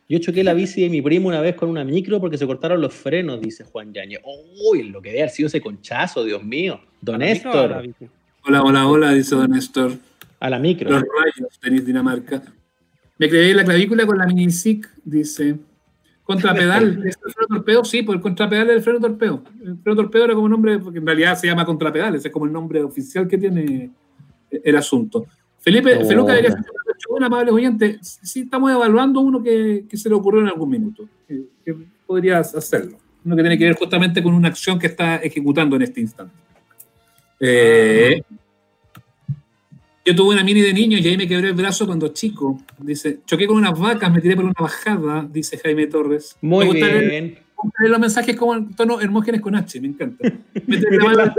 Yo 0.08 0.18
choqué 0.18 0.42
la 0.44 0.54
bici 0.54 0.82
de 0.82 0.88
mi 0.88 1.02
primo 1.02 1.28
una 1.28 1.40
vez 1.40 1.56
con 1.56 1.68
una 1.68 1.84
micro 1.84 2.20
porque 2.20 2.38
se 2.38 2.46
cortaron 2.46 2.80
los 2.80 2.94
frenos, 2.94 3.40
dice 3.40 3.64
Juan 3.64 3.92
Yañez. 3.92 4.20
Uy, 4.70 4.84
lo 4.84 5.02
que 5.02 5.10
debe 5.10 5.22
haber 5.22 5.30
sido 5.30 5.48
ese 5.48 5.60
conchazo, 5.60 6.24
Dios 6.24 6.42
mío. 6.42 6.80
Don 7.00 7.16
¿A 7.22 7.26
la 7.26 7.32
micro 7.34 7.50
o 7.50 7.58
a 7.58 7.66
la 7.66 7.82
Néstor? 7.82 8.08
Hola, 8.46 8.62
hola, 8.62 8.88
hola, 8.88 9.12
dice 9.12 9.34
Don 9.34 9.50
Néstor. 9.50 9.92
a 10.40 10.50
la 10.50 10.58
micro. 10.58 10.88
Los 10.90 11.02
rayos, 11.02 11.58
tenis 11.60 11.84
Dinamarca. 11.84 12.42
Me 13.18 13.28
creí 13.28 13.52
la 13.52 13.64
clavícula 13.64 14.06
con 14.06 14.16
la 14.18 14.26
mini 14.26 14.50
SIC, 14.50 14.88
dice. 15.04 15.56
Contrapedal, 16.26 17.02
¿es 17.06 17.16
el 17.24 17.32
freno 17.32 17.46
torpedo? 17.48 17.84
Sí, 17.84 18.02
pues 18.02 18.16
el 18.16 18.22
contrapedal 18.22 18.70
es 18.70 18.76
el 18.76 18.82
freno 18.82 19.00
torpedo. 19.00 19.42
El 19.64 19.78
freno 19.78 19.96
torpedo 19.96 20.24
era 20.24 20.34
como 20.34 20.48
nombre, 20.48 20.78
porque 20.80 20.98
en 20.98 21.06
realidad 21.06 21.36
se 21.36 21.46
llama 21.46 21.64
contrapedal, 21.64 22.16
ese 22.16 22.28
es 22.28 22.32
como 22.32 22.46
el 22.46 22.52
nombre 22.52 22.82
oficial 22.82 23.28
que 23.28 23.38
tiene 23.38 23.90
el 24.50 24.76
asunto. 24.76 25.26
Felipe, 25.60 25.98
Oh. 26.00 26.04
Feluca 26.04 26.32
debería 26.32 26.50
ser 26.50 26.64
un 27.08 27.24
amable 27.24 27.50
oyente. 27.52 27.98
Sí, 28.02 28.42
estamos 28.42 28.70
evaluando 28.70 29.20
uno 29.20 29.42
que, 29.42 29.84
que 29.88 29.96
se 29.96 30.08
le 30.08 30.14
ocurrió 30.14 30.40
en 30.40 30.48
algún 30.48 30.68
minuto, 30.68 31.08
que, 31.26 31.44
que 31.64 31.76
podrías 32.06 32.54
hacerlo. 32.54 32.98
Uno 33.24 33.36
que 33.36 33.42
tiene 33.42 33.58
que 33.58 33.64
ver 33.64 33.76
justamente 33.76 34.22
con 34.22 34.34
una 34.34 34.48
acción 34.48 34.78
que 34.78 34.86
está 34.88 35.16
ejecutando 35.16 35.76
en 35.76 35.82
este 35.82 36.00
instante. 36.00 36.34
Eh, 37.40 38.22
yo 40.06 40.14
tuve 40.14 40.34
una 40.34 40.44
mini 40.44 40.60
de 40.60 40.72
niño 40.72 40.96
y 40.98 41.06
ahí 41.08 41.16
me 41.16 41.26
quebré 41.28 41.48
el 41.48 41.54
brazo 41.54 41.84
cuando 41.86 42.08
chico. 42.08 42.60
Dice, 42.78 43.20
choqué 43.26 43.46
con 43.46 43.56
unas 43.56 43.78
vacas, 43.78 44.10
me 44.12 44.20
tiré 44.20 44.36
por 44.36 44.44
una 44.44 44.54
bajada, 44.58 45.28
dice 45.30 45.58
Jaime 45.58 45.86
Torres. 45.88 46.36
Muy 46.40 46.68
Me 46.72 46.80
leer- 46.80 47.08
bien. 47.10 47.24
me 47.34 47.40
gusta 47.56 47.78
leer 47.82 47.90
los 47.90 48.00
mensajes 48.00 48.36
como 48.36 48.54
en 48.54 48.74
tono 48.74 49.00
Hermógenes 49.00 49.40
con 49.40 49.54
H, 49.56 49.80
me 49.80 49.88
encanta. 49.88 50.28
Pelo. 50.66 51.34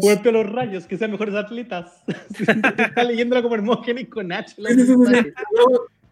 Fuerte 0.00 0.32
los 0.32 0.46
rayos, 0.50 0.86
que 0.86 0.96
sean 0.96 1.10
mejores 1.12 1.34
atletas. 1.34 1.92
Está 2.38 3.04
leyéndola 3.04 3.42
como 3.42 3.54
Hermógenes 3.54 4.08
con 4.08 4.32
H. 4.32 4.54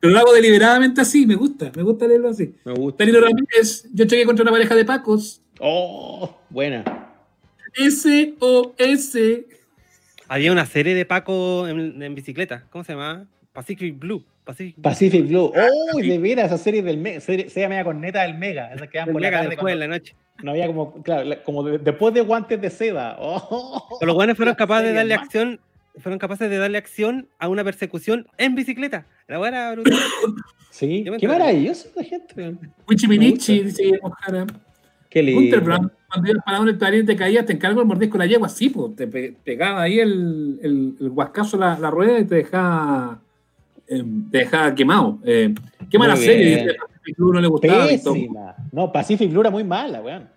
Pero 0.02 0.12
lo 0.14 0.18
hago 0.18 0.32
deliberadamente 0.32 1.00
así, 1.02 1.26
me 1.26 1.34
gusta, 1.34 1.70
me 1.76 1.82
gusta 1.82 2.06
leerlo 2.06 2.28
así. 2.30 2.54
Me 2.64 2.72
gusta. 2.72 3.04
Danilo 3.04 3.20
Ramírez, 3.20 3.86
yo 3.92 4.04
choqué 4.06 4.24
contra 4.24 4.42
una 4.42 4.52
pareja 4.52 4.74
de 4.74 4.84
pacos. 4.84 5.42
Oh, 5.58 6.38
buena. 6.48 6.84
S-O-S. 7.74 9.46
Había 10.30 10.52
una 10.52 10.64
serie 10.64 10.94
de 10.94 11.04
Paco 11.04 11.66
en, 11.66 12.00
en 12.02 12.14
bicicleta. 12.14 12.64
¿Cómo 12.70 12.84
se 12.84 12.92
llama? 12.92 13.26
Pacific 13.52 13.98
Blue. 13.98 14.24
Pacific, 14.44 14.74
Blue. 14.76 14.82
Pacific 14.82 15.26
Blue. 15.26 15.52
Oh, 15.54 15.98
de 16.00 16.18
veras, 16.18 16.46
esa 16.46 16.56
serie 16.58 16.82
del 16.82 16.98
Mega. 16.98 17.20
Serie, 17.20 17.50
serie 17.50 17.68
media 17.68 17.82
corneta 17.84 18.22
del 18.22 18.38
Mega. 18.38 18.72
Esas 18.72 18.88
que 18.88 18.98
dan 18.98 19.12
por 19.12 19.20
la 19.20 19.30
tarde 19.30 19.48
después 19.48 19.72
en 19.72 19.78
cuando 19.78 19.86
la 19.88 19.98
noche. 19.98 20.14
no 20.44 20.50
había 20.52 20.66
como, 20.68 21.02
claro, 21.02 21.24
la- 21.24 21.42
como 21.42 21.64
de- 21.64 21.78
después 21.78 22.14
de 22.14 22.20
guantes 22.20 22.60
de 22.60 22.70
seda. 22.70 23.16
Oh, 23.20 23.96
Pero 23.98 24.06
los 24.06 24.14
buenos 24.14 24.36
fueron 24.36 24.52
la 24.52 24.56
capaces 24.56 24.88
de 24.88 24.94
darle 24.94 25.16
más- 25.16 25.24
acción 25.26 25.60
fueron 25.98 26.20
capaces 26.20 26.48
de 26.48 26.56
darle 26.56 26.78
acción 26.78 27.28
a 27.40 27.48
una 27.48 27.64
persecución 27.64 28.26
en 28.38 28.54
bicicleta. 28.54 29.06
La 29.26 29.46
era 29.46 29.72
brutal. 29.72 29.98
Sí, 30.70 31.04
qué 31.18 31.26
maravilloso 31.26 31.88
esta 31.88 32.04
gente. 32.04 32.32
weón. 32.36 32.72
Wichi 32.88 33.08
Me 33.08 33.18
Minichi, 33.18 33.64
gusta. 33.64 33.82
dice 33.82 33.98
Ojara. 34.00 34.46
Qué 35.10 35.20
lindo. 35.20 35.40
Gunter 35.40 35.60
Brown, 35.60 35.92
cuando 36.10 36.30
ibas 36.30 36.44
parado 36.44 36.64
en 36.64 36.68
el 36.70 36.78
clarín 36.78 37.06
te 37.06 37.16
caías, 37.16 37.46
te 37.46 37.52
encargo 37.52 37.80
el 37.80 37.86
mordisco 37.86 38.18
de 38.18 38.24
la 38.24 38.26
yegua, 38.30 38.48
sí, 38.48 38.68
pues, 38.70 38.96
te 38.96 39.06
pe- 39.06 39.36
pegaba 39.44 39.82
ahí 39.82 39.98
el, 40.00 40.58
el, 40.62 40.96
el 41.00 41.10
guascazo 41.10 41.56
la, 41.56 41.78
la 41.78 41.90
rueda 41.90 42.18
y 42.18 42.24
te 42.24 42.34
dejaba, 42.36 43.20
eh, 43.86 44.04
te 44.30 44.38
dejaba 44.38 44.74
quemado. 44.74 45.18
Eh, 45.24 45.54
qué 45.90 45.98
mala 45.98 46.16
serie, 46.16 46.56
dice 46.64 46.76
Pacific 46.78 47.16
Blue, 47.16 47.32
no 47.32 47.40
le 47.40 47.46
gustaba. 47.48 47.86
y. 47.92 47.96
Pésima. 47.98 48.54
No, 48.72 48.90
Pacific 48.92 49.30
Blue 49.30 49.40
era 49.40 49.50
muy 49.50 49.64
mala, 49.64 50.00
weón. 50.02 50.28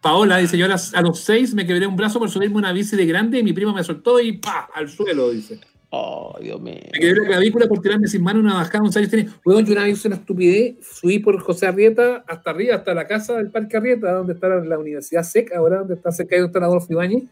Paola 0.00 0.38
dice, 0.38 0.56
yo 0.56 0.64
a, 0.64 0.68
las- 0.68 0.94
a 0.94 1.02
los 1.02 1.18
seis 1.20 1.52
me 1.54 1.66
quebré 1.66 1.86
un 1.86 1.96
brazo 1.96 2.18
por 2.18 2.30
subirme 2.30 2.56
una 2.56 2.72
bici 2.72 2.96
de 2.96 3.04
grande 3.04 3.38
y 3.38 3.42
mi 3.42 3.52
primo 3.52 3.72
me 3.74 3.84
soltó 3.84 4.18
y 4.20 4.38
pa, 4.38 4.70
al 4.74 4.88
suelo, 4.88 5.30
dice. 5.30 5.60
Oh, 5.92 6.36
Dios 6.40 6.60
mío. 6.60 6.78
Me 6.92 7.00
quebré 7.00 7.22
la 7.22 7.26
clavícula 7.26 7.66
por 7.66 7.80
tirarme 7.80 8.06
sin 8.06 8.22
mano 8.22 8.38
una 8.38 8.54
bajada 8.54 8.84
un 8.84 8.96
años 8.96 9.10
tenía. 9.10 9.34
Weón, 9.44 9.66
yo 9.66 9.72
una 9.72 9.84
vez 9.84 10.04
una 10.04 10.14
estupidez, 10.14 10.76
subí 10.80 11.18
por 11.18 11.38
José 11.40 11.66
Arrieta 11.66 12.24
hasta 12.28 12.50
arriba, 12.50 12.76
hasta 12.76 12.94
la 12.94 13.08
casa 13.08 13.36
del 13.36 13.50
Parque 13.50 13.76
Arrieta, 13.76 14.12
donde 14.12 14.34
está 14.34 14.48
la, 14.48 14.64
la 14.64 14.78
Universidad 14.78 15.24
Seca, 15.24 15.58
ahora 15.58 15.78
donde 15.78 15.94
está 15.94 16.12
cerca 16.12 16.36
de 16.36 16.44
está 16.44 16.60
Adolfo 16.60 16.86
Ibáñez. 16.90 17.24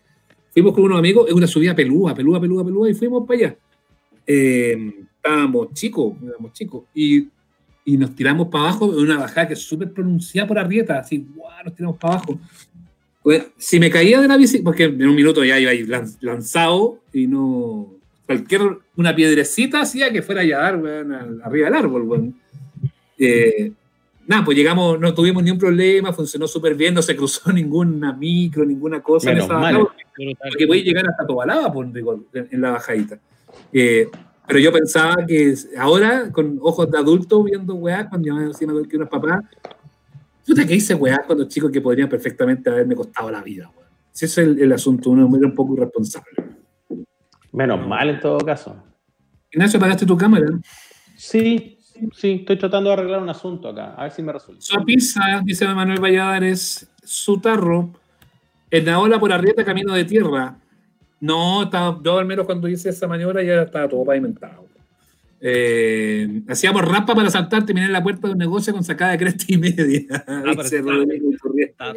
Fuimos 0.52 0.74
con 0.74 0.84
unos 0.84 0.98
amigos, 0.98 1.28
es 1.28 1.34
una 1.34 1.46
subida 1.46 1.72
pelúa, 1.74 2.14
pelúa, 2.16 2.40
pelúa, 2.40 2.64
pelúa, 2.64 2.90
y 2.90 2.94
fuimos 2.94 3.24
para 3.28 3.38
allá. 3.38 3.56
Eh, 4.26 4.92
estábamos 5.14 5.72
chicos, 5.74 6.14
éramos 6.26 6.52
chicos, 6.52 6.82
y, 6.92 7.28
y 7.84 7.96
nos 7.96 8.12
tiramos 8.16 8.48
para 8.48 8.64
abajo 8.64 8.92
en 8.92 8.98
una 8.98 9.18
bajada 9.18 9.46
que 9.46 9.54
es 9.54 9.60
súper 9.60 9.92
pronunciada 9.92 10.48
por 10.48 10.58
Arrieta, 10.58 10.98
así, 10.98 11.24
guau, 11.32 11.52
nos 11.64 11.76
tiramos 11.76 11.96
para 11.96 12.14
abajo. 12.14 12.40
Pues, 13.22 13.46
si 13.56 13.78
me 13.78 13.88
caía 13.88 14.20
de 14.20 14.26
la 14.26 14.36
bici, 14.36 14.58
porque 14.60 14.84
en 14.84 15.06
un 15.06 15.14
minuto 15.14 15.44
ya 15.44 15.60
iba 15.60 15.70
lanzado 16.22 16.98
y 17.12 17.28
no. 17.28 17.97
Cualquier. 18.28 18.60
Una 18.96 19.16
piedrecita 19.16 19.80
hacía 19.80 20.12
que 20.12 20.20
fuera 20.20 20.42
a 20.42 20.62
dar, 20.62 20.76
weón, 20.76 21.40
arriba 21.42 21.64
del 21.64 21.74
árbol, 21.74 22.02
weón. 22.02 22.34
Eh, 23.16 23.72
nada, 24.26 24.44
pues 24.44 24.54
llegamos, 24.54 25.00
no 25.00 25.14
tuvimos 25.14 25.42
ni 25.42 25.50
un 25.50 25.56
problema, 25.56 26.12
funcionó 26.12 26.46
súper 26.46 26.74
bien, 26.74 26.92
no 26.92 27.00
se 27.00 27.16
cruzó 27.16 27.50
ninguna 27.54 28.12
micro, 28.12 28.66
ninguna 28.66 29.00
cosa 29.00 29.30
Menos 29.30 29.46
en 29.46 29.50
esa 29.50 29.58
bajada, 29.58 29.78
porque 30.50 30.66
podéis 30.66 30.84
llegar 30.84 31.08
hasta 31.08 31.26
Tobalaba 31.26 31.72
por, 31.72 31.90
digo, 31.90 32.26
en, 32.34 32.48
en 32.50 32.60
la 32.60 32.72
bajadita. 32.72 33.18
Eh, 33.72 34.10
pero 34.46 34.58
yo 34.58 34.72
pensaba 34.72 35.24
que 35.26 35.54
ahora, 35.78 36.30
con 36.30 36.58
ojos 36.60 36.90
de 36.90 36.98
adulto 36.98 37.42
viendo 37.42 37.76
weá, 37.76 38.10
cuando 38.10 38.28
yo 38.28 38.34
me 38.34 38.44
decía 38.44 38.68
que 38.90 38.96
unos 38.96 39.08
papás, 39.08 39.42
puta 40.46 40.66
que 40.66 40.74
hice 40.74 40.94
weá 40.94 41.24
cuando 41.26 41.48
chicos 41.48 41.70
que 41.70 41.80
podrían 41.80 42.10
perfectamente 42.10 42.68
haberme 42.68 42.94
costado 42.94 43.30
la 43.30 43.42
vida, 43.42 43.70
weón. 43.74 43.88
Si 44.12 44.26
ese 44.26 44.42
es 44.42 44.48
el, 44.48 44.62
el 44.62 44.72
asunto, 44.72 45.08
uno 45.08 45.34
era 45.34 45.46
un 45.46 45.54
poco 45.54 45.74
irresponsable. 45.74 46.57
Menos 47.52 47.86
mal 47.86 48.10
en 48.10 48.20
todo 48.20 48.38
caso. 48.38 48.76
Ignacio, 49.50 49.78
apagaste 49.78 50.06
tu 50.06 50.16
cámara. 50.16 50.46
Sí, 51.16 51.78
sí, 52.12 52.32
estoy 52.40 52.58
tratando 52.58 52.90
de 52.90 52.94
arreglar 52.94 53.22
un 53.22 53.28
asunto 53.28 53.68
acá. 53.68 53.94
A 53.94 54.04
ver 54.04 54.12
si 54.12 54.22
me 54.22 54.32
resulta. 54.32 54.60
Su 54.60 54.84
pizza, 54.84 55.40
dice 55.44 55.66
Manuel 55.66 56.00
Valladares, 56.00 56.90
su 57.02 57.40
tarro, 57.40 57.90
en 58.70 58.84
la 58.84 58.98
ola 58.98 59.18
por 59.18 59.32
arrieta 59.32 59.64
camino 59.64 59.94
de 59.94 60.04
tierra. 60.04 60.56
No, 61.20 61.64
estaba, 61.64 61.98
yo 62.02 62.18
al 62.18 62.26
menos 62.26 62.46
cuando 62.46 62.68
hice 62.68 62.90
esa 62.90 63.08
maniobra 63.08 63.42
ya 63.42 63.62
estaba 63.62 63.88
todo 63.88 64.04
pavimentado. 64.04 64.68
Eh, 65.40 66.42
hacíamos 66.48 66.82
rampa 66.82 67.14
para 67.14 67.30
saltar, 67.30 67.64
terminé 67.64 67.86
en 67.86 67.92
la 67.92 68.02
puerta 68.02 68.26
de 68.26 68.32
un 68.32 68.38
negocio 68.38 68.72
con 68.72 68.82
sacada 68.82 69.12
de 69.12 69.18
cresta 69.18 69.44
y 69.48 69.56
media. 69.56 70.24
pero 70.26 70.54
dice 70.54 70.82
está-. 71.58 71.94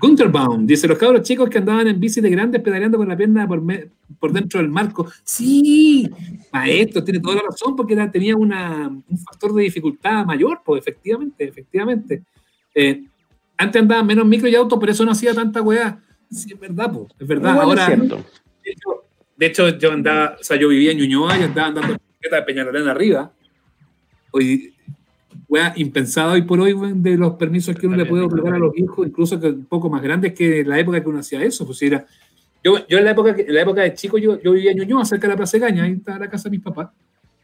Está- 0.00 0.06
Gunterbaum 0.06 0.66
dice: 0.66 0.88
Los 0.88 0.98
cabros 0.98 1.22
chicos 1.22 1.48
que 1.48 1.58
andaban 1.58 1.86
en 1.88 1.98
bici 2.00 2.20
de 2.20 2.30
grandes 2.30 2.60
pedaleando 2.62 2.98
con 2.98 3.08
la 3.08 3.16
pierna 3.16 3.46
por, 3.46 3.60
me- 3.60 3.88
por 4.18 4.32
dentro 4.32 4.60
del 4.60 4.68
marco. 4.68 5.10
Sí, 5.24 6.08
maestro, 6.52 7.02
tiene 7.04 7.20
toda 7.20 7.36
la 7.36 7.42
razón 7.50 7.76
porque 7.76 7.94
era- 7.94 8.10
tenía 8.10 8.36
una- 8.36 8.88
un 8.88 9.18
factor 9.18 9.52
de 9.54 9.62
dificultad 9.62 10.24
mayor, 10.24 10.62
pues 10.64 10.80
efectivamente, 10.82 11.44
efectivamente. 11.44 12.22
Eh, 12.74 13.04
antes 13.56 13.82
andaban 13.82 14.06
menos 14.06 14.26
micro 14.26 14.48
y 14.48 14.54
autos, 14.54 14.78
por 14.78 14.88
eso 14.90 15.04
no 15.04 15.12
hacía 15.12 15.34
tanta 15.34 15.60
weá. 15.62 16.00
Sí, 16.30 16.52
es 16.52 16.58
verdad, 16.60 16.92
pues, 16.92 17.06
es 17.18 17.26
verdad. 17.26 17.60
Ahora, 17.60 17.92
es 17.92 17.98
de 18.08 18.70
hecho, 18.72 19.04
de 19.36 19.46
hecho, 19.46 19.68
yo 19.78 19.92
andaba, 19.92 20.36
o 20.40 20.44
sea, 20.44 20.56
yo 20.56 20.68
vivía 20.68 20.92
en 20.92 20.98
Ñuñoa 20.98 21.38
y 21.38 21.42
andaba 21.42 21.68
andando 21.68 21.92
en 21.94 21.98
de 22.30 22.42
Peñalolén 22.42 22.86
arriba. 22.88 23.32
Hoy, 24.30 24.74
wea, 25.50 25.74
impensado 25.76 26.32
hoy 26.32 26.42
por 26.42 26.60
hoy, 26.60 26.72
weón, 26.72 27.02
de 27.02 27.16
los 27.16 27.34
permisos 27.34 27.74
que 27.76 27.88
uno 27.88 27.96
le 27.96 28.06
puede 28.06 28.22
otorgar 28.24 28.54
a 28.54 28.58
los 28.58 28.76
hijos, 28.78 29.06
incluso 29.06 29.38
que 29.40 29.48
un 29.48 29.64
poco 29.64 29.90
más 29.90 30.00
grandes 30.00 30.32
que 30.32 30.64
la 30.64 30.78
época 30.78 31.02
que 31.02 31.08
uno 31.08 31.18
hacía 31.18 31.42
eso. 31.42 31.66
Pues 31.66 31.82
era, 31.82 32.06
yo, 32.62 32.86
yo 32.86 32.98
en 32.98 33.04
la 33.04 33.10
época, 33.10 33.34
en 33.36 33.52
la 33.52 33.62
época 33.62 33.82
de 33.82 33.92
chico, 33.94 34.16
yo, 34.16 34.40
yo 34.40 34.52
vivía 34.52 34.70
en 34.70 34.78
Ñuñoa, 34.78 35.04
cerca 35.04 35.26
de 35.26 35.32
la 35.32 35.36
Plaza 35.36 35.56
de 35.56 35.66
Caña, 35.66 35.82
ahí 35.82 35.92
estaba 35.92 36.20
la 36.20 36.30
casa 36.30 36.44
de 36.44 36.50
mis 36.56 36.62
papás. 36.64 36.88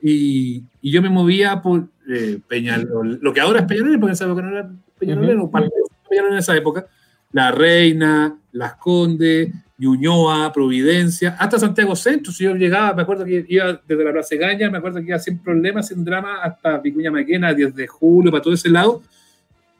Y, 0.00 0.62
y 0.80 0.90
yo 0.92 1.02
me 1.02 1.10
movía 1.10 1.60
por 1.60 1.88
eh, 2.08 2.38
Peñalolén, 2.46 3.18
lo 3.20 3.32
que 3.32 3.40
ahora 3.40 3.60
es 3.60 3.66
Peñalolén, 3.66 3.98
porque 3.98 4.10
en 4.10 4.14
esa 4.14 4.24
época 4.26 4.42
no 4.42 4.50
era 4.50 4.70
Peñalolén, 4.98 5.38
Ujú. 5.38 5.46
o 5.46 5.50
parte 5.50 5.66
de 5.66 6.08
Peñalolén 6.08 6.34
en 6.34 6.38
esa 6.38 6.56
época. 6.56 6.86
La 7.32 7.50
Reina, 7.50 8.38
Las 8.52 8.76
Condes, 8.76 9.52
Ñuñoa, 9.78 10.52
Providencia, 10.52 11.36
hasta 11.38 11.58
Santiago 11.58 11.94
Centro. 11.94 12.32
Si 12.32 12.44
yo 12.44 12.54
llegaba, 12.54 12.94
me 12.94 13.02
acuerdo 13.02 13.24
que 13.24 13.44
iba 13.48 13.80
desde 13.86 14.04
la 14.04 14.12
Plaza 14.12 14.34
Gaña, 14.36 14.70
me 14.70 14.78
acuerdo 14.78 15.00
que 15.00 15.06
iba 15.08 15.18
sin 15.18 15.38
problemas, 15.38 15.88
sin 15.88 16.04
drama, 16.04 16.38
hasta 16.42 16.78
Vicuña 16.78 17.10
Maquena, 17.10 17.52
10 17.52 17.74
de 17.74 17.86
julio, 17.86 18.30
para 18.30 18.42
todo 18.42 18.54
ese 18.54 18.70
lado. 18.70 19.02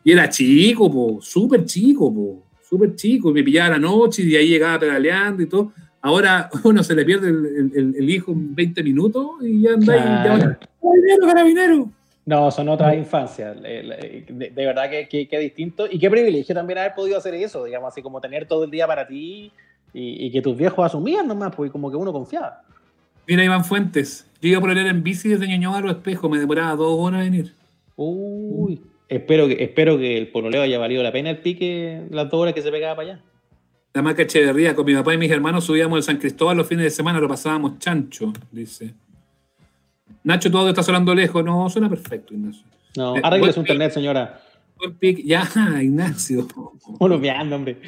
Y 0.04 0.12
era 0.12 0.28
chico, 0.28 0.90
po, 0.92 1.18
súper 1.22 1.64
chico, 1.64 2.12
po, 2.14 2.42
súper 2.62 2.94
chico. 2.94 3.30
Y 3.30 3.34
me 3.34 3.42
pillaba 3.42 3.70
la 3.70 3.78
noche 3.78 4.22
y 4.22 4.26
de 4.30 4.38
ahí 4.38 4.48
llegaba 4.48 4.78
pedaleando 4.78 5.42
y 5.42 5.46
todo. 5.46 5.72
Ahora 6.02 6.48
uno 6.64 6.82
se 6.84 6.94
le 6.94 7.04
pierde 7.04 7.28
el, 7.30 7.72
el- 7.74 7.94
el 7.98 8.10
hijo 8.10 8.32
en 8.32 8.54
20 8.54 8.82
minutos 8.82 9.26
y 9.42 9.62
ya 9.62 9.70
anda 9.72 9.96
y 9.96 10.00
Claro. 10.00 10.38
ya 10.38 10.58
carabinero, 10.82 11.26
carabinero. 11.26 11.90
No, 12.26 12.50
son 12.50 12.68
otras 12.68 12.96
infancias. 12.96 13.60
De, 13.62 14.50
de 14.54 14.66
verdad 14.66 14.90
que, 14.90 15.08
que, 15.08 15.26
que 15.28 15.38
distinto. 15.38 15.86
Y 15.90 15.98
qué 15.98 16.10
privilegio 16.10 16.54
también 16.54 16.78
haber 16.80 16.92
podido 16.94 17.16
hacer 17.18 17.34
eso, 17.34 17.64
digamos, 17.64 17.88
así 17.92 18.02
como 18.02 18.20
tener 18.20 18.46
todo 18.46 18.64
el 18.64 18.70
día 18.70 18.86
para 18.86 19.06
ti 19.06 19.52
y, 19.96 20.26
y 20.26 20.30
que 20.30 20.42
tus 20.42 20.56
viejos 20.56 20.84
asumían 20.84 21.26
nomás, 21.26 21.54
porque 21.54 21.72
como 21.72 21.90
que 21.90 21.96
uno 21.96 22.12
confiaba. 22.12 22.62
Mira, 23.26 23.42
Iván 23.42 23.64
Fuentes. 23.64 24.30
Yo 24.42 24.50
iba 24.50 24.60
por 24.60 24.70
el 24.70 24.78
en 24.78 25.02
bici 25.02 25.30
desde 25.30 25.48
Ñuñoa 25.48 25.78
a 25.78 25.80
los 25.80 25.90
espejos, 25.92 26.30
me 26.30 26.38
demoraba 26.38 26.76
dos 26.76 26.94
horas 26.98 27.26
en 27.26 27.34
ir. 27.34 27.54
Uy. 27.96 28.82
Espero 29.08 29.48
que, 29.48 29.62
espero 29.62 29.96
que 29.96 30.18
el 30.18 30.28
pololeo 30.28 30.62
haya 30.62 30.78
valido 30.78 31.02
la 31.02 31.12
pena 31.12 31.30
el 31.30 31.38
pique 31.38 32.02
las 32.10 32.28
dos 32.28 32.40
horas 32.40 32.54
que 32.54 32.60
se 32.60 32.70
pegaba 32.70 32.96
para 32.96 33.08
allá. 33.12 33.20
La 33.94 34.02
marca 34.02 34.22
Echeverría, 34.22 34.74
con 34.74 34.84
mi 34.84 34.94
papá 34.94 35.14
y 35.14 35.18
mis 35.18 35.30
hermanos 35.30 35.64
subíamos 35.64 35.96
el 35.96 36.02
San 36.02 36.18
Cristóbal 36.18 36.56
los 36.58 36.66
fines 36.66 36.84
de 36.84 36.90
semana, 36.90 37.18
lo 37.18 37.28
pasábamos 37.28 37.78
chancho, 37.78 38.32
dice. 38.52 38.92
Nacho, 40.22 40.50
todo 40.50 40.68
está 40.68 40.82
sonando 40.82 41.14
lejos. 41.14 41.42
No, 41.42 41.70
suena 41.70 41.88
perfecto, 41.88 42.34
Ignacio. 42.34 42.64
No, 42.96 43.16
Eh, 43.16 43.20
arregle 43.22 43.52
su 43.52 43.60
internet, 43.60 43.92
señora. 43.92 44.42
Ya, 45.24 45.48
Ignacio. 45.82 46.46
Uno 46.98 47.18
veando, 47.18 47.56
hombre. 47.56 47.78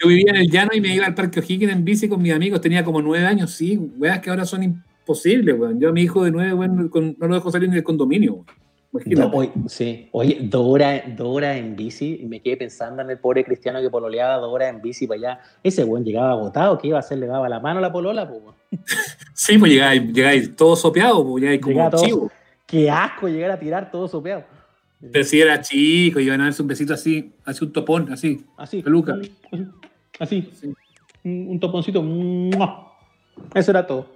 Yo 0.00 0.08
vivía 0.08 0.30
en 0.30 0.36
el 0.36 0.50
llano 0.50 0.70
y 0.74 0.80
me 0.80 0.94
iba 0.94 1.06
al 1.06 1.14
Parque 1.14 1.40
O'Higgins 1.40 1.72
en 1.72 1.84
bici 1.84 2.08
con 2.08 2.22
mis 2.22 2.32
amigos. 2.32 2.60
Tenía 2.60 2.84
como 2.84 3.02
nueve 3.02 3.26
años, 3.26 3.50
sí. 3.52 3.76
Weas 3.96 4.20
que 4.20 4.30
ahora 4.30 4.44
son 4.44 4.62
imposibles, 4.62 5.58
weón. 5.58 5.80
Yo 5.80 5.88
a 5.88 5.92
mi 5.92 6.02
hijo 6.02 6.24
de 6.24 6.30
nueve, 6.30 6.52
weón, 6.54 6.90
no 7.18 7.26
lo 7.26 7.34
dejo 7.34 7.50
salir 7.50 7.68
ni 7.68 7.74
del 7.76 7.84
condominio, 7.84 8.34
weón. 8.34 8.46
No, 9.04 9.30
oye, 9.32 9.50
sí. 9.66 10.08
Oye, 10.12 10.38
dos 10.42 10.64
horas, 10.66 11.02
dos 11.14 11.28
horas 11.28 11.58
en 11.58 11.76
bici, 11.76 12.20
y 12.22 12.26
me 12.26 12.40
quedé 12.40 12.56
pensando 12.56 13.02
en 13.02 13.10
el 13.10 13.18
pobre 13.18 13.44
cristiano 13.44 13.82
que 13.82 13.90
pololeaba 13.90 14.36
dos 14.38 14.50
horas 14.52 14.70
en 14.74 14.80
bici 14.80 15.06
para 15.06 15.18
allá. 15.18 15.40
Ese 15.62 15.84
buen 15.84 16.04
llegaba 16.04 16.30
agotado, 16.30 16.78
¿qué 16.78 16.88
iba 16.88 16.96
a 16.96 17.00
hacer? 17.00 17.18
Le 17.18 17.26
daba 17.26 17.48
la 17.50 17.60
mano 17.60 17.78
a 17.80 17.82
la 17.82 17.92
polola, 17.92 18.24
weón. 18.24 18.54
Sí, 19.34 19.56
pues 19.58 19.70
llegáis, 19.72 20.02
llegáis 20.12 20.56
todo 20.56 20.74
sopeado, 20.74 21.24
pues 21.26 21.42
llegáis 21.42 21.60
como 21.60 21.72
Llegaba 21.74 21.90
todo- 21.90 22.04
chivo. 22.04 22.32
Qué 22.66 22.90
asco 22.90 23.28
llegar 23.28 23.50
a 23.52 23.58
tirar 23.58 23.90
todo 23.90 24.08
sopeado. 24.08 24.44
Pero 25.12 25.24
si 25.24 25.40
era 25.40 25.60
chico, 25.60 26.18
iban 26.18 26.40
a 26.40 26.44
darse 26.44 26.60
un 26.60 26.68
besito 26.68 26.92
así, 26.92 27.32
así 27.44 27.64
un 27.64 27.72
topón, 27.72 28.10
así. 28.12 28.44
Así. 28.56 28.82
Peluca. 28.82 29.16
Así. 30.18 30.50
Sí. 30.60 30.72
Un, 31.24 31.46
un 31.50 31.60
toponcito. 31.60 32.02
¡mua! 32.02 32.92
Eso 33.54 33.70
era 33.70 33.86
todo. 33.86 34.06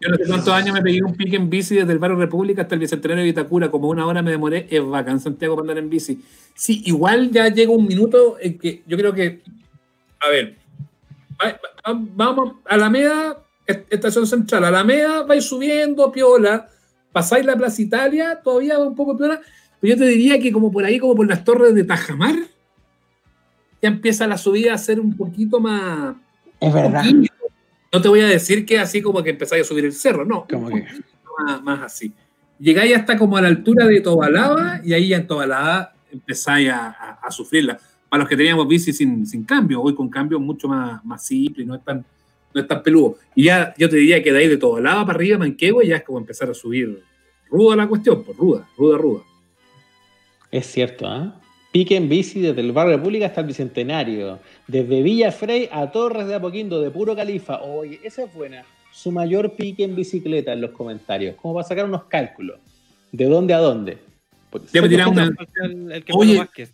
Yo 0.00 0.08
no 0.10 0.16
sé 0.16 0.24
cuántos 0.26 0.52
años 0.52 0.74
me 0.74 0.82
pegué 0.82 1.02
un 1.02 1.14
pique 1.14 1.36
en 1.36 1.48
bici 1.48 1.76
desde 1.76 1.92
el 1.92 1.98
barrio 1.98 2.16
República 2.18 2.62
hasta 2.62 2.74
el 2.74 2.80
Bicentenario 2.80 3.22
de 3.22 3.30
Vitacura, 3.30 3.70
como 3.70 3.88
una 3.88 4.06
hora 4.06 4.22
me 4.22 4.30
demoré, 4.32 4.66
es 4.70 4.84
bacán 4.84 5.18
Santiago 5.20 5.54
para 5.54 5.62
andar 5.62 5.78
en 5.78 5.88
bici. 5.88 6.20
Sí, 6.54 6.82
igual 6.84 7.30
ya 7.30 7.48
llega 7.48 7.72
un 7.72 7.86
minuto 7.86 8.36
en 8.40 8.58
que 8.58 8.82
yo 8.86 8.96
creo 8.96 9.14
que, 9.14 9.40
a 10.20 10.28
ver, 10.28 10.56
va- 11.42 11.58
va- 11.86 12.00
vamos 12.14 12.54
a 12.66 12.74
Alameda, 12.74 13.38
est- 13.66 13.90
estación 13.92 14.26
central, 14.26 14.64
Alameda, 14.64 15.22
vais 15.22 15.44
subiendo, 15.44 16.12
piola, 16.12 16.68
pasáis 17.12 17.46
la 17.46 17.56
Plaza 17.56 17.80
Italia, 17.80 18.40
todavía 18.42 18.78
va 18.78 18.84
un 18.86 18.94
poco 18.96 19.16
piola, 19.16 19.40
pero 19.80 19.94
yo 19.94 19.98
te 19.98 20.06
diría 20.06 20.38
que 20.38 20.52
como 20.52 20.70
por 20.70 20.84
ahí, 20.84 20.98
como 20.98 21.14
por 21.14 21.26
las 21.26 21.44
torres 21.44 21.74
de 21.74 21.84
Tajamar, 21.84 22.34
ya 23.84 23.88
empieza 23.90 24.26
la 24.26 24.38
subida 24.38 24.72
a 24.72 24.78
ser 24.78 24.98
un 24.98 25.14
poquito 25.14 25.60
más... 25.60 26.16
Es 26.58 26.72
verdad. 26.72 27.04
poquito. 27.04 27.34
No 27.92 28.00
te 28.00 28.08
voy 28.08 28.20
a 28.20 28.26
decir 28.26 28.64
que 28.64 28.78
así 28.78 29.02
como 29.02 29.22
que 29.22 29.28
empezáis 29.28 29.62
a 29.62 29.68
subir 29.68 29.84
el 29.84 29.92
cerro, 29.92 30.24
no. 30.24 30.46
Como 30.50 30.68
que- 30.68 30.86
más, 31.46 31.62
más 31.62 31.82
así. 31.82 32.10
Llegáis 32.58 32.96
hasta 32.96 33.18
como 33.18 33.36
a 33.36 33.42
la 33.42 33.48
altura 33.48 33.84
de 33.86 34.00
Tobalaba 34.00 34.80
y 34.82 34.94
ahí 34.94 35.08
ya 35.08 35.18
en 35.18 35.26
Tobalaba 35.26 35.92
empezáis 36.10 36.70
a, 36.70 36.86
a- 36.88 37.18
a 37.22 37.30
sufrirla. 37.30 37.78
para 38.08 38.22
los 38.22 38.28
que 38.30 38.36
teníamos 38.38 38.66
bici 38.66 38.90
sin, 38.94 39.26
sin 39.26 39.44
cambio, 39.44 39.82
hoy 39.82 39.94
con 39.94 40.08
cambio 40.08 40.40
mucho 40.40 40.66
más, 40.66 41.04
más 41.04 41.26
simple, 41.26 41.66
no 41.66 41.74
es 41.74 41.84
tan, 41.84 42.02
no 42.54 42.60
es 42.62 42.66
tan 42.66 42.82
peludo. 42.82 43.18
Y 43.34 43.44
ya 43.44 43.74
yo 43.76 43.90
te 43.90 43.96
diría 43.96 44.22
que 44.22 44.32
de 44.32 44.38
ahí 44.38 44.48
de 44.48 44.56
todo 44.56 44.80
lado 44.80 45.04
para 45.04 45.16
arriba, 45.18 45.36
Manquehue, 45.36 45.86
ya 45.86 45.96
es 45.96 46.04
como 46.04 46.18
empezar 46.18 46.48
a 46.48 46.54
subir 46.54 47.02
ruda 47.50 47.76
la 47.76 47.86
cuestión, 47.86 48.24
pues 48.24 48.38
ruda, 48.38 48.66
ruda, 48.78 48.96
ruda. 48.96 49.22
Es 50.50 50.66
cierto, 50.68 51.06
¿ah? 51.06 51.38
Pique 51.74 51.96
en 51.96 52.08
bici 52.08 52.40
desde 52.40 52.60
el 52.60 52.70
barrio 52.70 52.96
República 52.98 53.26
hasta 53.26 53.40
el 53.40 53.48
Bicentenario. 53.48 54.38
Desde 54.68 55.02
Villa 55.02 55.32
Frey 55.32 55.68
a 55.72 55.90
Torres 55.90 56.28
de 56.28 56.36
Apoquindo, 56.36 56.80
de 56.80 56.88
puro 56.92 57.16
califa. 57.16 57.62
Oye, 57.62 57.98
esa 58.04 58.22
es 58.22 58.32
buena. 58.32 58.62
Su 58.92 59.10
mayor 59.10 59.56
pique 59.56 59.82
en 59.82 59.96
bicicleta 59.96 60.52
en 60.52 60.60
los 60.60 60.70
comentarios. 60.70 61.34
Como 61.34 61.54
para 61.54 61.66
sacar 61.66 61.84
unos 61.86 62.04
cálculos. 62.04 62.60
¿De 63.10 63.24
dónde 63.24 63.54
a 63.54 63.58
dónde? 63.58 63.98
Que 64.72 64.82
tiraba 64.82 65.10
una- 65.10 65.34
el, 65.64 65.90
el 65.90 66.04
que 66.04 66.12
Oye. 66.14 66.38
Vázquez. 66.38 66.72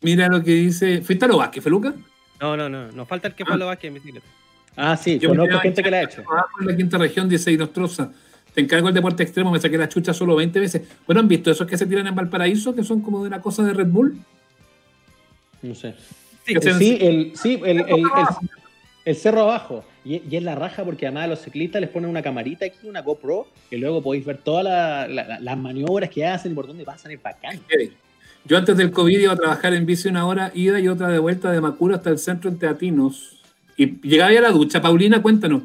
Mira 0.00 0.26
lo 0.26 0.42
que 0.42 0.50
dice. 0.50 1.02
¿Fuiste 1.02 1.24
a 1.24 1.28
lo 1.28 1.38
Vázquez, 1.38 1.62
Feluca? 1.62 1.94
No, 2.40 2.56
no, 2.56 2.68
no. 2.68 2.90
Nos 2.90 3.06
falta 3.06 3.28
el 3.28 3.36
que 3.36 3.44
fue 3.44 3.54
a 3.54 3.58
Vázquez 3.64 3.88
en 3.90 3.94
bicicleta. 3.94 4.26
Ah, 4.74 4.96
sí, 4.96 5.20
Yo 5.20 5.28
conozco 5.28 5.56
gente 5.60 5.84
que 5.84 5.90
la 5.92 5.98
ha 5.98 6.02
hecho. 6.02 6.24
La 6.66 6.76
quinta 6.76 6.98
región, 6.98 7.28
dice 7.28 7.52
Inostroza. 7.52 8.10
Te 8.54 8.60
encargo 8.60 8.88
el 8.88 8.94
deporte 8.94 9.22
extremo, 9.22 9.50
me 9.50 9.58
saqué 9.60 9.78
la 9.78 9.88
chucha 9.88 10.12
solo 10.12 10.36
20 10.36 10.60
veces. 10.60 10.82
Bueno, 11.06 11.20
¿han 11.20 11.28
visto 11.28 11.50
esos 11.50 11.66
que 11.66 11.78
se 11.78 11.86
tiran 11.86 12.06
en 12.06 12.14
Valparaíso, 12.14 12.74
que 12.74 12.84
son 12.84 13.00
como 13.00 13.22
de 13.22 13.28
una 13.28 13.40
cosa 13.40 13.62
de 13.64 13.72
Red 13.72 13.86
Bull? 13.88 14.18
No 15.62 15.74
sé. 15.74 15.94
Sí, 16.46 16.98
el, 17.00 17.32
sí, 17.36 17.60
el, 17.64 17.80
el- 17.80 17.88
el- 17.88 18.06
el 19.04 19.16
cerro 19.16 19.42
abajo. 19.42 19.84
Y, 20.04 20.20
y 20.28 20.36
es 20.36 20.42
la 20.42 20.54
raja 20.54 20.84
porque 20.84 21.06
además 21.06 21.24
a 21.24 21.26
los 21.28 21.40
ciclistas 21.40 21.80
les 21.80 21.88
ponen 21.90 22.10
una 22.10 22.22
camarita 22.22 22.66
aquí, 22.66 22.86
una 22.88 23.00
GoPro, 23.02 23.46
y 23.70 23.76
luego 23.76 24.02
podéis 24.02 24.24
ver 24.24 24.38
todas 24.38 24.64
la- 24.64 25.06
la- 25.08 25.24
la- 25.26 25.40
las 25.40 25.56
maniobras 25.58 26.10
que 26.10 26.26
hacen 26.26 26.52
y 26.52 26.54
por 26.54 26.66
dónde 26.66 26.84
pasan, 26.84 27.12
es 27.12 27.22
bacán. 27.22 27.58
Yo 28.44 28.58
antes 28.58 28.76
del 28.76 28.90
COVID 28.90 29.18
iba 29.20 29.32
a 29.32 29.36
trabajar 29.36 29.72
en 29.74 29.86
bici 29.86 30.08
una 30.08 30.26
hora, 30.26 30.50
ida 30.54 30.78
y 30.80 30.88
otra 30.88 31.08
de 31.08 31.18
vuelta 31.20 31.50
de 31.52 31.60
Macuro 31.60 31.94
hasta 31.94 32.10
el 32.10 32.18
centro 32.18 32.50
en 32.50 32.58
Teatinos. 32.58 33.40
Y 33.76 34.00
llegaba 34.06 34.32
ya 34.32 34.40
a 34.40 34.42
la 34.42 34.50
ducha. 34.50 34.82
Paulina, 34.82 35.22
cuéntanos. 35.22 35.62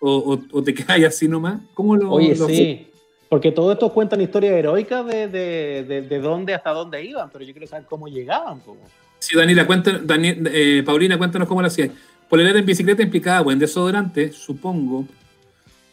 O, 0.00 0.16
o- 0.34 0.58
o 0.58 0.62
te 0.62 0.74
quedas 0.74 1.02
así 1.04 1.28
nomás. 1.28 1.60
¿Cómo 1.74 1.94
lo.? 1.96 2.10
Oye, 2.10 2.34
lo- 2.34 2.46
sí. 2.48 2.86
Porque 3.28 3.52
todos 3.52 3.74
estos 3.74 3.92
cuentan 3.92 4.20
historias 4.20 4.54
heroicas 4.54 5.06
de, 5.06 5.28
de, 5.28 5.84
de, 5.84 6.02
de 6.02 6.18
dónde 6.18 6.52
hasta 6.52 6.70
dónde 6.70 7.04
iban, 7.04 7.30
pero 7.30 7.44
yo 7.44 7.52
quiero 7.52 7.66
saber 7.68 7.86
cómo 7.86 8.08
llegaban. 8.08 8.58
po. 8.60 8.76
Sí, 9.20 9.36
Daniela, 9.36 9.66
cuéntanos, 9.68 10.02
Dani- 10.04 10.48
eh, 10.52 10.82
Paulina, 10.84 11.16
cuéntanos 11.16 11.46
cómo 11.46 11.60
lo 11.60 11.68
hacías. 11.68 11.90
Polera 12.28 12.58
en 12.58 12.66
bicicleta 12.66 13.02
implicaba 13.02 13.40
buen 13.42 13.58
desodorante, 13.58 14.32
supongo. 14.32 15.04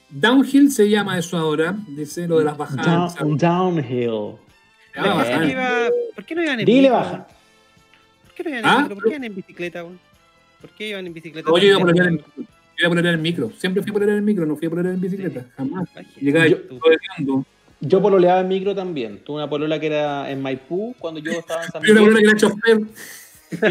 Downhill 0.09 0.71
se 0.71 0.89
llama 0.89 1.17
eso 1.19 1.37
ahora, 1.37 1.75
dice 1.89 2.27
lo 2.27 2.39
de 2.39 2.45
las 2.45 2.57
bajadas. 2.57 3.15
Down- 3.15 3.37
downhill. 3.37 4.35
Ah, 4.95 5.13
¿Por, 5.29 5.41
qué 5.45 5.51
iba- 5.51 5.89
¿Por 6.15 6.23
qué 6.25 6.35
no 6.35 6.43
iban 6.43 6.59
en 6.61 6.65
Dile 6.65 6.89
baja. 6.89 7.27
¿Por 8.25 8.33
qué 8.35 8.43
no 8.43 8.49
iban 8.49 8.59
en 8.63 8.69
¿Ah? 8.69 8.85
¿Por 8.87 9.03
qué 9.03 9.09
iban 9.09 9.23
en 9.25 9.35
bicicleta? 9.35 9.83
¿Por 10.61 10.69
qué 10.71 10.87
iban 10.89 11.05
en 11.05 11.13
bicicleta? 11.13 11.49
No, 11.49 11.57
yo 11.57 11.67
iba 11.67 11.77
a 11.77 12.07
en, 12.07 12.17
yo 12.17 12.23
iba 12.77 12.87
a 12.87 12.89
poner 12.89 13.05
en 13.05 13.11
el 13.13 13.17
micro. 13.19 13.51
Siempre 13.57 13.81
fui 13.81 13.89
a 13.91 13.93
poner 13.93 14.09
en 14.09 14.15
el 14.15 14.21
micro, 14.21 14.45
no 14.45 14.55
fui 14.55 14.67
a 14.67 14.69
poner 14.69 14.85
en 14.87 15.01
bicicleta. 15.01 15.45
Jamás. 15.57 15.89
Llegaba 16.19 16.47
Yo- 16.47 16.61
todo. 16.61 17.45
Yo 17.79 18.01
pololeaba 18.01 18.41
en 18.41 18.47
micro 18.47 18.73
también. 18.73 19.19
Tuve 19.23 19.35
una 19.37 19.49
polola 19.49 19.79
que 19.79 19.87
era 19.87 20.31
en 20.31 20.41
Maipú 20.41 20.95
cuando 20.99 21.19
yo 21.19 21.31
estaba 21.31 21.63
en 21.63 21.71
San 21.71 21.83
Yo 21.83 21.91
una 21.91 22.01
Miguel. 22.01 22.17
que 22.17 22.29
era 22.29 22.37
chofer. 22.37 22.81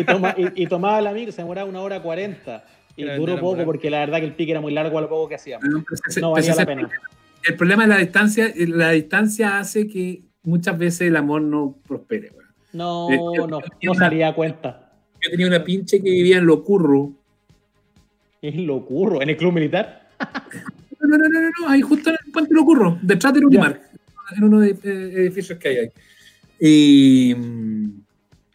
y, 0.01 0.05
toma- 0.05 0.35
y- 0.39 0.63
y 0.63 0.67
tomaba 0.69 1.01
la 1.03 1.13
micro, 1.13 1.33
se 1.33 1.43
demoraba 1.43 1.69
una 1.69 1.81
hora 1.81 2.01
cuarenta. 2.03 2.65
Y 2.97 3.03
Era 3.03 3.17
duró 3.17 3.39
poco 3.39 3.65
porque 3.65 3.91
la 3.91 3.99
verdad 3.99 4.19
que 4.21 4.25
el 4.27 4.33
pique 4.35 4.53
era 4.53 4.61
muy 4.61 4.73
largo 4.73 4.97
a 4.99 5.03
lo 5.03 5.09
poco 5.09 5.29
que 5.29 5.35
hacíamos. 5.35 5.69
No, 5.69 5.85
ese- 6.07 6.21
No 6.21 6.31
valía 6.31 6.55
la 6.55 6.65
pena. 6.67 6.89
El 7.45 7.55
problema 7.57 7.83
de 7.83 7.89
la 7.89 7.99
distancia, 7.99 8.53
la 8.57 8.91
distancia 8.93 9.59
hace 9.59 9.87
que 9.87 10.23
muchas 10.45 10.79
veces 10.79 11.03
el 11.09 11.17
amor 11.17 11.43
no 11.43 11.77
prospere. 11.87 12.33
No, 12.73 13.11
Eh, 13.11 13.17
no, 13.17 13.61
no 13.83 13.95
salía 13.95 14.29
a 14.29 14.35
cuenta. 14.35 14.93
Yo 15.23 15.31
tenía 15.31 15.47
una 15.47 15.63
pinche 15.65 16.03
que 16.03 16.11
vivía 16.11 16.39
en 16.39 16.47
Locurro. 16.47 17.13
Es 18.43 18.57
lo 18.57 18.85
curro. 18.85 19.23
¿En 19.23 19.31
el 19.31 19.37
club 19.37 19.53
militar? 19.53 20.09
No, 21.01 21.09
no, 21.09 21.19
no, 21.19 21.29
no, 21.29 21.51
no, 21.61 21.69
ahí 21.69 21.81
justo 21.83 22.11
en 22.11 22.17
el 22.25 22.33
puente 22.33 22.55
Locurro, 22.55 22.99
detrás 23.03 23.35
del 23.35 23.45
Unimark, 23.45 23.81
en 24.37 24.45
uno 24.45 24.61
de 24.61 24.71
los 24.71 24.85
edificios 24.85 25.59
que 25.59 25.69
hay 25.69 25.77
ahí. 25.77 25.91
Y 26.59 27.35
mm, 27.35 28.03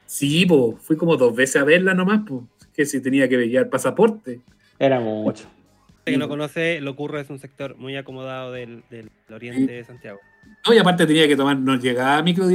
sí, 0.05 0.45
pues, 0.45 0.81
fui 0.81 0.97
como 0.97 1.15
dos 1.17 1.35
veces 1.35 1.61
a 1.61 1.65
verla 1.65 1.93
nomás, 1.93 2.21
pues, 2.27 2.41
que 2.73 2.85
si 2.85 3.01
tenía 3.01 3.29
que 3.29 3.37
llevar 3.47 3.69
pasaporte. 3.69 4.41
Era 4.79 4.99
mucho. 4.99 5.47
que 6.03 6.17
no 6.17 6.27
conoce, 6.27 6.81
lo 6.81 6.91
ocurre 6.91 7.21
es 7.21 7.29
un 7.29 7.39
sector 7.39 7.77
muy 7.77 7.95
acomodado 7.95 8.51
del, 8.51 8.83
del 8.89 9.11
oriente 9.31 9.71
de 9.73 9.83
Santiago. 9.83 10.19
No, 10.67 10.73
y 10.73 10.77
aparte 10.79 11.05
tenía 11.05 11.27
que 11.27 11.35
tomar, 11.35 11.57
no 11.57 11.75
llegaba 11.75 12.23
micro 12.23 12.47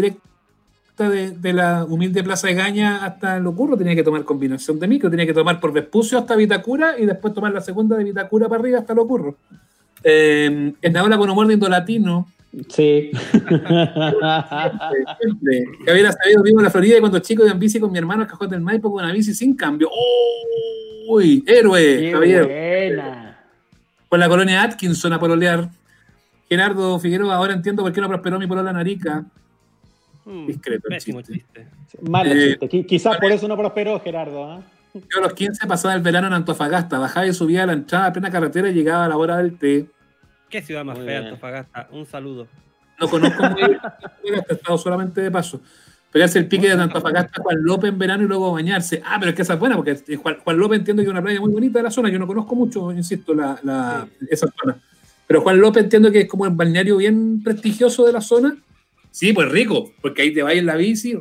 de, 1.04 1.30
de 1.32 1.52
la 1.52 1.84
humilde 1.84 2.22
Plaza 2.24 2.48
de 2.48 2.54
Gaña 2.54 3.04
hasta 3.04 3.38
Locurro, 3.38 3.76
tenía 3.76 3.94
que 3.94 4.02
tomar 4.02 4.24
combinación 4.24 4.78
de 4.80 4.88
micro, 4.88 5.10
tenía 5.10 5.26
que 5.26 5.34
tomar 5.34 5.60
por 5.60 5.72
Vespucio 5.72 6.18
hasta 6.18 6.34
Vitacura 6.36 6.98
y 6.98 7.06
después 7.06 7.34
tomar 7.34 7.52
la 7.52 7.60
segunda 7.60 7.96
de 7.96 8.04
Vitacura 8.04 8.48
para 8.48 8.60
arriba 8.60 8.78
hasta 8.78 8.94
Locurro. 8.94 9.36
Eh, 10.02 10.72
en 10.80 10.92
la 10.92 11.04
ola 11.04 11.18
con 11.18 11.28
humor 11.30 11.46
de 11.46 11.54
Indolatino, 11.54 12.26
Sí. 12.70 13.10
siempre, 15.20 15.64
que 15.84 15.90
había 15.90 16.10
sabido 16.12 16.42
vivo 16.42 16.58
en 16.60 16.64
la 16.64 16.70
Florida 16.70 16.96
y 16.96 17.00
cuando 17.00 17.18
chico 17.18 17.42
iba 17.42 17.52
en 17.52 17.58
bici 17.58 17.78
con 17.78 17.92
mi 17.92 17.98
hermano 17.98 18.22
al 18.22 18.28
cajón 18.28 18.48
del 18.48 18.60
Maipo 18.60 18.90
con 18.90 19.04
una 19.04 19.12
bici 19.12 19.34
sin 19.34 19.54
cambio. 19.54 19.90
¡Uy! 21.08 21.44
¡Héroe! 21.46 21.98
Qué 21.98 22.12
caballero! 22.12 22.46
buena. 22.46 23.38
Con 24.08 24.20
la 24.20 24.28
colonia 24.28 24.62
Atkinson 24.62 25.12
a 25.12 25.20
pololear. 25.20 25.68
Gerardo 26.48 26.98
Figueroa, 27.00 27.34
ahora 27.34 27.54
entiendo 27.54 27.82
por 27.82 27.92
qué 27.92 28.00
no 28.00 28.08
prosperó 28.08 28.38
mi 28.38 28.46
polola 28.46 28.72
Narica. 28.72 29.24
Mm, 30.26 30.46
Discreto 30.48 30.88
el 30.88 30.94
pésimo 30.96 31.22
chiste. 31.22 31.68
Eh, 32.26 32.58
chiste. 32.60 32.84
Quizás 32.86 33.16
por 33.18 33.30
eso 33.32 33.46
no 33.48 33.56
prosperó, 33.56 33.98
Gerardo. 34.00 34.44
¿ah? 34.44 34.60
Yo 34.92 35.18
a 35.18 35.22
los 35.22 35.32
15 35.34 35.66
pasaba 35.66 35.94
el 35.94 36.02
verano 36.02 36.26
en 36.26 36.32
Antofagasta, 36.32 36.98
bajaba 36.98 37.26
y 37.26 37.32
subía 37.32 37.62
a 37.62 37.66
la 37.66 37.74
entrada 37.74 38.06
a 38.06 38.12
plena 38.12 38.30
carretera 38.30 38.68
y 38.68 38.74
llegaba 38.74 39.04
a 39.04 39.08
la 39.08 39.16
hora 39.16 39.36
del 39.38 39.56
té. 39.56 39.86
Qué 40.50 40.62
ciudad 40.62 40.84
más 40.84 40.98
Muy 40.98 41.06
fea, 41.06 41.20
bien. 41.20 41.32
Antofagasta. 41.32 41.88
Un 41.92 42.06
saludo. 42.06 42.46
No 42.98 43.08
conozco 43.08 43.42
muy 43.50 43.62
bien 43.62 43.80
he 44.48 44.52
estado 44.52 44.78
solamente 44.78 45.20
de 45.20 45.30
paso. 45.30 45.60
Pero 46.10 46.24
hace 46.24 46.38
el 46.38 46.46
pique 46.48 46.66
de 46.74 46.80
Antofagasta 46.82 47.42
Juan 47.42 47.58
López 47.62 47.90
en 47.90 47.98
verano 47.98 48.24
y 48.24 48.26
luego 48.26 48.50
bañarse. 48.52 49.02
Ah, 49.04 49.16
pero 49.20 49.30
es 49.30 49.36
que 49.36 49.42
esa 49.42 49.54
es 49.54 49.58
buena, 49.60 49.76
porque 49.76 49.96
Juan, 50.16 50.38
Juan 50.42 50.56
López 50.56 50.78
entiendo 50.78 51.02
que 51.02 51.08
es 51.08 51.12
una 51.12 51.22
playa 51.22 51.40
muy 51.40 51.52
bonita 51.52 51.78
de 51.78 51.82
la 51.84 51.90
zona. 51.90 52.08
Yo 52.08 52.18
no 52.18 52.26
conozco 52.26 52.54
mucho, 52.54 52.90
insisto, 52.92 53.34
la, 53.34 53.60
la- 53.62 54.08
esa 54.30 54.46
zona. 54.60 54.76
Pero 55.26 55.42
Juan 55.42 55.60
López 55.60 55.84
entiendo 55.84 56.10
que 56.10 56.20
es 56.20 56.28
como 56.28 56.44
un 56.44 56.56
balneario 56.56 56.96
bien 56.96 57.42
prestigioso 57.44 58.06
de 58.06 58.12
la 58.12 58.20
zona. 58.22 58.56
Sí, 59.16 59.32
pues 59.32 59.50
rico, 59.50 59.92
porque 60.02 60.20
ahí 60.20 60.34
te 60.34 60.42
vais 60.42 60.58
en 60.58 60.66
la 60.66 60.76
bici, 60.76 61.18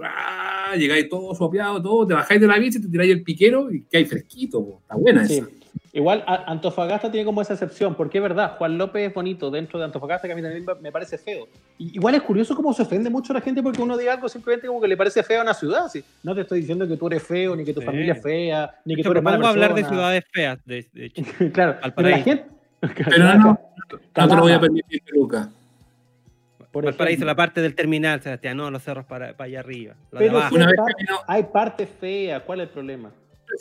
llegáis 0.78 1.08
todo 1.08 1.34
sopeado, 1.34 1.82
todo, 1.82 2.06
te 2.06 2.14
bajáis 2.14 2.42
de 2.42 2.46
la 2.48 2.58
bici, 2.60 2.82
te 2.82 2.90
tiráis 2.90 3.10
el 3.10 3.24
piquero 3.24 3.72
y 3.72 3.84
que 3.84 3.96
hay 3.96 4.04
fresquito. 4.06 4.66
po. 4.66 4.80
Está 4.82 4.96
buena 4.98 5.26
Sí. 5.26 5.38
esa. 5.38 5.48
Igual 5.94 6.22
a- 6.28 6.52
Antofagasta 6.52 7.10
tiene 7.10 7.24
como 7.26 7.42
esa 7.42 7.54
excepción, 7.54 7.96
porque 7.96 8.18
es 8.18 8.22
verdad, 8.22 8.58
Juan 8.58 8.78
López 8.78 9.08
es 9.08 9.14
bonito 9.14 9.50
dentro 9.50 9.80
de 9.80 9.86
Antofagasta, 9.86 10.28
que 10.28 10.34
a 10.34 10.36
mí 10.36 10.42
también 10.42 10.66
me 10.82 10.92
parece 10.92 11.18
feo. 11.18 11.48
Y- 11.78 11.96
igual 11.96 12.16
es 12.16 12.22
curioso 12.24 12.54
cómo 12.54 12.74
se 12.74 12.82
ofende 12.82 13.10
mucho 13.10 13.32
la 13.32 13.40
gente 13.40 13.64
porque 13.64 13.82
uno 13.82 13.98
diga 13.98 14.12
algo 14.12 14.28
simplemente 14.28 14.68
como 14.68 14.82
que 14.82 14.90
le 14.90 14.98
parece 14.98 15.24
feo 15.24 15.40
a 15.40 15.44
una 15.44 15.54
ciudad. 15.54 15.88
¿sí? 15.88 16.04
No 16.22 16.36
te 16.36 16.42
estoy 16.42 16.60
diciendo 16.60 16.86
que 16.86 16.98
tú 16.98 17.08
eres 17.08 17.24
feo, 17.24 17.56
ni 17.56 17.64
que 17.64 17.74
tu 17.74 17.80
Sí. 17.80 17.86
familia 17.86 18.12
es 18.16 18.22
fea, 18.22 18.72
ni 18.84 18.96
que 18.96 18.98
De 18.98 19.04
tú 19.04 19.08
hecho, 19.08 19.12
eres 19.12 19.24
mala 19.24 19.38
propongo 19.38 19.54
hablar 19.54 19.74
de 19.74 19.86
ciudades 19.86 20.24
feas. 20.34 20.60
De, 20.66 20.86
de 20.92 21.10
Chile. 21.12 21.28
claro, 21.54 21.78
pero 21.96 22.10
la 22.10 22.18
gente... 22.20 22.46
Pero 23.10 23.24
no, 23.24 23.34
no, 23.38 23.60
no 24.18 24.28
te 24.28 24.36
lo 24.36 24.42
voy 24.42 24.52
a 24.52 24.60
permitir, 24.60 25.02
Lucas. 25.14 25.48
Por 26.76 26.86
Valparaíso, 26.86 27.14
ejemplo. 27.16 27.26
la 27.28 27.36
parte 27.36 27.62
del 27.62 27.74
terminal, 27.74 28.22
Sebastián, 28.22 28.58
no, 28.58 28.70
los 28.70 28.84
cerros 28.84 29.06
para, 29.06 29.34
para 29.36 29.48
allá 29.48 29.60
arriba. 29.62 29.96
La 30.12 30.20
de 30.20 30.26
Pero 30.28 30.38
abajo. 30.38 30.50
sí 30.50 30.56
Una 30.56 30.66
hay, 30.66 30.72
vez 30.72 30.78
par- 30.78 30.94
camino- 30.94 31.20
hay 31.28 31.44
partes 31.44 31.90
feas, 32.00 32.44
¿cuál 32.46 32.60
es 32.62 32.68
el 32.68 32.74
problema? 32.74 33.10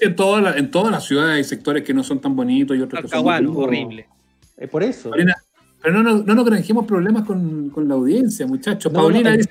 En, 0.01 0.17
todas 0.17 0.43
las- 0.43 0.57
en 0.57 0.71
todas 0.71 0.91
las 0.93 1.05
ciudades 1.05 1.37
hay 1.37 1.45
sectores 1.45 1.83
que 1.85 1.95
no 1.95 2.03
son 2.03 2.21
tan 2.21 2.35
bonitos 2.37 2.77
y 2.77 2.81
otros 2.81 3.03
que 3.03 3.09
son 3.09 3.27
horrible. 3.57 4.07
Es 4.57 4.69
por 4.69 4.83
eso. 4.83 5.11
Paulina, 5.11 5.35
pero 5.83 6.03
no, 6.03 6.03
no, 6.03 6.23
no 6.25 6.35
nos 6.35 6.45
granjemos 6.45 6.87
problemas 6.87 7.25
con, 7.25 7.69
con 7.71 7.87
la 7.87 7.95
audiencia, 7.95 8.47
muchachos. 8.47 8.91
No, 8.93 9.01
Paulina 9.01 9.31
no, 9.31 9.35
eh. 9.35 9.39
dice 9.39 9.51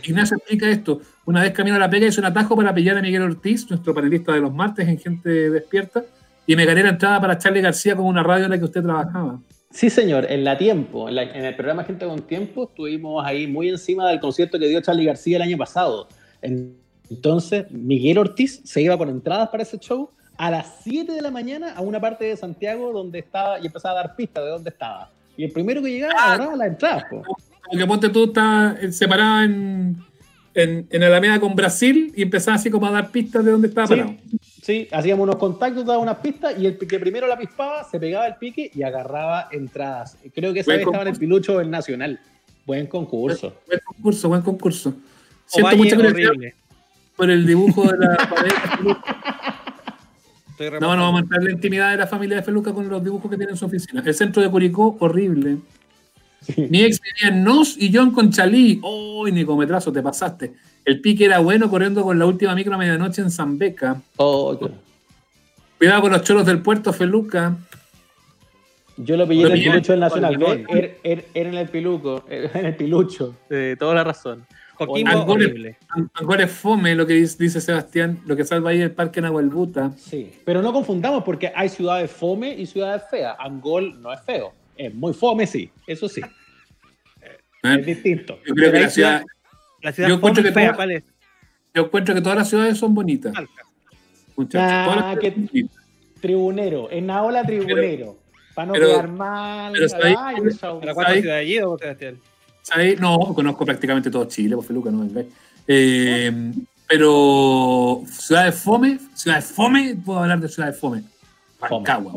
que 0.00 0.08
Ignacio 0.10 0.36
explica 0.38 0.68
esto. 0.68 1.00
Una 1.26 1.42
vez 1.42 1.52
camino 1.52 1.76
a 1.76 1.78
la 1.78 1.90
pega 1.90 2.06
hizo 2.06 2.20
un 2.20 2.26
atajo 2.26 2.56
para 2.56 2.74
pillar 2.74 2.96
a 2.96 3.02
Miguel 3.02 3.22
Ortiz, 3.22 3.68
nuestro 3.70 3.94
panelista 3.94 4.32
de 4.32 4.40
los 4.40 4.52
martes 4.52 4.88
en 4.88 4.98
Gente 4.98 5.50
Despierta, 5.50 6.02
y 6.46 6.56
me 6.56 6.64
gané 6.64 6.82
la 6.82 6.90
entrada 6.90 7.20
para 7.20 7.38
Charlie 7.38 7.60
García 7.60 7.94
con 7.94 8.06
una 8.06 8.22
radio 8.22 8.44
en 8.46 8.50
la 8.50 8.58
que 8.58 8.64
usted 8.64 8.82
trabajaba. 8.82 9.38
Sí, 9.74 9.90
señor, 9.90 10.26
en 10.30 10.44
la 10.44 10.56
tiempo, 10.56 11.08
en, 11.08 11.16
la- 11.16 11.22
en 11.24 11.44
el 11.44 11.56
programa 11.56 11.82
Gente 11.82 12.06
con 12.06 12.20
Tiempo, 12.22 12.68
estuvimos 12.70 13.26
ahí 13.26 13.48
muy 13.48 13.68
encima 13.68 14.08
del 14.08 14.20
concierto 14.20 14.56
que 14.56 14.68
dio 14.68 14.80
Charlie 14.80 15.04
García 15.04 15.36
el 15.36 15.42
año 15.42 15.56
pasado. 15.58 16.06
En- 16.42 16.76
Entonces, 17.10 17.66
Miguel 17.70 18.18
Ortiz 18.18 18.60
se 18.64 18.80
iba 18.82 18.96
con 18.96 19.08
entradas 19.10 19.48
para 19.48 19.62
ese 19.64 19.78
show 19.78 20.10
a 20.38 20.50
las 20.50 20.76
7 20.84 21.12
de 21.12 21.20
la 21.22 21.30
mañana 21.30 21.74
a 21.74 21.80
una 21.82 22.00
parte 22.00 22.24
de 22.24 22.36
Santiago 22.36 22.92
donde 22.92 23.18
estaba 23.18 23.58
y 23.60 23.66
empezaba 23.66 23.98
a 24.00 24.02
dar 24.04 24.16
pistas 24.16 24.44
de 24.44 24.50
dónde 24.50 24.70
estaba. 24.70 25.10
Y 25.36 25.44
el 25.44 25.50
primero 25.50 25.82
que 25.82 25.90
llegaba 25.90 26.14
agarraba 26.14 26.56
las 26.56 26.68
entradas. 26.68 27.04
po. 27.10 27.22
Como 27.22 27.78
que 27.78 27.86
ponte 27.86 28.08
tú, 28.10 28.24
está 28.24 28.76
separada 28.92 29.44
en, 29.44 29.96
en, 30.54 30.86
en 30.88 31.02
Alameda 31.02 31.40
con 31.40 31.54
Brasil 31.56 32.12
y 32.16 32.22
empezaba 32.22 32.56
así 32.56 32.70
como 32.70 32.86
a 32.86 32.90
dar 32.92 33.10
pistas 33.10 33.44
de 33.44 33.50
dónde 33.50 33.68
estaba 33.68 33.86
Sí. 33.88 33.94
parado. 33.94 34.14
Sí, 34.64 34.88
hacíamos 34.92 35.24
unos 35.24 35.36
contactos, 35.36 35.84
daba 35.84 35.98
unas 35.98 36.16
pistas 36.20 36.54
y 36.58 36.64
el 36.64 36.78
que 36.78 36.98
primero 36.98 37.26
la 37.26 37.36
pispaba 37.36 37.84
se 37.84 38.00
pegaba 38.00 38.26
el 38.26 38.36
pique 38.36 38.70
y 38.74 38.82
agarraba 38.82 39.48
entradas. 39.52 40.16
Creo 40.34 40.54
que 40.54 40.60
esa 40.60 40.70
Buen 40.70 40.78
vez 40.78 40.86
estaba 40.86 41.02
en 41.02 41.08
el 41.08 41.18
pilucho 41.18 41.58
del 41.58 41.70
Nacional. 41.70 42.18
Buen 42.64 42.86
concurso. 42.86 43.60
Buen 43.66 43.80
concurso, 43.84 44.28
buen 44.30 44.40
concurso. 44.40 44.94
Siento 45.44 45.76
mucha 45.76 45.96
curiosidad. 45.96 46.30
horrible. 46.30 46.54
por 47.14 47.30
el 47.30 47.46
dibujo 47.46 47.92
de 47.92 47.98
la 47.98 48.16
pared 48.34 48.52
de 48.52 48.76
Feluca. 48.76 49.16
Estoy 50.48 50.70
No, 50.80 50.96
no 50.96 51.02
vamos 51.02 51.20
a 51.20 51.22
entrar 51.24 51.40
en 51.40 51.44
la 51.44 51.52
intimidad 51.52 51.90
de 51.90 51.96
la 51.98 52.06
familia 52.06 52.36
de 52.36 52.42
Feluca 52.42 52.72
con 52.72 52.88
los 52.88 53.04
dibujos 53.04 53.30
que 53.30 53.36
tiene 53.36 53.52
en 53.52 53.58
su 53.58 53.66
oficina. 53.66 54.02
El 54.02 54.14
centro 54.14 54.42
de 54.42 54.48
Curicó, 54.48 54.96
horrible. 54.98 55.58
Mi 56.56 56.84
ex 56.84 57.02
vivía 57.02 57.36
en 57.36 57.44
Nos 57.44 57.76
y 57.76 57.90
yo 57.90 58.02
en 58.02 58.12
Conchalí. 58.12 58.80
¡Oh, 58.82 59.28
Nicometrazo, 59.28 59.92
te 59.92 60.00
pasaste! 60.00 60.54
El 60.84 61.00
pique 61.00 61.24
era 61.24 61.38
bueno 61.38 61.70
corriendo 61.70 62.02
con 62.02 62.18
la 62.18 62.26
última 62.26 62.54
micro 62.54 62.74
a 62.74 62.78
medianoche 62.78 63.22
en 63.22 63.30
Zambeca. 63.30 64.00
Oh, 64.16 64.58
Cuidado 65.78 66.02
con 66.02 66.12
los 66.12 66.22
choros 66.22 66.46
del 66.46 66.60
puerto, 66.60 66.92
Feluca. 66.92 67.56
Yo 68.96 69.16
lo 69.16 69.26
pillé 69.26 69.42
Lo 69.42 69.48
en 69.54 69.54
el 69.56 69.62
pilucho 69.64 69.92
del 69.92 70.00
Nacional. 70.00 70.42
Era, 70.68 70.88
era- 71.02 71.22
era 71.34 71.48
en 71.50 71.54
el 71.56 71.68
piluco, 71.68 72.24
era 72.28 72.60
en 72.60 72.66
el 72.66 72.76
pilucho. 72.76 73.34
Eh, 73.50 73.76
toda 73.78 73.94
la 73.94 74.04
razón. 74.04 74.46
Le- 74.78 75.14
horrible. 75.14 75.76
Angol 76.14 76.40
es 76.40 76.50
fome, 76.50 76.94
lo 76.96 77.06
que 77.06 77.14
dice 77.14 77.36
dice 77.38 77.60
Sebastián. 77.60 78.20
Lo 78.26 78.34
que 78.36 78.44
salva 78.44 78.70
ahí 78.70 78.78
es 78.78 78.84
el 78.84 78.90
parque 78.90 79.20
Nahuelbuta. 79.20 79.92
Sí, 79.96 80.32
pero 80.44 80.62
no 80.62 80.72
confundamos 80.72 81.22
porque 81.22 81.52
hay 81.54 81.68
ciudades 81.68 82.10
fome 82.10 82.54
y 82.54 82.66
ciudades 82.66 83.02
feas. 83.10 83.36
Angol 83.38 84.00
no 84.02 84.12
es 84.12 84.20
feo. 84.22 84.52
Es 84.76 84.92
muy 84.92 85.12
fome, 85.14 85.46
sí. 85.46 85.70
Eso 85.86 86.08
sí. 86.08 86.20
Es 87.62 87.78
¿eh? 87.78 87.82
distinto. 87.82 88.38
Yo 88.46 88.54
creo 88.54 88.70
Pero 88.70 88.72
que 88.72 88.80
la 88.80 88.90
ciudad, 88.90 89.22
La 89.84 89.92
ciudad 89.92 90.08
Yo 90.08 90.14
encuentro 90.16 90.42
fome 90.42 90.48
que 90.48 90.54
fea, 90.54 90.66
toda- 90.68 90.76
¿cuál 90.76 90.90
es? 90.92 91.04
yo 91.74 91.82
encuentro 91.84 92.14
que 92.14 92.20
todas 92.20 92.38
las 92.38 92.48
ciudades 92.48 92.78
son 92.78 92.94
bonitas. 92.94 93.32
Muchachos. 94.36 94.68
Ah, 94.68 95.14
bonitas. 95.14 95.70
Tribunero. 96.20 96.90
En 96.90 97.06
Naola, 97.06 97.44
tribunero. 97.44 98.16
Para 98.54 98.66
no 98.66 98.72
pero- 98.72 98.86
quedar 98.88 99.08
mal. 99.08 99.72
pero 99.72 99.88
¿sabéis- 99.88 100.16
Ay. 100.18 100.36
¿Para 100.80 100.94
cuántas 100.94 101.14
ciudades 101.20 101.42
allí, 101.42 101.58
don 101.58 101.78
Sebastián? 101.78 102.18
¿Sabes? 102.62 102.98
No, 103.00 103.18
conozco 103.34 103.64
prácticamente 103.66 104.10
todo 104.10 104.24
Chile, 104.24 104.56
por 104.56 104.64
Feluca, 104.64 104.90
no 104.90 105.00
vengáis. 105.00 105.26
Eh, 105.68 106.32
pero 106.88 108.02
ciudades 108.06 108.54
fome, 108.54 108.98
ciudades 109.14 109.44
fome, 109.46 109.96
puedo 110.02 110.20
hablar 110.20 110.40
de 110.40 110.48
ciudades 110.48 110.78
fome. 110.78 111.02
Fome. 111.58 111.86
Rancagua. 111.86 112.14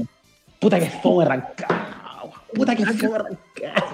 Puta 0.59 0.79
que 0.79 0.85
fome 0.89 1.25
Rancagua. 1.25 2.33
Puta 2.53 2.75
que 2.75 2.85
fome 2.85 3.17
Rancagua. 3.17 3.87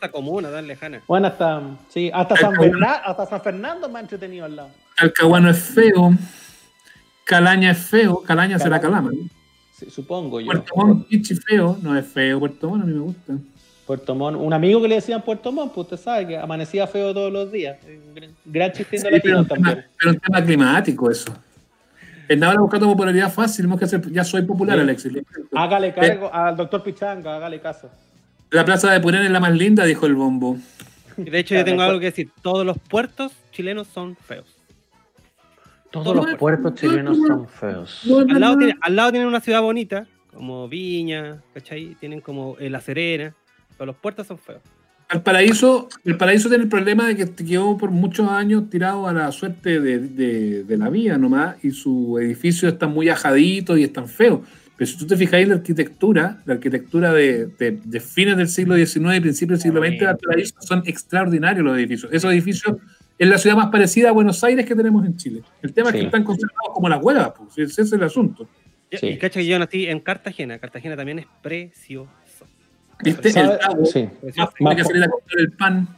Esta 0.00 0.12
comuna 0.12 0.50
tan 0.50 0.66
lejana. 0.66 1.02
Bueno, 1.06 1.26
hasta, 1.26 1.60
sí, 1.90 2.10
hasta, 2.14 2.34
San 2.34 2.54
hasta 3.04 3.26
San 3.26 3.42
Fernando 3.42 3.86
me 3.86 3.98
ha 3.98 4.00
entretenido 4.00 4.46
al 4.46 4.56
lado. 4.56 4.70
Calcahuano 4.96 5.50
es 5.50 5.58
feo. 5.58 6.12
Calaña 7.26 7.72
es 7.72 7.78
feo. 7.80 8.22
Calaña 8.22 8.58
será 8.58 8.80
Calama. 8.80 9.10
Sí, 9.74 9.90
supongo 9.90 10.40
yo. 10.40 10.46
Puerto 10.46 10.72
Montt, 10.74 11.06
Pichi 11.06 11.34
feo. 11.34 11.76
No 11.82 11.94
es 11.98 12.06
feo. 12.06 12.38
Puerto 12.38 12.70
Montt 12.70 12.84
a 12.84 12.86
mí 12.86 12.94
me 12.94 13.00
gusta. 13.00 13.34
Puerto 13.86 14.14
Montt, 14.14 14.40
un 14.40 14.54
amigo 14.54 14.80
que 14.80 14.88
le 14.88 14.94
decían 14.94 15.20
Puerto 15.20 15.52
Montt, 15.52 15.74
pues 15.74 15.84
usted 15.84 15.98
sabe 15.98 16.26
que 16.28 16.38
amanecía 16.38 16.86
feo 16.86 17.12
todos 17.12 17.30
los 17.30 17.52
días. 17.52 17.76
Gran, 18.46 18.72
de 18.72 18.74
Sí, 18.74 18.86
pero, 18.90 19.10
latino 19.16 19.38
un 19.40 19.48
tema, 19.48 19.66
también. 19.68 19.86
pero 19.98 20.10
un 20.12 20.18
tema 20.18 20.42
climático 20.42 21.10
eso. 21.10 21.34
Navarra 22.38 22.62
buscando 22.62 22.86
popularidad 22.86 23.30
fácil, 23.30 23.68
que 23.78 23.84
hacer- 23.84 24.10
ya 24.10 24.24
soy 24.24 24.40
popular, 24.42 24.76
Sí. 24.78 24.82
Alexis. 24.82 25.12
Hágale 25.54 25.92
cargo 25.92 26.32
al 26.32 26.56
doctor 26.56 26.82
Pichanga, 26.82 27.36
hágale 27.36 27.60
caso. 27.60 27.90
La 28.50 28.64
plaza 28.64 28.90
de 28.92 29.00
Purén 29.00 29.22
es 29.22 29.30
la 29.30 29.40
más 29.40 29.52
linda, 29.56 29.84
dijo 29.84 30.06
el 30.06 30.14
bombo. 30.14 30.58
Y 31.16 31.24
de 31.24 31.38
hecho, 31.38 31.54
yo 31.54 31.64
tengo 31.64 31.82
algo 31.82 32.00
que 32.00 32.06
decir. 32.06 32.30
Todos 32.42 32.64
los 32.66 32.78
puertos 32.78 33.32
chilenos 33.52 33.86
son 33.88 34.16
feos. 34.16 34.46
Todos 35.90 36.14
los 36.14 36.34
puertos 36.36 36.74
chilenos 36.74 37.16
son 37.26 37.48
feos. 37.48 38.02
Al 38.30 38.40
lado, 38.40 38.56
tiene- 38.58 38.74
al 38.80 38.96
lado 38.96 39.10
tienen 39.10 39.28
una 39.28 39.40
ciudad 39.40 39.60
bonita, 39.60 40.06
como 40.32 40.68
Viña, 40.68 41.42
¿cachai? 41.52 41.96
Tienen 41.98 42.20
como 42.20 42.56
eh, 42.58 42.70
La 42.70 42.80
Serena, 42.80 43.34
pero 43.76 43.86
los 43.86 43.96
puertos 43.96 44.26
son 44.26 44.38
feos. 44.38 44.62
El 45.10 45.22
paraíso, 45.22 45.88
el 46.04 46.16
paraíso 46.16 46.48
tiene 46.48 46.62
el 46.64 46.70
problema 46.70 47.08
de 47.08 47.16
que 47.16 47.28
quedó 47.44 47.76
por 47.76 47.90
muchos 47.90 48.28
años 48.28 48.70
tirado 48.70 49.08
a 49.08 49.12
la 49.12 49.32
suerte 49.32 49.80
de, 49.80 49.98
de- 49.98 50.62
de 50.62 50.76
la 50.76 50.88
vía 50.88 51.18
nomás, 51.18 51.56
y 51.64 51.72
su 51.72 52.18
edificio 52.20 52.68
está 52.68 52.86
muy 52.86 53.08
ajadito 53.08 53.76
y 53.76 53.82
están 53.82 54.06
feos. 54.08 54.40
Pero 54.80 54.90
si 54.90 54.96
tú 54.96 55.06
te 55.06 55.14
fijáis 55.18 55.46
la 55.46 55.56
arquitectura, 55.56 56.40
la 56.46 56.54
arquitectura 56.54 57.12
de, 57.12 57.48
de- 57.58 57.78
de 57.84 58.00
fines 58.00 58.34
del 58.38 58.48
siglo 58.48 58.74
XIX 58.76 59.16
y 59.16 59.20
principios 59.20 59.62
del 59.62 59.72
siglo 59.72 59.82
XX, 59.82 60.54
son 60.60 60.82
extraordinarios 60.86 61.62
los 61.62 61.76
edificios. 61.76 62.10
Esos 62.14 62.32
edificios 62.32 62.76
es 63.18 63.28
la 63.28 63.36
ciudad 63.36 63.56
más 63.56 63.66
parecida 63.68 64.08
a 64.08 64.12
Buenos 64.12 64.42
Aires 64.42 64.64
que 64.64 64.74
tenemos 64.74 65.04
en 65.04 65.18
Chile. 65.18 65.42
El 65.60 65.74
tema 65.74 65.90
es 65.90 65.96
que 65.96 66.02
están 66.06 66.24
conservados 66.24 66.70
como 66.72 66.88
las 66.88 67.02
huevas, 67.02 67.32
pues, 67.36 67.58
ese 67.58 67.82
es 67.82 67.92
el 67.92 68.02
asunto. 68.02 68.48
Sí. 68.90 69.06
Y 69.08 69.18
cacha 69.18 69.40
que 69.40 69.46
yo 69.46 69.58
nací 69.58 69.86
en 69.86 70.00
Cartagena. 70.00 70.58
Cartagena 70.58 70.96
también 70.96 71.18
es 71.18 71.26
precioso. 71.42 72.08
¿Viste? 73.04 73.30
¿Sabe? 73.32 73.52
El 73.52 73.58
Tabo, 73.58 73.84
Sí. 73.84 74.08
Tiene 74.56 74.76
que 74.76 74.84
salir 74.84 75.02
a 75.04 75.08
comprar 75.10 75.40
el 75.40 75.52
pan. 75.52 75.88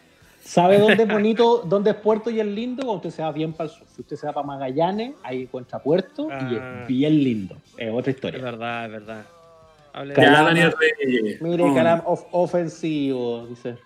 ¿Sabe 0.44 0.78
dónde 0.78 1.04
es 1.04 1.08
bonito, 1.12 1.62
dónde 1.64 1.90
es 1.90 1.96
puerto 1.96 2.30
y 2.30 2.40
es 2.40 2.46
lindo? 2.46 2.82
Cuando 2.82 2.96
usted 2.96 3.10
se 3.10 3.22
va 3.22 3.32
bien 3.32 3.52
para 3.52 3.70
el 3.70 3.76
sur. 3.76 3.86
Si 3.94 4.00
usted 4.02 4.16
se 4.16 4.26
va 4.26 4.32
para 4.32 4.46
Magallanes, 4.46 5.14
ahí 5.22 5.42
encuentra 5.42 5.78
puerto 5.82 6.28
y 6.28 6.32
Ah. 6.56 6.80
es 6.82 6.88
bien 6.88 7.22
lindo. 7.22 7.56
Es 7.76 7.90
otra 7.92 8.10
Es 8.10 8.16
historia. 8.16 8.42
verdad, 8.42 8.84
es 8.86 8.90
verdad. 8.92 9.24
Hable 9.94 10.14
Caramba. 10.14 10.38
Ya, 10.38 10.44
Daniel 10.44 10.74
Reyes. 10.78 11.42
Mire, 11.42 11.62
Oh. 11.64 11.74
caramba, 11.74 12.04
of- 12.06 12.26
ofensivo, 12.32 13.46
dice. 13.46 13.76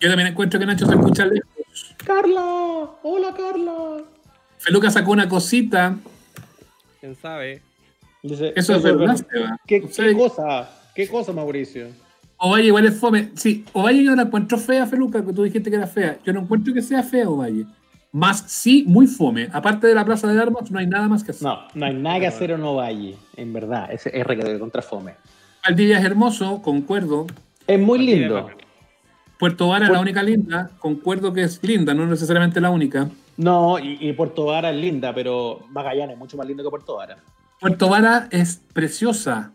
Yo 0.00 0.08
también 0.08 0.28
encuentro 0.28 0.60
que 0.60 0.66
Nacho 0.66 0.86
se 0.86 0.92
escucha 0.94 1.24
lejos. 1.26 1.96
Carla, 2.04 2.90
hola 3.02 3.34
Carla. 3.36 4.02
Feluca 4.58 4.90
sacó 4.90 5.12
una 5.12 5.28
cosita. 5.28 5.96
¿Quién 7.00 7.14
sabe? 7.16 7.62
Dice, 8.22 8.52
Eso 8.56 8.74
es 8.76 8.82
verdad, 8.82 9.16
Seba. 9.16 9.58
¿Qué, 9.66 9.80
O 9.84 9.88
sea, 9.88 10.04
qué 10.04 10.14
cosa? 10.14 10.70
¿Qué 10.94 11.08
cosa, 11.08 11.32
Mauricio? 11.32 11.88
Ovalle 12.38 12.66
igual 12.66 12.86
es 12.86 12.98
fome. 12.98 13.30
Sí, 13.34 13.64
Ovalle 13.72 14.02
yo 14.02 14.10
no 14.10 14.16
la 14.16 14.22
encuentro 14.22 14.58
fea, 14.58 14.86
Feluca, 14.86 15.24
que 15.24 15.32
tú 15.32 15.42
dijiste 15.42 15.70
que 15.70 15.76
era 15.76 15.86
fea. 15.86 16.18
Yo 16.24 16.32
no 16.32 16.40
encuentro 16.40 16.72
que 16.74 16.82
sea 16.82 17.02
fea 17.02 17.28
Ovalle. 17.28 17.66
Más 18.12 18.44
sí, 18.46 18.84
muy 18.86 19.06
fome. 19.06 19.48
Aparte 19.52 19.86
de 19.86 19.94
la 19.94 20.04
Plaza 20.04 20.32
de 20.32 20.40
Armas, 20.40 20.70
no 20.70 20.78
hay 20.78 20.86
nada 20.86 21.08
más 21.08 21.24
que 21.24 21.32
hacer. 21.32 21.46
No, 21.46 21.58
no 21.74 21.86
hay 21.86 21.94
nada 21.94 22.20
que 22.20 22.26
hacer 22.26 22.50
en 22.50 22.62
Ovalle, 22.62 23.16
en 23.36 23.52
verdad. 23.52 23.90
Ese 23.92 24.10
es 24.10 24.14
R 24.14 24.36
de 24.36 24.58
contrafome. 24.58 25.14
Valdivia 25.64 25.98
es 25.98 26.04
hermoso, 26.04 26.62
concuerdo. 26.62 27.26
Es 27.66 27.78
muy 27.80 27.98
Valdivia 27.98 28.28
lindo. 28.28 28.50
Puerto 29.38 29.68
Vara 29.68 29.86
es 29.86 29.92
la 29.92 30.00
única 30.00 30.22
linda. 30.22 30.70
Concuerdo 30.78 31.32
que 31.32 31.42
es 31.42 31.62
linda, 31.62 31.92
no 31.92 32.06
necesariamente 32.06 32.60
la 32.60 32.70
única. 32.70 33.08
No, 33.36 33.78
y, 33.78 33.98
y 34.00 34.12
Puerto 34.14 34.46
Vara 34.46 34.70
es 34.70 34.76
linda, 34.76 35.14
pero 35.14 35.60
Magallanes 35.70 36.14
es 36.14 36.18
mucho 36.18 36.36
más 36.38 36.46
lindo 36.46 36.62
que 36.62 36.70
Puerto 36.70 36.96
Vara. 36.96 37.18
Puerto 37.60 37.88
Vara 37.88 38.28
es 38.30 38.62
preciosa. 38.72 39.52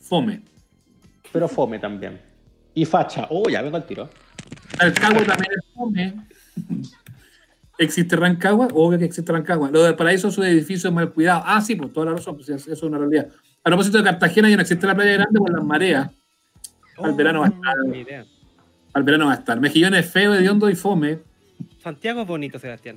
Fome. 0.00 0.40
Pero 1.32 1.48
fome 1.48 1.78
también. 1.78 2.20
Y 2.74 2.84
facha. 2.84 3.26
Oh, 3.30 3.48
ya 3.48 3.62
vengo 3.62 3.76
al 3.76 3.86
tiro. 3.86 4.08
Rancagua 4.78 5.24
también 5.24 5.52
es 5.52 5.74
fome. 5.74 6.14
¿Existe 7.78 8.16
Rancagua? 8.16 8.68
Obvio 8.72 8.98
que 8.98 9.04
existe 9.04 9.30
Rancagua. 9.30 9.70
Lo 9.70 9.84
del 9.84 9.94
paraíso, 9.94 10.30
su 10.30 10.42
edificio 10.42 10.88
es 10.88 10.94
mal 10.94 11.12
cuidado. 11.12 11.42
Ah, 11.44 11.60
sí, 11.60 11.76
pues 11.76 11.92
toda 11.92 12.06
la 12.06 12.12
razón, 12.12 12.36
pues 12.36 12.48
eso 12.48 12.72
es 12.72 12.82
una 12.82 12.98
realidad. 12.98 13.28
A 13.62 13.70
propósito 13.70 13.98
de 13.98 14.04
Cartagena, 14.04 14.48
ya 14.48 14.56
no 14.56 14.62
existe 14.62 14.86
la 14.86 14.94
playa 14.94 15.12
grande 15.12 15.38
por 15.38 15.52
las 15.52 15.64
mareas. 15.64 16.10
Al 16.96 17.14
verano 17.14 17.40
va 17.40 17.46
a 17.46 17.50
estar. 17.50 17.74
Al 18.94 19.02
verano 19.02 19.26
va 19.26 19.32
a 19.32 19.36
estar. 19.36 19.60
Mejillones 19.60 20.06
es 20.06 20.10
feo, 20.10 20.34
hediondo 20.34 20.68
y 20.68 20.74
fome. 20.74 21.20
Santiago 21.82 22.22
es 22.22 22.26
bonito, 22.26 22.58
Sebastián. 22.58 22.96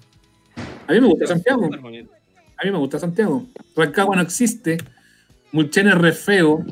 A 0.88 0.93
mí 0.93 0.99
me 0.99 1.07
gusta 1.07 1.27
Santiago. 1.27 1.65
A 1.65 2.65
mí 2.65 2.71
me 2.71 2.77
gusta 2.77 2.99
Santiago. 2.99 3.47
Rancagua 3.75 4.15
no 4.15 4.21
existe. 4.23 4.77
Mulchen 5.51 5.89
es 5.89 5.95
re 5.95 6.11
feo. 6.11 6.65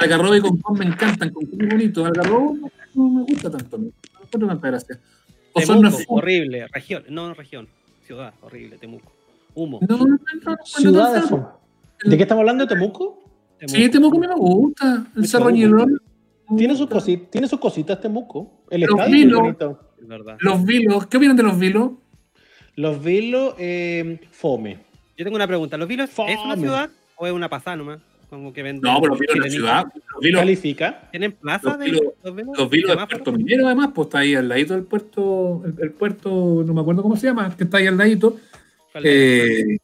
Algarrobo 0.00 0.34
y 0.34 0.40
Concón 0.40 0.78
me 0.78 0.86
encantan. 0.86 1.30
Concón 1.30 1.62
es 1.62 1.68
bonito. 1.68 2.04
Algarrobo 2.06 2.56
no, 2.94 3.08
me 3.08 3.22
gusta 3.22 3.50
tanto. 3.50 3.78
No 3.78 3.84
no 3.84 3.90
encuentro 4.22 4.48
tanta 4.48 4.68
gracia. 4.68 5.00
Temuco, 5.54 5.90
fome. 5.90 6.04
horrible. 6.08 6.66
Región, 6.68 7.04
no 7.08 7.34
región. 7.34 7.68
Ciudad, 8.06 8.34
horrible. 8.40 8.78
Temuco. 8.78 9.12
Humo. 9.54 9.80
No, 9.88 9.98
no, 9.98 10.06
no, 10.06 10.56
Ciudad 10.64 11.14
de 11.14 11.22
fome. 11.22 11.44
¿De 12.04 12.16
qué 12.16 12.22
estamos 12.22 12.42
hablando? 12.42 12.66
¿Temuco? 12.66 13.22
Sí, 13.66 13.88
Temuco 13.90 14.16
a 14.16 14.20
mí 14.20 14.26
me 14.26 14.34
gusta. 14.34 15.06
El 15.14 15.20
Mucho 15.20 15.28
Cerro 15.28 15.46
humo. 15.46 15.56
Ñelón. 15.56 16.00
Tiene 16.56 16.74
sus, 16.74 16.88
cositas, 16.88 17.30
tiene 17.30 17.46
sus 17.46 17.60
cositas 17.60 18.00
Temuco. 18.00 18.64
El 18.70 18.80
Los 18.82 18.90
estadio 18.90 19.26
es 19.26 19.32
bonito. 19.32 19.80
Es 20.00 20.08
verdad. 20.08 20.36
Los 20.40 20.64
vilos. 20.64 21.06
¿Qué 21.06 21.16
opinan 21.16 21.36
de 21.36 21.42
los 21.44 21.58
vilos? 21.58 21.92
Los 22.74 23.02
vilos, 23.04 23.54
eh, 23.58 24.18
fome. 24.30 24.78
Yo 25.16 25.24
tengo 25.24 25.36
una 25.36 25.46
pregunta. 25.46 25.76
¿Los 25.76 25.86
Vilos 25.86 26.08
es 26.08 26.18
una 26.18 26.54
Fome. 26.54 26.56
ciudad 26.56 26.90
o 27.16 27.26
es 27.26 27.32
una 27.32 27.48
pasada 27.50 27.76
nomás? 27.76 28.00
Como 28.30 28.52
que 28.52 28.62
venden. 28.62 28.82
No, 28.90 29.00
pero 29.00 29.10
los 29.10 29.18
vilos 29.18 29.34
en 29.36 29.42
la 29.42 29.48
ciudad. 29.50 29.84
Los 29.92 30.20
vilos, 30.22 30.40
¿Califica? 30.40 31.08
¿Tienen 31.10 31.32
plaza 31.32 31.70
Los 31.70 31.78
de 31.80 31.84
Vilos- 31.86 32.02
los 32.22 32.36
Vilos? 32.36 32.58
los 32.58 32.70
vilos 32.70 32.96
del 32.96 33.06
puerto 33.08 33.32
minero, 33.32 33.66
además, 33.66 33.90
pues 33.92 34.06
está 34.06 34.18
ahí 34.20 34.34
al 34.36 34.48
ladito 34.48 34.74
del 34.74 34.84
puerto. 34.84 35.62
El, 35.64 35.74
el 35.82 35.90
puerto, 35.90 36.62
no 36.64 36.72
me 36.72 36.80
acuerdo 36.80 37.02
cómo 37.02 37.16
se 37.16 37.26
llama, 37.26 37.54
que 37.56 37.64
está 37.64 37.78
ahí 37.78 37.88
al 37.88 37.96
ladito. 37.98 38.36
Eh, 39.02 39.78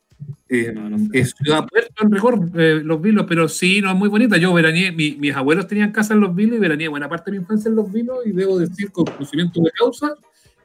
eh, 0.49 0.73
No, 0.75 0.89
no 0.91 0.99
sé. 0.99 1.07
es 1.13 1.35
Ciudad 1.37 1.67
Puerto, 1.69 2.05
en 2.05 2.11
rigor, 2.13 2.41
eh, 2.57 2.81
los 2.85 3.01
vilos, 3.03 3.27
pero 3.29 3.49
sí, 3.49 3.81
no 3.81 3.91
es 3.91 3.97
muy 3.97 4.09
bonita. 4.09 4.37
Yo 4.37 4.53
veraneé, 4.55 4.93
mi- 4.93 5.17
mis 5.17 5.35
abuelos 5.35 5.67
tenían 5.67 5.91
casa 5.91 6.15
en 6.15 6.21
los 6.21 6.33
vilos 6.35 6.57
y 6.57 6.61
veraneé 6.61 6.87
buena 6.89 7.09
parte 7.09 7.31
de 7.33 7.39
mi 7.39 7.43
infancia 7.43 7.69
en 7.69 7.75
los 7.77 7.93
vilos 7.93 8.19
y 8.27 8.31
debo 8.33 8.59
decir 8.59 8.93
con 8.93 9.05
conocimiento 9.07 9.61
de 9.61 9.71
causa 9.73 10.15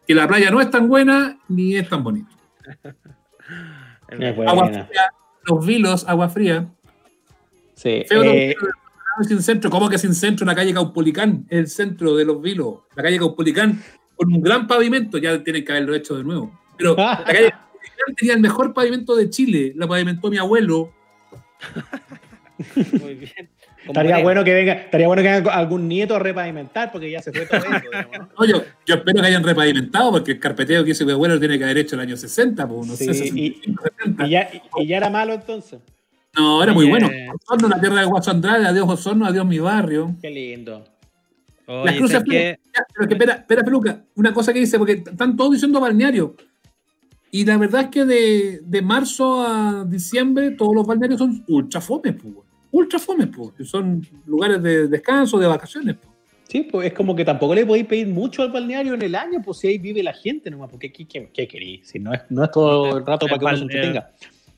que 0.08 0.14
la 0.16 0.28
playa 0.28 0.52
no 0.52 0.62
es 0.62 0.70
tan 0.70 0.88
buena 0.88 1.40
ni 1.50 1.76
es 1.76 1.90
tan 1.90 2.04
bonita. 2.04 2.30
Agua 4.48 4.68
fría, 4.68 4.86
los 5.46 5.66
vilos, 5.66 6.06
agua 6.08 6.30
fría. 6.30 6.68
Sí. 7.82 8.04
Feo 8.08 8.24
eh, 8.24 8.56
sin 9.28 9.42
centro, 9.42 9.70
¿cómo 9.70 9.90
que 9.90 9.98
sin 9.98 10.14
centro? 10.14 10.46
La 10.46 10.54
calle 10.56 10.74
Caupolicán, 10.74 11.46
el 11.50 11.68
centro 11.68 12.16
de 12.16 12.26
los 12.26 12.42
vilos. 12.42 12.76
La 12.96 13.04
calle 13.04 13.18
Caupolicán, 13.18 13.82
con 14.16 14.32
un 14.34 14.42
gran 14.42 14.68
pavimento, 14.68 15.18
ya 15.18 15.44
tienen 15.44 15.66
que 15.66 15.72
haberlo 15.72 15.96
hecho 15.96 16.16
de 16.16 16.24
nuevo. 16.24 16.60
Pero 16.78 16.96
la 16.96 17.24
calle 17.26 17.54
tenía 18.18 18.36
el 18.36 18.40
mejor 18.42 18.74
pavimento 18.74 19.16
de 19.16 19.30
Chile. 19.30 19.74
La 19.76 19.88
pavimentó 19.88 20.30
mi 20.30 20.38
abuelo. 20.38 20.92
Muy 23.02 23.16
bien. 23.16 23.50
Estaría 23.84 24.20
bueno 24.20 24.44
que 24.44 24.54
venga, 24.54 24.74
estaría 24.74 25.08
bueno 25.08 25.24
que 25.24 25.32
venga 25.32 25.56
algún 25.56 25.88
nieto 25.88 26.16
a 26.16 26.20
repavimentar, 26.20 26.92
porque 26.92 27.10
ya 27.10 27.20
se 27.20 27.32
fue 27.34 27.48
todo 27.48 27.58
eso. 27.60 27.80
digamos, 27.92 28.18
¿no? 28.20 28.30
No, 28.40 28.46
yo, 28.46 28.64
yo 28.86 28.96
espero 28.96 29.22
que 29.22 29.28
hayan 29.28 29.44
repavimentado, 29.44 30.12
porque 30.12 30.34
el 30.34 30.40
carpeteo 30.40 30.84
que 30.86 30.92
hizo 30.92 31.04
mi 31.04 31.14
abuelo 31.14 31.40
tiene 31.40 31.58
que 31.58 31.64
haber 31.64 31.80
hecho 31.80 31.96
en 31.96 32.02
el 32.02 32.08
año 32.10 32.18
60, 32.18 32.68
pues, 32.68 32.88
no 32.88 32.96
Sí, 32.96 33.06
sé, 33.06 33.12
y- 33.12 33.54
65, 33.56 33.84
70. 33.98 34.28
Y 34.28 34.30
ya, 34.30 34.50
y 34.78 34.86
ya 34.86 34.98
era 34.98 35.10
malo 35.10 35.34
entonces. 35.34 35.80
No, 36.38 36.64
era 36.64 36.74
muy 36.74 36.86
Oye. 36.86 36.92
bueno. 36.92 37.10
Osorno, 37.42 37.68
la 37.68 37.80
tierra 37.80 38.00
de 38.02 38.06
Guaso 38.06 38.32
Andrade, 38.32 38.66
adiós 38.66 38.88
Osorno, 38.90 39.26
adiós 39.26 39.46
mi 39.46 39.60
barrio. 39.60 40.16
Qué 40.22 40.30
lindo. 40.30 40.84
Oye, 41.68 41.86
Las 41.86 41.96
cruces 41.98 42.24
pero 42.26 43.08
que 43.08 43.14
espera, 43.14 43.34
espera, 43.34 43.64
Peluca, 43.64 44.04
una 44.16 44.34
cosa 44.34 44.52
que 44.54 44.60
dice, 44.60 44.78
porque 44.78 44.94
están 44.94 45.36
todos 45.36 45.52
diciendo 45.54 45.80
balneario. 45.80 46.36
Y 47.32 47.46
la 47.46 47.58
verdad 47.58 47.82
es 47.84 47.88
que 47.88 48.06
de, 48.06 48.60
de 48.64 48.82
marzo 48.82 49.42
a 49.46 49.86
diciembre 49.86 50.52
todos 50.52 50.76
los 50.76 50.86
balnearios 50.86 51.20
son 51.20 51.44
ultra 51.48 51.80
fomes, 51.80 52.14
pues. 52.22 52.34
weón. 52.34 52.46
Ultra 52.72 53.00
fomes, 53.00 53.28
pues. 53.36 53.52
que 53.54 53.64
Son 53.66 54.02
lugares 54.26 54.62
de 54.64 54.88
descanso, 54.88 55.38
de 55.40 55.48
vacaciones. 55.48 55.96
pues. 55.96 56.12
Sí, 56.48 56.64
pues 56.70 56.88
es 56.88 56.94
como 56.94 57.16
que 57.16 57.24
tampoco 57.24 57.56
le 57.56 57.66
podéis 57.66 57.86
pedir 57.86 58.08
mucho 58.08 58.42
al 58.42 58.52
balneario 58.52 58.94
en 58.94 59.02
el 59.04 59.16
año, 59.16 59.42
pues 59.42 59.60
si 59.60 59.68
ahí 59.70 59.78
vive 59.78 60.04
la 60.04 60.12
gente 60.14 60.50
nomás, 60.52 60.70
porque 60.70 60.88
aquí, 60.88 61.06
¿qué, 61.06 61.30
qué 61.34 61.48
queréis? 61.48 61.88
Si 61.88 61.98
no 62.00 62.14
es, 62.14 62.20
no 62.30 62.44
es 62.44 62.52
todo 62.52 62.98
el 62.98 63.06
rato 63.06 63.26
para 63.28 63.40
que 63.40 63.46
uno 63.46 63.56
se 63.56 63.64
entretenga. 63.64 64.12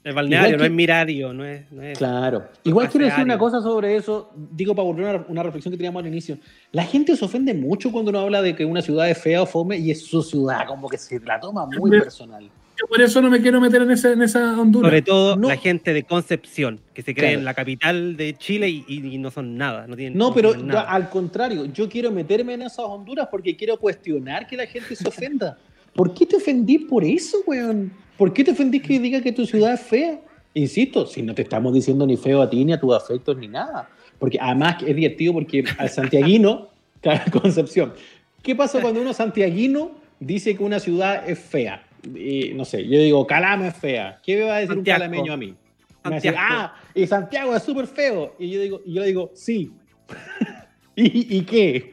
El 0.03 0.13
balneario 0.13 0.53
no 0.53 0.57
que- 0.59 0.65
es 0.65 0.71
mirario, 0.71 1.33
no 1.33 1.45
es. 1.45 1.71
No 1.71 1.81
es 1.81 1.97
Claro. 1.97 2.45
Igual 2.63 2.89
quiero 2.89 3.05
decir 3.05 3.23
una 3.23 3.37
cosa 3.37 3.61
sobre 3.61 3.95
eso, 3.95 4.31
digo 4.35 4.75
para 4.75 4.85
volver 4.85 5.15
a 5.15 5.25
una, 5.29 5.43
reflexión 5.43 5.71
que 5.71 5.77
teníamos 5.77 6.01
al 6.01 6.07
inicio. 6.07 6.37
La 6.71 6.83
gente 6.83 7.15
se 7.15 7.23
ofende 7.23 7.53
mucho 7.53 7.91
cuando 7.91 8.09
uno 8.11 8.19
habla 8.19 8.41
de 8.41 8.55
que 8.55 8.65
una 8.65 8.81
ciudad 8.81 9.09
es 9.09 9.17
fea 9.17 9.41
o 9.41 9.45
fome 9.45 9.77
y 9.77 9.91
es 9.91 10.05
su 10.05 10.21
ciudad, 10.21 10.65
como 10.67 10.89
que 10.89 10.97
se 10.97 11.19
la 11.21 11.39
toma 11.39 11.65
muy 11.65 11.77
Hombre. 11.77 12.01
personal. 12.01 12.49
Yo 12.75 12.87
por 12.87 12.99
eso 13.01 13.21
no 13.21 13.29
me 13.29 13.39
quiero 13.39 13.61
meter 13.61 13.83
en 13.83 13.91
esa, 13.91 14.11
en 14.11 14.23
esa 14.23 14.59
Honduras. 14.59 14.89
Sobre 14.89 15.01
todo 15.03 15.35
No. 15.35 15.47
la 15.47 15.57
gente 15.57 15.93
de 15.93 16.03
Concepción, 16.03 16.79
que 16.93 17.03
se 17.03 17.13
cree 17.13 17.27
Claro. 17.29 17.39
en 17.39 17.45
la 17.45 17.53
capital 17.53 18.17
de 18.17 18.33
Chile 18.35 18.67
y, 18.67 18.83
y- 18.87 19.13
y 19.13 19.17
no 19.19 19.29
son 19.29 19.55
nada. 19.57 19.85
No, 19.87 19.95
tienen, 19.95 20.17
No, 20.17 20.33
pero 20.33 20.49
tienen 20.53 20.67
nada. 20.69 20.81
al 20.91 21.07
contrario, 21.09 21.65
yo 21.65 21.87
quiero 21.87 22.11
meterme 22.11 22.55
en 22.55 22.63
esas 22.63 22.79
Honduras 22.79 23.27
porque 23.29 23.55
quiero 23.55 23.77
cuestionar 23.77 24.47
que 24.47 24.57
la 24.57 24.65
gente 24.65 24.95
se 24.95 25.07
ofenda. 25.07 25.57
¿Por 25.95 26.13
qué 26.13 26.25
te 26.25 26.37
ofendí 26.37 26.79
por 26.79 27.03
eso, 27.03 27.37
weón? 27.45 27.91
¿Por 28.17 28.33
qué 28.33 28.43
te 28.43 28.51
ofendí 28.51 28.79
que 28.79 28.99
diga 28.99 29.21
que 29.21 29.31
tu 29.31 29.45
ciudad 29.45 29.73
es 29.73 29.81
fea? 29.81 30.21
Insisto, 30.53 31.05
si 31.05 31.21
no 31.21 31.33
te 31.33 31.41
estamos 31.41 31.73
diciendo 31.73 32.05
ni 32.05 32.17
feo 32.17 32.41
a 32.41 32.49
ti, 32.49 32.63
ni 32.63 32.73
a 32.73 32.79
tus 32.79 32.93
afectos, 32.93 33.37
ni 33.37 33.47
nada. 33.47 33.89
Porque 34.19 34.37
además 34.39 34.77
es 34.85 34.95
divertido 34.95 35.33
porque 35.33 35.63
al 35.77 35.89
santiaguino, 35.89 36.69
claro, 37.01 37.23
Concepción, 37.41 37.93
¿qué 38.41 38.55
pasa 38.55 38.81
cuando 38.81 39.01
uno 39.01 39.13
santiaguino 39.13 39.91
dice 40.19 40.55
que 40.55 40.63
una 40.63 40.79
ciudad 40.79 41.27
es 41.29 41.39
fea? 41.39 41.83
Y, 42.15 42.53
no 42.53 42.65
sé, 42.65 42.85
yo 42.87 42.99
digo, 42.99 43.25
Calama 43.25 43.67
es 43.67 43.77
fea. 43.77 44.19
¿Qué 44.23 44.37
me 44.37 44.43
va 44.43 44.55
a 44.55 44.59
decir 44.59 44.75
Santiago. 44.75 45.03
un 45.03 45.09
calameño 45.09 45.33
a 45.33 45.37
mí? 45.37 45.47
Me 45.47 46.09
va 46.09 46.09
a 46.09 46.09
decir, 46.15 46.33
Santiago. 46.33 46.61
ah, 46.61 46.75
y 46.93 47.07
Santiago 47.07 47.55
es 47.55 47.63
súper 47.63 47.87
feo. 47.87 48.35
Y 48.37 48.49
yo 48.51 48.61
digo, 48.61 48.81
y 48.85 48.93
yo 48.93 49.03
digo, 49.03 49.31
sí. 49.33 49.71
¿Y, 50.95 51.37
y 51.37 51.41
qué? 51.41 51.92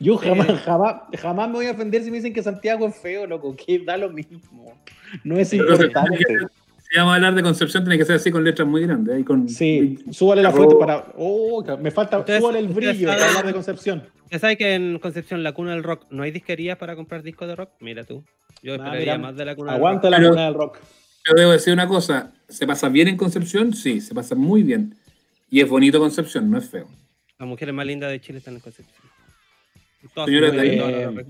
Yo 0.00 0.16
jamás, 0.16 0.48
Eh. 0.48 0.56
jamás, 0.64 0.94
jamás 1.20 1.48
me 1.48 1.54
voy 1.54 1.66
a 1.66 1.72
ofender 1.72 2.02
si 2.02 2.10
me 2.10 2.16
dicen 2.16 2.32
que 2.32 2.42
Santiago 2.42 2.86
es 2.88 2.96
feo, 2.96 3.26
loco, 3.26 3.54
que 3.56 3.78
da 3.80 3.96
lo 3.96 4.10
mismo. 4.10 4.74
No 5.24 5.36
es 5.38 5.50
Pero 5.50 5.72
importante. 5.74 6.18
Si 6.90 6.98
vamos 6.98 7.12
a 7.12 7.14
hablar 7.16 7.34
de 7.34 7.42
Concepción, 7.42 7.84
tiene 7.84 7.96
que 7.96 8.04
ser 8.04 8.16
así 8.16 8.30
con 8.30 8.44
letras 8.44 8.68
muy 8.68 8.82
grandes. 8.82 9.14
ahí 9.14 9.24
con, 9.24 9.48
Sí, 9.48 9.98
súbale 10.10 10.42
la 10.42 10.50
fuente 10.50 10.74
para. 10.76 11.06
Oh, 11.16 11.64
me 11.80 11.90
falta. 11.90 12.18
Ustedes- 12.18 12.40
súbale 12.40 12.58
el 12.58 12.68
brillo 12.68 13.08
para 13.08 13.26
hablar 13.28 13.46
de 13.46 13.52
Concepción. 13.54 14.02
¿Ya 14.30 14.38
sabes 14.38 14.56
que 14.58 14.74
en 14.74 14.98
Concepción, 14.98 15.42
la 15.42 15.52
cuna 15.52 15.72
del 15.72 15.82
rock, 15.82 16.06
no 16.10 16.22
hay 16.22 16.30
disquerías 16.30 16.76
para 16.78 16.96
comprar 16.96 17.22
discos 17.22 17.48
de 17.48 17.56
rock? 17.56 17.70
Mira 17.80 18.04
tú. 18.04 18.24
Yo 18.62 18.72
Ah, 18.72 18.76
esperaría 18.76 19.16
mira. 19.16 19.18
más 19.18 19.36
de 19.36 19.44
la 19.44 19.54
cuna 19.56 19.72
Aguanta 19.74 20.10
la 20.10 20.16
Pero- 20.18 20.30
cuna 20.30 20.44
del 20.46 20.54
rock. 20.54 20.78
Yo 21.26 21.34
debo 21.34 21.52
decir 21.52 21.72
una 21.72 21.86
cosa, 21.86 22.32
¿se 22.48 22.66
pasa 22.66 22.88
bien 22.88 23.08
en 23.08 23.16
Concepción? 23.16 23.74
Sí, 23.74 24.00
se 24.00 24.14
pasa 24.14 24.34
muy 24.34 24.62
bien. 24.62 24.94
Y 25.50 25.60
es 25.60 25.68
bonito 25.68 25.98
Concepción, 26.00 26.50
no 26.50 26.58
es 26.58 26.68
feo. 26.68 26.80
del 26.84 26.90
rock. 26.90 26.98
Las 27.38 27.48
mujeres 27.48 27.74
más 27.74 27.86
lindas 27.86 28.10
de 28.10 28.20
Chile 28.20 28.38
están 28.38 28.54
en 28.54 28.60
Concepción. 28.60 29.01
Señora 30.24 30.50
de 30.50 30.76
no, 30.76 31.12
no, 31.12 31.22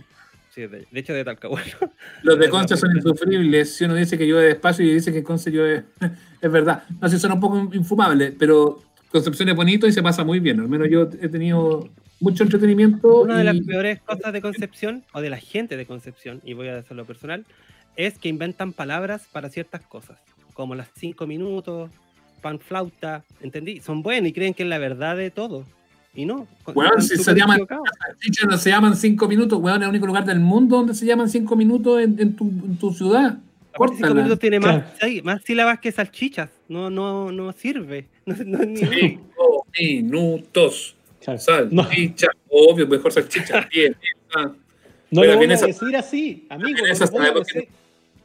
Sí, 0.51 0.61
de, 0.67 0.87
de 0.91 1.01
hecho 1.01 1.15
de 1.15 1.25
Talcahuano. 1.25 1.65
Los 2.23 2.39
de 2.39 2.51
Conce 2.51 2.77
son 2.77 2.95
insufribles. 2.95 3.75
Si 3.75 3.85
uno 3.85 3.95
dice 3.95 4.19
que 4.19 4.27
llueve 4.27 4.49
despacio 4.49 4.85
y 4.85 4.93
dice 4.93 5.11
que 5.11 5.23
Conce 5.23 5.51
llueve, 5.51 5.85
es 6.43 6.53
verdad. 6.53 6.85
No 7.01 7.09
sé, 7.09 7.19
son 7.19 7.33
un 7.33 7.41
poco 7.41 7.71
infumables, 7.73 8.35
pero 8.39 8.83
Concepción 9.11 9.49
es 9.49 9.57
bonito 9.57 9.87
y 9.87 9.93
se 9.93 10.03
pasa 10.03 10.25
muy 10.25 10.41
bien. 10.41 10.61
Al 10.61 10.69
menos 10.69 10.89
yo 10.91 11.09
he 11.21 11.29
tenido 11.29 11.89
mucho 12.21 12.45
entretenimiento. 12.45 13.23
Una 13.23 13.39
de 13.39 13.45
las 13.45 13.57
y- 13.57 13.63
peores 13.63 14.01
cosas 14.03 14.31
de 14.33 14.43
Concepción, 14.43 15.05
o 15.13 15.23
de 15.23 15.31
la 15.31 15.39
gente 15.39 15.79
de 15.79 15.87
Concepción, 15.87 16.43
y 16.45 16.53
voy 16.53 16.69
a 16.69 16.79
hacerlo 16.79 17.07
personal, 17.07 17.47
es 17.97 18.19
que 18.19 18.29
inventan 18.29 18.75
palabras 18.75 19.29
para 19.33 19.49
ciertas 19.49 19.81
cosas, 19.87 20.19
como 20.53 20.75
las 20.75 20.89
cinco 20.95 21.27
minutos, 21.27 21.91
pan 22.43 22.59
flauta, 22.59 23.25
¿entendí? 23.41 23.81
Son 23.81 24.03
buenas 24.03 24.29
y 24.29 24.33
creen 24.35 24.53
que 24.53 24.65
es 24.65 24.69
la 24.69 24.79
verdad 24.79 25.17
de 25.17 25.31
todo. 25.31 25.65
Y 26.15 26.27
no. 26.27 26.47
Weón, 26.75 27.01
si 27.01 27.17
se 27.17 27.33
llaman- 27.35 27.67
no 28.51 28.59
se 28.59 28.71
llaman 28.71 28.97
cinco 28.97 29.27
minutos, 29.29 29.59
weón, 29.61 29.79
es 29.83 29.85
el 29.85 29.91
único 29.91 30.07
lugar 30.07 30.25
del 30.27 30.41
mundo 30.41 30.77
donde 30.77 30.95
se 30.95 31.07
llaman 31.07 31.29
cinco 31.31 31.57
minutos 31.57 32.01
en, 32.03 32.21
en 32.21 32.37
tu, 32.37 32.45
en 32.45 32.77
tu 32.77 32.93
ciudad. 32.93 33.39
Cinco 33.97 34.15
minutos 34.15 34.39
tiene 34.39 34.61
más, 34.61 34.85
Claro. 34.99 35.15
más 35.25 35.43
sílabas 35.43 35.79
que 35.81 35.91
salchichas. 35.91 36.51
No, 36.69 36.91
no, 36.91 37.33
no 37.33 37.53
sirve. 37.53 38.07
No, 38.27 38.37
no 38.45 38.59
ni. 38.59 38.77
Cinco 38.77 39.67
minutos. 39.79 40.95
Claro. 41.25 41.41
No, 41.71 41.83
Salchicha, 41.85 42.29
obvio, 42.51 42.87
mejor 42.87 43.13
salchicha. 43.13 43.67
Bien, 43.73 43.97
bien, 44.01 44.15
ah. 44.35 44.53
no 45.11 45.23
lo 45.25 45.29
voy 45.29 45.37
a 45.37 45.39
vienesa- 45.39 45.67
decir 45.67 45.97
así, 45.97 46.47
amigo. 46.51 46.79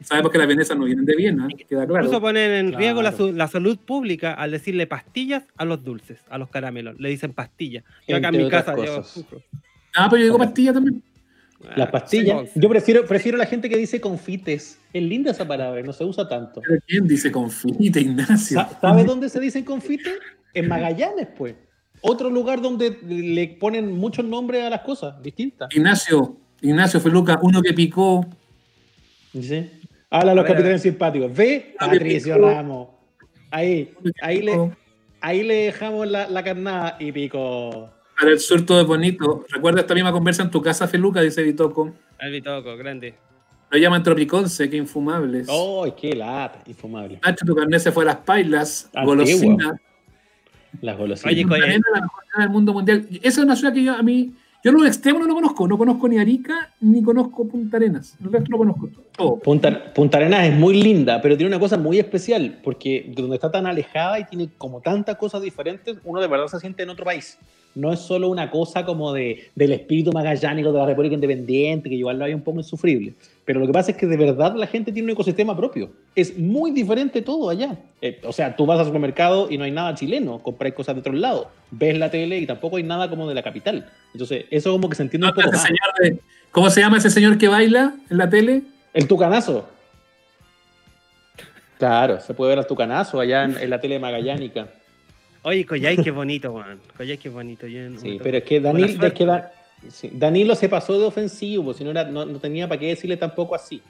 que-. 0.00 0.04
Sabemos 0.04 0.30
que 0.32 0.38
las 0.38 0.46
vienesas 0.46 0.76
no 0.78 0.84
vienen 0.84 1.04
de 1.04 1.16
Viena, 1.16 1.48
queda 1.68 1.86
claro. 1.86 2.04
Incluso 2.04 2.20
ponen 2.20 2.50
en 2.52 2.72
riesgo 2.72 3.02
la, 3.02 3.10
Claro. 3.10 3.26
su- 3.28 3.32
la 3.36 3.48
salud 3.48 3.78
pública 3.78 4.34
al 4.34 4.50
decirle 4.50 4.86
pastillas 4.86 5.44
a 5.56 5.64
los 5.64 5.82
dulces, 5.84 6.20
a 6.30 6.38
los 6.38 6.48
caramelos. 6.50 6.98
Le 6.98 7.08
dicen 7.08 7.32
pastillas. 7.32 7.84
Yo 8.06 8.16
acá 8.16 8.28
en 8.28 8.36
mi 8.38 8.48
casa 8.48 8.74
sufro. 9.04 9.42
Ah, 9.94 10.06
pero 10.10 10.18
yo 10.20 10.24
digo 10.26 10.38
pastilla 10.38 10.72
también. 10.72 11.02
Las 11.76 11.88
Ah, 11.88 11.90
pastillas. 11.90 12.50
sí, 12.52 12.60
Yo 12.60 12.68
prefiero, 12.68 13.04
prefiero 13.04 13.36
la 13.36 13.46
gente 13.46 13.68
que 13.68 13.76
dice 13.76 14.00
confites. 14.00 14.78
Es 14.92 15.02
linda 15.02 15.32
esa 15.32 15.46
palabra, 15.48 15.82
no 15.82 15.92
se 15.92 16.04
usa 16.04 16.28
tanto. 16.28 16.60
Pero 16.64 16.80
¿quién 16.86 17.08
dice 17.08 17.32
confite, 17.32 18.00
Ignacio? 18.00 18.60
Sa- 18.60 18.78
¿Sabe 18.80 19.02
dónde 19.04 19.28
se 19.28 19.40
dicen 19.40 19.64
confites? 19.64 20.18
En 20.54 20.68
Magallanes, 20.68 21.26
pues. 21.36 21.56
Otro 22.00 22.30
lugar 22.30 22.62
donde 22.62 22.96
le 23.02 23.48
ponen 23.58 23.92
muchos 23.92 24.24
nombres 24.24 24.62
a 24.62 24.70
las 24.70 24.82
cosas 24.82 25.20
distintas. 25.20 25.68
Ignacio, 25.74 26.36
Ignacio 26.62 27.00
Feluca, 27.00 27.40
uno 27.42 27.60
que 27.60 27.72
picó. 27.72 28.24
¿Sí? 29.32 29.68
Habla 30.10 30.32
a 30.32 30.34
los 30.34 30.44
capitanes 30.44 30.82
simpáticos. 30.82 31.34
Ve, 31.34 31.74
Patricio. 31.78 32.38
Ramos. 32.38 32.88
Ahí, 33.50 33.94
ahí 34.20 34.42
le, 34.42 34.72
ahí 35.20 35.42
le 35.42 35.54
dejamos 35.54 36.06
la, 36.08 36.28
la 36.28 36.42
carnada 36.42 36.96
y 36.98 37.12
pico. 37.12 37.90
Para 38.18 38.32
el 38.32 38.40
sur 38.40 38.64
todo 38.64 38.80
es 38.80 38.86
bonito. 38.86 39.44
Recuerda 39.48 39.80
esta 39.80 39.94
misma 39.94 40.12
conversa 40.12 40.42
en 40.42 40.50
tu 40.50 40.60
casa, 40.60 40.88
Feluca, 40.88 41.20
dice 41.20 41.42
Vitoco. 41.42 41.94
El 42.18 42.32
Bitoco, 42.32 42.76
grande. 42.76 43.14
Lo 43.70 43.78
llaman 43.78 44.02
tropiconce, 44.02 44.70
qué 44.70 44.78
infumables. 44.78 45.46
¡Oh, 45.50 45.94
qué 45.94 46.14
lata! 46.14 46.62
Infumable. 46.66 47.20
Nacho, 47.22 47.44
tu 47.44 47.54
carnet 47.54 47.80
se 47.80 47.92
fue 47.92 48.04
a 48.04 48.06
las 48.06 48.16
pailas. 48.16 48.90
Antigua. 48.94 49.04
Golosina. 49.04 49.80
Las 50.80 50.96
golosinas. 50.96 51.32
Oye, 51.32 51.44
la 51.44 52.00
mejor 52.00 52.24
del 52.38 52.48
mundo 52.48 52.72
mundial. 52.72 53.06
Esa 53.10 53.28
es 53.28 53.38
una 53.38 53.56
ciudad 53.56 53.74
que 53.74 53.84
yo 53.84 53.94
a 53.94 54.02
mí. 54.02 54.34
Yo 54.68 54.72
los 54.72 54.86
extremos 54.86 55.22
no 55.22 55.28
lo 55.28 55.34
conozco. 55.34 55.66
No 55.66 55.78
conozco 55.78 56.06
ni 56.08 56.18
Arica 56.18 56.74
ni 56.82 57.02
conozco 57.02 57.48
Punta 57.48 57.78
Arenas. 57.78 58.18
El 58.22 58.30
resto 58.30 58.50
lo 58.50 58.58
conozco 58.58 58.90
todo. 59.16 59.38
Punta, 59.38 59.94
Punta 59.94 60.18
Arenas 60.18 60.46
es 60.46 60.54
muy 60.54 60.82
linda, 60.82 61.22
pero 61.22 61.38
tiene 61.38 61.48
una 61.48 61.58
cosa 61.58 61.78
muy 61.78 61.98
especial, 61.98 62.60
porque 62.62 63.10
donde 63.16 63.36
está 63.36 63.50
tan 63.50 63.66
alejada 63.66 64.20
y 64.20 64.24
tiene 64.26 64.50
como 64.58 64.82
tantas 64.82 65.16
cosas 65.16 65.40
diferentes, 65.40 65.96
uno 66.04 66.20
de 66.20 66.26
verdad 66.26 66.48
se 66.48 66.60
siente 66.60 66.82
en 66.82 66.90
otro 66.90 67.06
país. 67.06 67.38
No 67.74 67.94
es 67.94 68.00
solo 68.00 68.28
una 68.28 68.50
cosa 68.50 68.84
como 68.84 69.14
de, 69.14 69.48
del 69.54 69.72
espíritu 69.72 70.12
magallánico 70.12 70.70
de 70.70 70.78
la 70.78 70.84
República 70.84 71.14
Independiente, 71.14 71.88
que 71.88 71.94
igual 71.94 72.18
lo 72.18 72.26
hay 72.26 72.34
un 72.34 72.42
poco 72.42 72.58
insufrible. 72.58 73.14
Pero 73.48 73.60
lo 73.60 73.66
que 73.66 73.72
pasa 73.72 73.92
es 73.92 73.96
que 73.96 74.04
de 74.04 74.18
verdad 74.18 74.54
la 74.56 74.66
gente 74.66 74.92
tiene 74.92 75.06
un 75.06 75.12
ecosistema 75.12 75.56
propio. 75.56 75.90
Es 76.14 76.36
muy 76.36 76.70
diferente 76.70 77.22
todo 77.22 77.48
allá. 77.48 77.78
Eh, 78.02 78.20
o 78.24 78.30
sea, 78.30 78.54
tú 78.54 78.66
vas 78.66 78.78
al 78.78 78.84
supermercado 78.84 79.50
y 79.50 79.56
no 79.56 79.64
hay 79.64 79.70
nada 79.70 79.94
chileno, 79.94 80.42
compras 80.42 80.74
cosas 80.74 80.94
de 80.96 81.00
otro 81.00 81.14
lado, 81.14 81.50
ves 81.70 81.96
la 81.98 82.10
tele 82.10 82.36
y 82.36 82.46
tampoco 82.46 82.76
hay 82.76 82.82
nada 82.82 83.08
como 83.08 83.26
de 83.26 83.34
la 83.34 83.42
capital. 83.42 83.90
Entonces, 84.12 84.44
eso 84.50 84.70
como 84.72 84.90
que 84.90 84.96
se 84.96 85.02
entiende 85.04 85.28
un 85.28 85.32
¿Dónde 85.34 85.44
poco 85.50 85.56
más. 85.56 85.66
de- 86.02 86.18
¿Cómo 86.50 86.68
se 86.68 86.82
llama 86.82 86.98
ese 86.98 87.08
señor 87.08 87.38
que 87.38 87.48
baila 87.48 87.94
en 88.10 88.18
la 88.18 88.28
tele? 88.28 88.64
El 88.92 89.08
tucanazo. 89.08 89.66
Claro, 91.78 92.20
se 92.20 92.34
puede 92.34 92.50
ver 92.50 92.58
al 92.58 92.66
tucanazo 92.66 93.18
allá 93.18 93.44
en, 93.44 93.56
en 93.56 93.70
la 93.70 93.80
tele 93.80 93.98
magallánica. 93.98 94.68
Oye, 95.42 95.64
Coyay, 95.64 95.96
qué 95.96 96.10
bonito, 96.10 96.52
man. 96.52 96.78
Coyay, 96.98 97.16
qué 97.16 97.30
bonito. 97.30 97.66
Yo 97.66 97.88
no- 97.88 97.98
Sí, 97.98 98.18
pero 98.22 98.36
es 98.36 98.44
que, 98.44 98.60
Danilo, 98.60 98.88
es 98.88 98.96
suerte. 98.96 99.16
que 99.16 99.24
Da- 99.24 99.52
sí, 99.90 100.10
Danilo 100.12 100.54
se 100.54 100.68
pasó 100.68 100.98
de 100.98 101.04
ofensivo, 101.06 101.64
pues, 101.64 101.76
si 101.78 101.84
no, 101.84 101.90
era, 101.90 102.04
no, 102.04 102.24
no 102.24 102.38
tenía 102.38 102.68
para 102.68 102.80
qué 102.80 102.88
decirle 102.88 103.16
tampoco 103.16 103.54
así. 103.54 103.80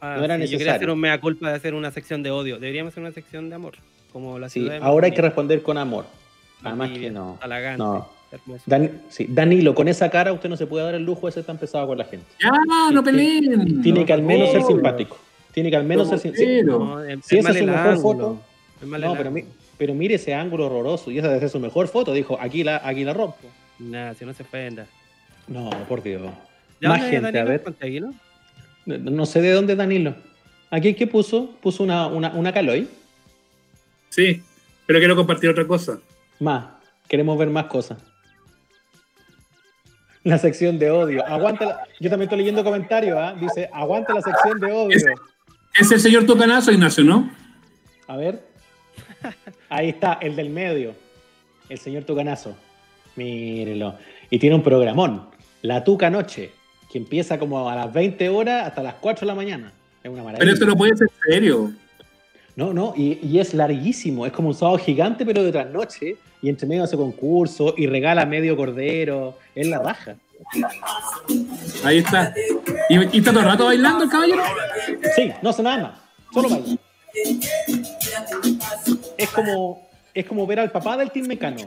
Ah, 0.00 0.16
no 0.18 0.24
era 0.24 0.36
sí, 0.36 0.42
Yo 0.42 0.58
quería 0.58 0.72
necesario. 0.72 0.74
hacer 0.76 0.90
un 0.90 1.00
mea 1.00 1.20
culpa 1.20 1.48
de 1.50 1.56
hacer 1.56 1.74
una 1.74 1.90
sección 1.90 2.22
de 2.22 2.30
odio. 2.30 2.58
Deberíamos 2.58 2.92
hacer 2.92 3.02
una 3.02 3.12
sección 3.12 3.48
de 3.48 3.54
amor. 3.56 3.74
Como 4.12 4.38
la 4.38 4.48
Sí, 4.48 4.60
de 4.60 4.76
ahora 4.78 5.06
hay 5.06 5.12
que 5.12 5.22
responder 5.22 5.62
con 5.62 5.78
amor. 5.78 6.04
Además 6.62 6.90
Aquí, 6.90 7.00
que 7.00 7.10
no. 7.10 7.38
Talagante, 7.40 7.78
No. 7.82 8.08
hermoso. 8.32 8.62
Dan- 8.66 9.02
sí, 9.08 9.26
Danilo, 9.28 9.74
con 9.74 9.88
esa 9.88 10.10
cara 10.10 10.32
usted 10.32 10.48
no 10.48 10.56
se 10.56 10.66
puede 10.66 10.84
dar 10.84 10.94
el 10.94 11.04
lujo 11.04 11.26
de 11.26 11.32
ser 11.32 11.44
tan 11.44 11.58
pesado 11.58 11.86
con 11.86 11.98
la 11.98 12.04
gente. 12.04 12.26
Ya, 12.42 12.50
no 12.92 13.00
Sí, 13.00 13.04
peleen. 13.04 13.82
Tiene 13.82 14.00
No, 14.00 14.06
que 14.06 14.12
al 14.12 14.22
menos 14.22 14.50
ser 14.50 14.60
no. 14.62 14.66
simpático. 14.68 15.18
Tiene 15.52 15.70
que 15.70 15.76
al 15.76 15.84
menos 15.84 16.08
ser 16.08 16.18
No, 16.66 17.02
es- 17.02 17.24
Si 17.24 17.36
es 17.38 17.40
esa 17.40 17.50
es 17.52 17.58
su 17.58 17.64
mejor 17.66 17.80
ángulo. 17.88 18.00
foto. 18.18 18.40
No, 18.86 19.14
pero, 19.16 19.32
pero 19.78 19.94
mire 19.94 20.16
ese 20.16 20.34
ángulo 20.34 20.66
horroroso 20.66 21.10
y 21.10 21.18
esa 21.18 21.28
debe 21.28 21.40
ser 21.40 21.48
su 21.50 21.60
mejor 21.60 21.88
foto. 21.88 22.12
Dijo, 22.12 22.36
aquí 22.40 22.62
la, 22.64 22.80
aquí 22.84 23.04
la 23.04 23.14
rompo. 23.14 23.36
Nada, 23.78 24.14
si 24.14 24.24
no 24.26 24.34
se 24.34 24.42
ofenda. 24.42 24.86
No, 25.48 25.70
por 25.88 26.02
Dios. 26.02 26.22
¿De 26.80 26.88
Más 26.88 27.00
dónde 27.00 27.16
es 27.16 27.22
gente, 27.22 27.38
a 27.40 27.44
ver. 27.44 27.62
No, 28.86 28.98
no 29.10 29.26
sé 29.26 29.40
de 29.40 29.52
dónde 29.52 29.72
es 29.72 29.78
Danilo. 29.78 30.14
¿Aquí 30.70 30.94
qué 30.94 31.06
puso? 31.06 31.50
Puso 31.62 31.82
una, 31.82 32.06
una, 32.08 32.30
una 32.30 32.52
Caloi. 32.52 32.88
sí, 34.10 34.42
pero 34.86 34.98
quiero 35.00 35.16
compartir 35.16 35.50
otra 35.50 35.66
cosa. 35.66 35.98
Más. 36.40 36.66
Queremos 37.08 37.36
ver 37.38 37.48
más 37.50 37.66
cosas. 37.66 37.98
La 40.24 40.38
sección 40.38 40.78
de 40.78 40.90
odio. 40.90 41.24
Aguanta 41.26 41.64
la- 41.66 41.84
Yo 42.00 42.10
también 42.10 42.22
estoy 42.28 42.38
leyendo 42.38 42.64
comentarios, 42.64 43.16
¿ah? 43.16 43.34
Dice, 43.40 43.68
aguanta 43.72 44.12
la 44.12 44.22
sección 44.22 44.58
de 44.60 44.72
odio. 44.72 44.96
Es 45.78 45.92
el 45.92 46.00
señor 46.00 46.24
Tucanazo, 46.26 46.72
Ignacio, 46.72 47.04
¿no? 47.04 47.30
A 48.08 48.16
ver. 48.16 48.44
Ahí 49.68 49.90
está, 49.90 50.14
el 50.20 50.34
del 50.34 50.50
medio. 50.50 50.94
El 51.68 51.78
señor 51.78 52.04
Tucanazo. 52.04 52.56
Mírelo. 53.14 53.96
Y 54.30 54.38
tiene 54.38 54.56
un 54.56 54.62
programón. 54.62 55.28
La 55.66 55.82
Tuca 55.82 56.10
Noche. 56.10 56.52
Que 56.90 56.98
empieza 56.98 57.38
como 57.38 57.68
a 57.68 57.74
las 57.74 57.92
20 57.92 58.28
horas 58.28 58.68
hasta 58.68 58.82
las 58.82 58.94
4 58.94 59.20
de 59.20 59.26
la 59.26 59.34
mañana. 59.34 59.72
Es 60.02 60.10
una 60.10 60.22
maravilla. 60.22 60.38
Pero 60.38 60.52
esto 60.52 60.66
no 60.66 60.76
puede 60.76 60.96
ser 60.96 61.08
serio. 61.28 61.72
No, 62.54 62.72
no, 62.72 62.94
y, 62.96 63.18
y 63.22 63.38
es 63.40 63.52
larguísimo. 63.52 64.24
Es 64.24 64.32
como 64.32 64.48
un 64.48 64.54
sábado 64.54 64.78
gigante, 64.78 65.26
pero 65.26 65.42
de 65.42 65.50
trasnoche. 65.50 66.16
Y 66.40 66.48
entre 66.48 66.68
medio 66.68 66.84
hace 66.84 66.96
concurso 66.96 67.74
y 67.76 67.86
regala 67.86 68.24
medio 68.24 68.56
cordero. 68.56 69.36
Es 69.54 69.66
la 69.66 69.80
raja. 69.80 70.16
Ahí 71.84 71.98
está. 71.98 72.32
¿Y, 72.88 73.16
y 73.16 73.18
está 73.18 73.32
todo 73.32 73.40
el 73.40 73.46
rato 73.46 73.64
bailando 73.64 74.04
el 74.04 74.10
caballero? 74.10 74.42
Sí, 75.16 75.32
no 75.42 75.50
hace 75.50 75.62
nada 75.62 75.82
más. 75.82 75.98
Solo 76.32 76.48
baila. 76.48 76.78
Es 79.18 79.30
como, 79.30 79.85
es 80.16 80.24
como 80.24 80.46
ver 80.46 80.60
al 80.60 80.70
papá 80.70 80.96
del 80.96 81.10
Team 81.10 81.26
Mecano. 81.26 81.58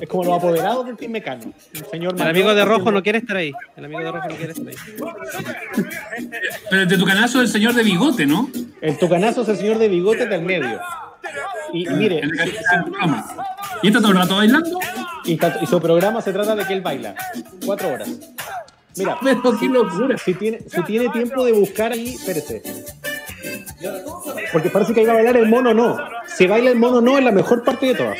Es 0.00 0.08
como 0.08 0.24
los 0.24 0.36
apoderados 0.36 0.84
del 0.86 0.96
Team 0.96 1.12
Mecano. 1.12 1.52
El 1.72 1.86
señor 1.86 2.14
El 2.14 2.28
amigo 2.28 2.54
de 2.54 2.64
rojo 2.64 2.90
no 2.92 3.02
quiere 3.02 3.18
estar 3.18 3.38
ahí. 3.38 3.52
El 3.74 3.86
amigo 3.86 4.00
de 4.00 4.12
rojo 4.12 4.28
no 4.28 4.36
quiere 4.36 4.52
estar 4.52 4.68
ahí. 4.68 4.76
Pero 6.70 6.82
el 6.82 6.88
de 6.88 6.98
Tucanazo 6.98 7.38
es 7.40 7.48
el 7.48 7.52
señor 7.52 7.74
de 7.74 7.82
bigote, 7.82 8.26
¿no? 8.26 8.50
El 8.82 8.98
tucanazo 8.98 9.42
es 9.42 9.48
el 9.48 9.56
señor 9.56 9.78
de 9.78 9.88
bigote 9.88 10.26
del 10.26 10.42
medio. 10.42 10.78
Y, 11.72 11.88
y 11.88 11.94
mire, 11.94 12.20
El 12.20 12.30
de. 12.30 12.52
¿Y 13.82 13.88
está 13.88 14.00
todo 14.00 14.12
el 14.12 14.18
rato 14.18 14.36
bailando? 14.36 14.78
y, 15.24 15.38
su 15.66 15.80
programa 15.80 16.20
se 16.20 16.32
trata 16.32 16.54
de 16.54 16.64
que 16.66 16.74
él 16.74 16.82
baila. 16.82 17.14
Cuatro 17.64 17.88
horas. 17.88 18.10
Mira, 18.96 19.18
Pero 19.22 19.58
qué 19.58 19.66
locura. 19.66 20.18
si 20.18 20.34
tiene, 20.34 20.60
si 20.68 20.82
tiene 20.82 21.08
tiempo 21.08 21.44
de 21.44 21.52
buscar 21.52 21.92
ahí, 21.92 22.14
espérese. 22.14 22.62
Porque 24.52 24.70
parece 24.70 24.94
que 24.94 25.00
ahí 25.00 25.06
va 25.06 25.12
a 25.12 25.16
bailar 25.16 25.36
el 25.36 25.48
mono 25.48 25.74
no. 25.74 25.96
Si 26.36 26.46
baila 26.46 26.70
el 26.70 26.76
mono 26.78 27.00
no 27.00 27.18
es 27.18 27.24
la 27.24 27.32
mejor 27.32 27.64
parte 27.64 27.86
de 27.86 27.94
todas. 27.94 28.18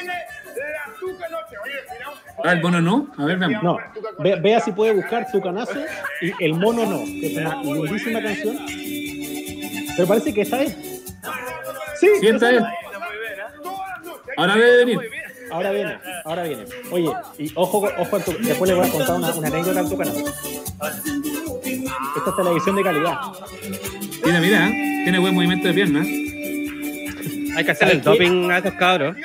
Ah, 2.44 2.52
el 2.52 2.60
bono 2.60 2.80
no. 2.80 3.08
A 3.18 3.24
ver, 3.24 3.38
veamos. 3.38 3.62
No, 3.62 3.78
ve- 4.18 4.36
vea 4.40 4.60
si 4.60 4.72
puede 4.72 4.92
buscar 4.94 5.26
su 5.30 5.40
canazo 5.40 5.72
y 6.20 6.32
el 6.44 6.54
mono 6.54 6.84
no, 6.86 7.04
que 7.04 7.26
es 7.32 7.36
una 7.38 7.62
lindísima 7.62 8.22
canción. 8.22 8.56
Pero 9.96 10.08
parece 10.08 10.32
que 10.34 10.42
esta 10.42 10.62
es. 10.62 10.72
Sí, 11.98 12.08
Sí, 12.20 12.26
esta 12.28 12.50
es. 12.50 12.62
Ahora 14.36 14.54
debe 14.54 14.76
venir. 14.84 14.98
ahora 15.50 15.70
viene, 15.70 15.98
ahora 16.24 16.42
viene. 16.42 16.64
Oye, 16.90 17.10
y 17.38 17.50
ojo, 17.54 17.88
ojo, 17.98 18.20
tu- 18.20 18.36
después 18.42 18.70
le 18.70 18.76
voy 18.76 18.86
a 18.86 18.90
contar 18.92 19.16
una, 19.16 19.32
una 19.34 19.48
anécdota 19.48 19.80
al 19.80 19.88
tu 19.88 19.96
canazo. 19.96 20.18
Esta 22.16 22.30
es 22.30 22.36
televisión 22.36 22.76
de 22.76 22.82
calidad. 22.82 23.14
Mira, 24.24 24.40
mira. 24.40 24.68
¿eh? 24.68 25.00
Tiene 25.04 25.18
buen 25.18 25.34
movimiento 25.34 25.68
de 25.68 25.74
pierna. 25.74 26.04
Hay 27.56 27.64
que 27.64 27.70
hacer 27.70 27.90
el 27.90 28.02
doping 28.02 28.50
a 28.50 28.58
estos 28.58 28.74
cabros. 28.74 29.16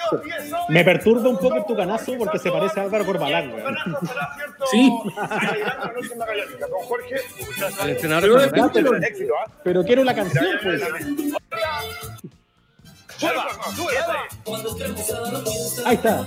Me 0.69 0.83
perturba 0.83 1.29
un 1.29 1.37
poco 1.37 1.55
el 1.55 1.65
tucanazo 1.65 2.17
porque 2.17 2.39
se 2.39 2.49
parece 2.49 2.79
a 2.79 2.83
Álvaro 2.83 3.05
Corbalán, 3.05 3.51
weón. 3.51 3.75
Sí. 4.71 4.91
El 7.83 7.89
entrenador. 7.89 8.51
Pero 9.63 9.83
quiero 9.83 10.03
la 10.03 10.15
canción, 10.15 10.45
pues. 10.63 10.81
Ahí 15.85 15.95
está. 15.95 16.25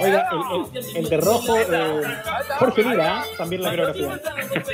Oiga, 0.00 0.28
el, 0.30 0.76
el- 0.76 0.96
el 0.96 1.08
de 1.08 1.16
rojo, 1.18 1.56
eh, 1.58 2.04
Jorge 2.58 2.82
Lira, 2.82 3.20
¿eh? 3.24 3.34
también 3.38 3.62
la 3.62 3.70
coreografía. 3.70 4.20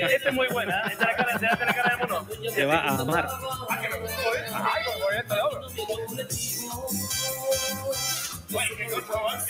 Esta 0.09 0.29
es 0.29 0.35
muy 0.35 0.49
buena, 0.49 0.81
esta 0.91 0.93
es 0.93 0.99
la 1.11 1.17
cara, 1.17 1.33
esta 1.35 1.47
es 1.53 1.61
la 1.61 1.75
cara 1.75 1.97
de 1.97 2.07
mono. 2.07 2.27
Se 2.55 2.65
va 2.65 2.79
a 2.79 2.99
amar. 2.99 3.29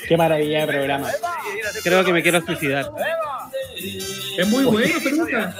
Qué 0.09 0.17
maravilla 0.17 0.61
de 0.61 0.67
programa. 0.67 1.09
Creo 1.83 2.05
que 2.05 2.13
me 2.13 2.23
quiero 2.23 2.41
suicidar. 2.45 2.91
Es 4.39 4.49
muy 4.49 4.65
bueno, 4.65 4.95
Peluca. 5.03 5.55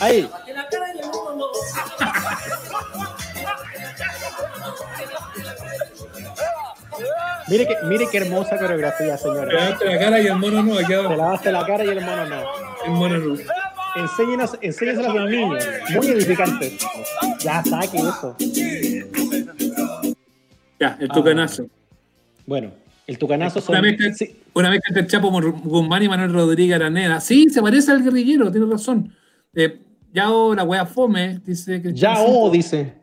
Ahí. 0.00 0.28
Mire, 7.50 7.66
que, 7.66 7.74
mire 7.86 8.06
qué 8.10 8.18
hermosa 8.18 8.56
coreografía, 8.56 9.16
señora. 9.16 9.52
lavaste 9.52 9.84
la 9.86 9.98
cara 9.98 10.20
y 10.20 10.26
el 10.26 10.36
mono 10.36 10.62
no. 10.62 10.76
Te 10.76 11.16
lavaste 11.16 11.52
la 11.52 11.66
cara 11.66 11.84
y 11.84 11.88
el 11.88 12.00
mono 12.00 12.26
no. 12.26 12.42
El 12.86 12.92
mono 12.92 13.18
no. 13.18 13.36
Enséñenos, 13.96 14.56
enséñaselas 14.60 15.10
a 15.10 15.14
los 15.14 15.30
niños. 15.30 15.68
Muy 15.96 16.06
edificante. 16.06 16.78
Ya 17.40 17.62
saque 17.64 17.98
eso. 17.98 18.36
Ya, 20.78 20.96
el 21.00 21.08
Tucanazo. 21.08 21.66
Bueno, 22.46 22.72
el 23.06 23.18
tucanazo 23.18 23.60
son. 23.60 23.76
Una 23.76 23.82
vez 23.82 23.96
que, 23.98 24.14
sí, 24.14 24.36
una 24.54 24.70
vez 24.70 24.80
que 24.86 24.98
el 24.98 25.06
Chapo 25.06 25.30
Guzmán 25.30 26.02
y 26.02 26.08
Manuel 26.08 26.32
Rodríguez 26.32 26.76
Araneda. 26.76 27.20
Sí, 27.20 27.48
se 27.50 27.60
parece 27.60 27.90
al 27.92 28.02
guerrillero, 28.02 28.50
tiene 28.50 28.66
razón. 28.70 29.12
Eh, 29.54 29.80
ya 30.12 30.28
la 30.28 30.64
wea 30.64 30.86
fome, 30.86 31.40
dice 31.44 31.82
que 31.82 31.92
ya 31.92 32.14
oh, 32.18 32.50
dice. 32.50 32.94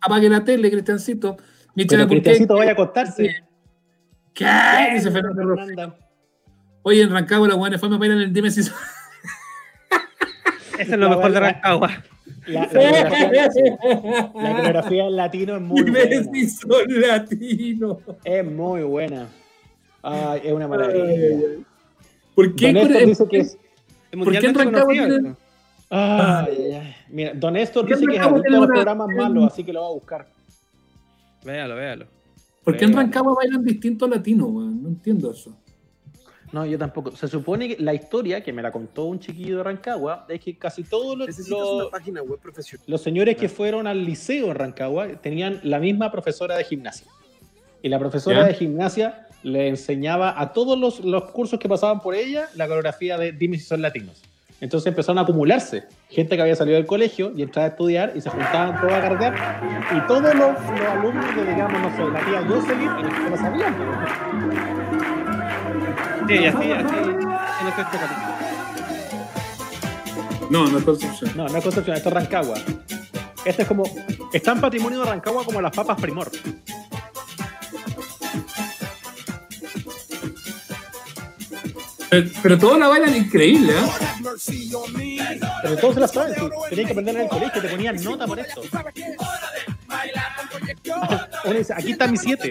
Apague 0.00 0.28
la 0.28 0.44
tele, 0.44 0.70
Cristiancito. 0.70 1.36
Michela, 1.74 2.02
Pero. 2.02 2.10
Cristiancito 2.10 2.54
vaya 2.54 2.70
a 2.70 2.74
acostarse. 2.74 3.42
¿Qué? 4.44 4.94
Dice 4.94 5.10
Fernando 5.10 5.42
Rojas. 5.44 5.68
Oye, 6.82 7.02
en 7.02 7.10
Rancagua 7.10 7.48
la 7.48 7.54
buena 7.54 7.78
fue 7.78 7.88
me 7.88 7.98
bailan 7.98 8.18
el 8.20 8.32
Dime 8.32 8.50
si 8.50 8.62
son- 8.64 8.74
Eso 10.78 10.92
es 10.94 10.98
lo 10.98 11.08
La 11.08 11.16
mejor 11.16 11.32
de 11.32 11.40
Rancagua. 11.40 11.90
La, 12.46 12.68
coreografía, 12.68 13.46
en 15.08 15.16
latino 15.16 15.56
es 15.56 15.62
muy 15.62 15.82
Dime 15.84 16.06
buena. 16.06 16.24
si 16.32 16.48
son 16.48 17.00
latinos. 17.00 17.98
Es 18.24 18.44
muy 18.44 18.82
buena. 18.82 19.28
Ay, 20.02 20.40
es 20.44 20.52
una 20.52 20.66
maravilla. 20.66 21.38
¿Por 22.34 22.54
qué? 22.56 22.72
Don 22.72 22.88
Néstor 22.88 23.06
dice 23.06 23.28
que 23.28 23.38
es. 23.38 23.56
¿Por 23.56 23.60
qué 23.60 24.12
en 24.12 24.18
mundialmente 24.18 24.58
Rancagua 24.64 24.84
conocido 24.86 25.06
tienen- 25.08 25.26
esto. 25.32 25.42
Ay, 25.90 26.72
ay. 26.72 26.96
Mira, 27.10 27.32
Don 27.34 27.52
Néstor 27.52 27.86
dice 27.86 28.06
que 28.06 28.16
es 28.16 28.22
adicto 28.22 28.48
a 28.48 28.60
los 28.60 28.66
programas 28.66 29.08
malos, 29.14 29.52
así 29.52 29.62
que 29.62 29.72
lo 29.72 29.82
va 29.82 29.88
a 29.88 29.92
buscar. 29.92 30.26
Véalo, 31.44 31.76
véalo. 31.76 32.06
¿Por 32.64 32.76
qué 32.76 32.84
en 32.84 32.92
Rancagua 32.92 33.34
bailan 33.34 33.64
distintos 33.64 34.08
latinos? 34.08 34.48
weón? 34.50 34.82
No 34.82 34.88
entiendo 34.88 35.30
eso. 35.32 35.56
No, 36.52 36.66
yo 36.66 36.78
tampoco. 36.78 37.16
Se 37.16 37.28
supone 37.28 37.68
que 37.68 37.82
la 37.82 37.94
historia, 37.94 38.42
que 38.42 38.52
me 38.52 38.60
la 38.62 38.70
contó 38.70 39.04
un 39.04 39.18
chiquillo 39.18 39.58
de 39.58 39.64
Rancagua, 39.64 40.26
es 40.28 40.38
que 40.40 40.58
casi 40.58 40.84
todos 40.84 41.16
los, 41.16 41.48
los, 41.48 41.90
página 41.90 42.22
web 42.22 42.38
profesional. 42.38 42.84
los 42.86 43.00
señores 43.00 43.36
que 43.36 43.48
fueron 43.48 43.86
al 43.86 44.04
liceo 44.04 44.48
en 44.48 44.54
Rancagua 44.54 45.08
tenían 45.20 45.60
la 45.64 45.78
misma 45.78 46.12
profesora 46.12 46.56
de 46.56 46.64
gimnasia. 46.64 47.06
Y 47.82 47.88
la 47.88 47.98
profesora 47.98 48.42
¿Ya? 48.42 48.48
de 48.48 48.54
gimnasia 48.54 49.26
le 49.42 49.68
enseñaba 49.68 50.40
a 50.40 50.52
todos 50.52 50.78
los, 50.78 51.00
los 51.00 51.30
cursos 51.32 51.58
que 51.58 51.68
pasaban 51.68 52.00
por 52.00 52.14
ella 52.14 52.48
la 52.54 52.68
coreografía 52.68 53.16
de 53.18 53.32
Dime 53.32 53.58
si 53.58 53.64
son 53.64 53.80
latinos. 53.80 54.22
Entonces 54.62 54.86
empezaron 54.86 55.18
a 55.18 55.22
acumularse 55.22 55.88
gente 56.08 56.36
que 56.36 56.42
había 56.42 56.54
salido 56.54 56.76
del 56.76 56.86
colegio 56.86 57.32
y 57.36 57.42
entraba 57.42 57.66
a 57.66 57.70
estudiar 57.70 58.12
y 58.14 58.20
se 58.20 58.30
juntaban 58.30 58.80
todos 58.80 58.92
a 58.92 59.00
cargar. 59.00 59.34
Y 59.90 60.06
todos 60.06 60.22
los, 60.22 60.52
los 60.52 60.88
alumnos 60.88 61.34
de, 61.34 61.46
digamos, 61.52 61.82
no 61.82 61.96
sé, 61.96 62.12
la 62.12 62.24
tía 62.24 62.44
Jocelyn, 62.46 62.90
se 63.24 63.30
lo 63.30 63.36
sabían. 63.36 63.76
Sí, 66.28 66.46
así, 66.46 66.72
así. 66.72 66.94
En 66.94 67.68
este. 67.68 67.82
No, 70.48 70.68
no 70.68 70.78
es 70.78 70.84
Concepción. 70.84 71.32
No, 71.36 71.48
no 71.48 71.58
es 71.58 71.64
Concepción, 71.64 71.96
esto 71.96 72.08
es 72.10 72.14
Rancagua. 72.14 72.58
Este 73.44 73.62
es 73.62 73.68
como. 73.68 73.82
Está 74.32 74.52
en 74.52 74.60
patrimonio 74.60 75.00
de 75.00 75.06
Rancagua 75.06 75.44
como 75.44 75.60
las 75.60 75.72
papas 75.72 76.00
primor. 76.00 76.30
Pero, 82.08 82.30
pero 82.40 82.58
todos 82.58 82.78
la 82.78 82.86
bailan 82.86 83.16
increíble, 83.16 83.72
¿eh? 83.72 84.11
Pero 85.62 85.76
todos 85.76 85.94
se 85.94 86.00
las 86.00 86.12
saben, 86.12 86.34
tenían 86.68 86.86
que 86.86 86.92
aprender 86.92 87.16
en 87.16 87.22
el 87.22 87.28
colegio, 87.28 87.62
te 87.62 87.68
ponían 87.68 88.02
nota 88.02 88.26
por 88.26 88.38
esto. 88.38 88.62
Uno 91.44 91.58
dice, 91.58 91.74
aquí 91.74 91.92
está 91.92 92.06
mi 92.06 92.16
7. 92.16 92.50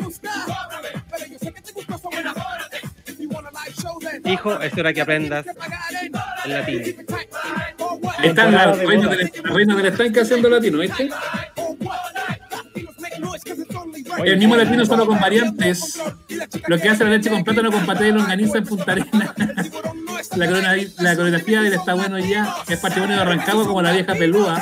Hijo, 4.26 4.60
es 4.60 4.78
hora 4.78 4.94
que 4.94 5.02
aprendas 5.02 5.46
el 6.46 6.52
latín. 6.52 7.06
Están 8.24 8.52
las 8.52 8.78
reinas 8.80 9.78
del 9.78 9.86
estanque 9.86 10.22
haciendo 10.22 10.50
latino, 10.50 10.80
¿viste? 10.80 11.10
El 14.24 14.38
mismo 14.38 14.56
latino 14.56 14.86
solo 14.86 15.06
con 15.06 15.20
variantes. 15.20 16.00
Lo 16.68 16.78
que 16.80 16.90
hace 16.90 17.04
la 17.04 17.12
leche 17.12 17.30
con 17.30 17.44
plátano 17.44 17.72
con 17.72 17.86
paté 17.86 18.10
y 18.10 18.12
longaniza 18.12 18.58
en 18.60 18.64
Punta 18.66 18.92
Arena. 18.94 19.34
La, 20.36 20.48
corona- 20.48 20.76
la 21.00 21.16
coreografía 21.16 21.62
del 21.62 21.74
está 21.74 21.94
bueno 21.96 22.18
ya. 22.20 22.56
Es 22.70 22.80
patrimonio 22.80 23.18
de 23.18 23.26
Rancagua 23.26 23.66
como 23.66 23.82
la 23.82 23.92
vieja 23.92 24.14
pelúa. 24.14 24.56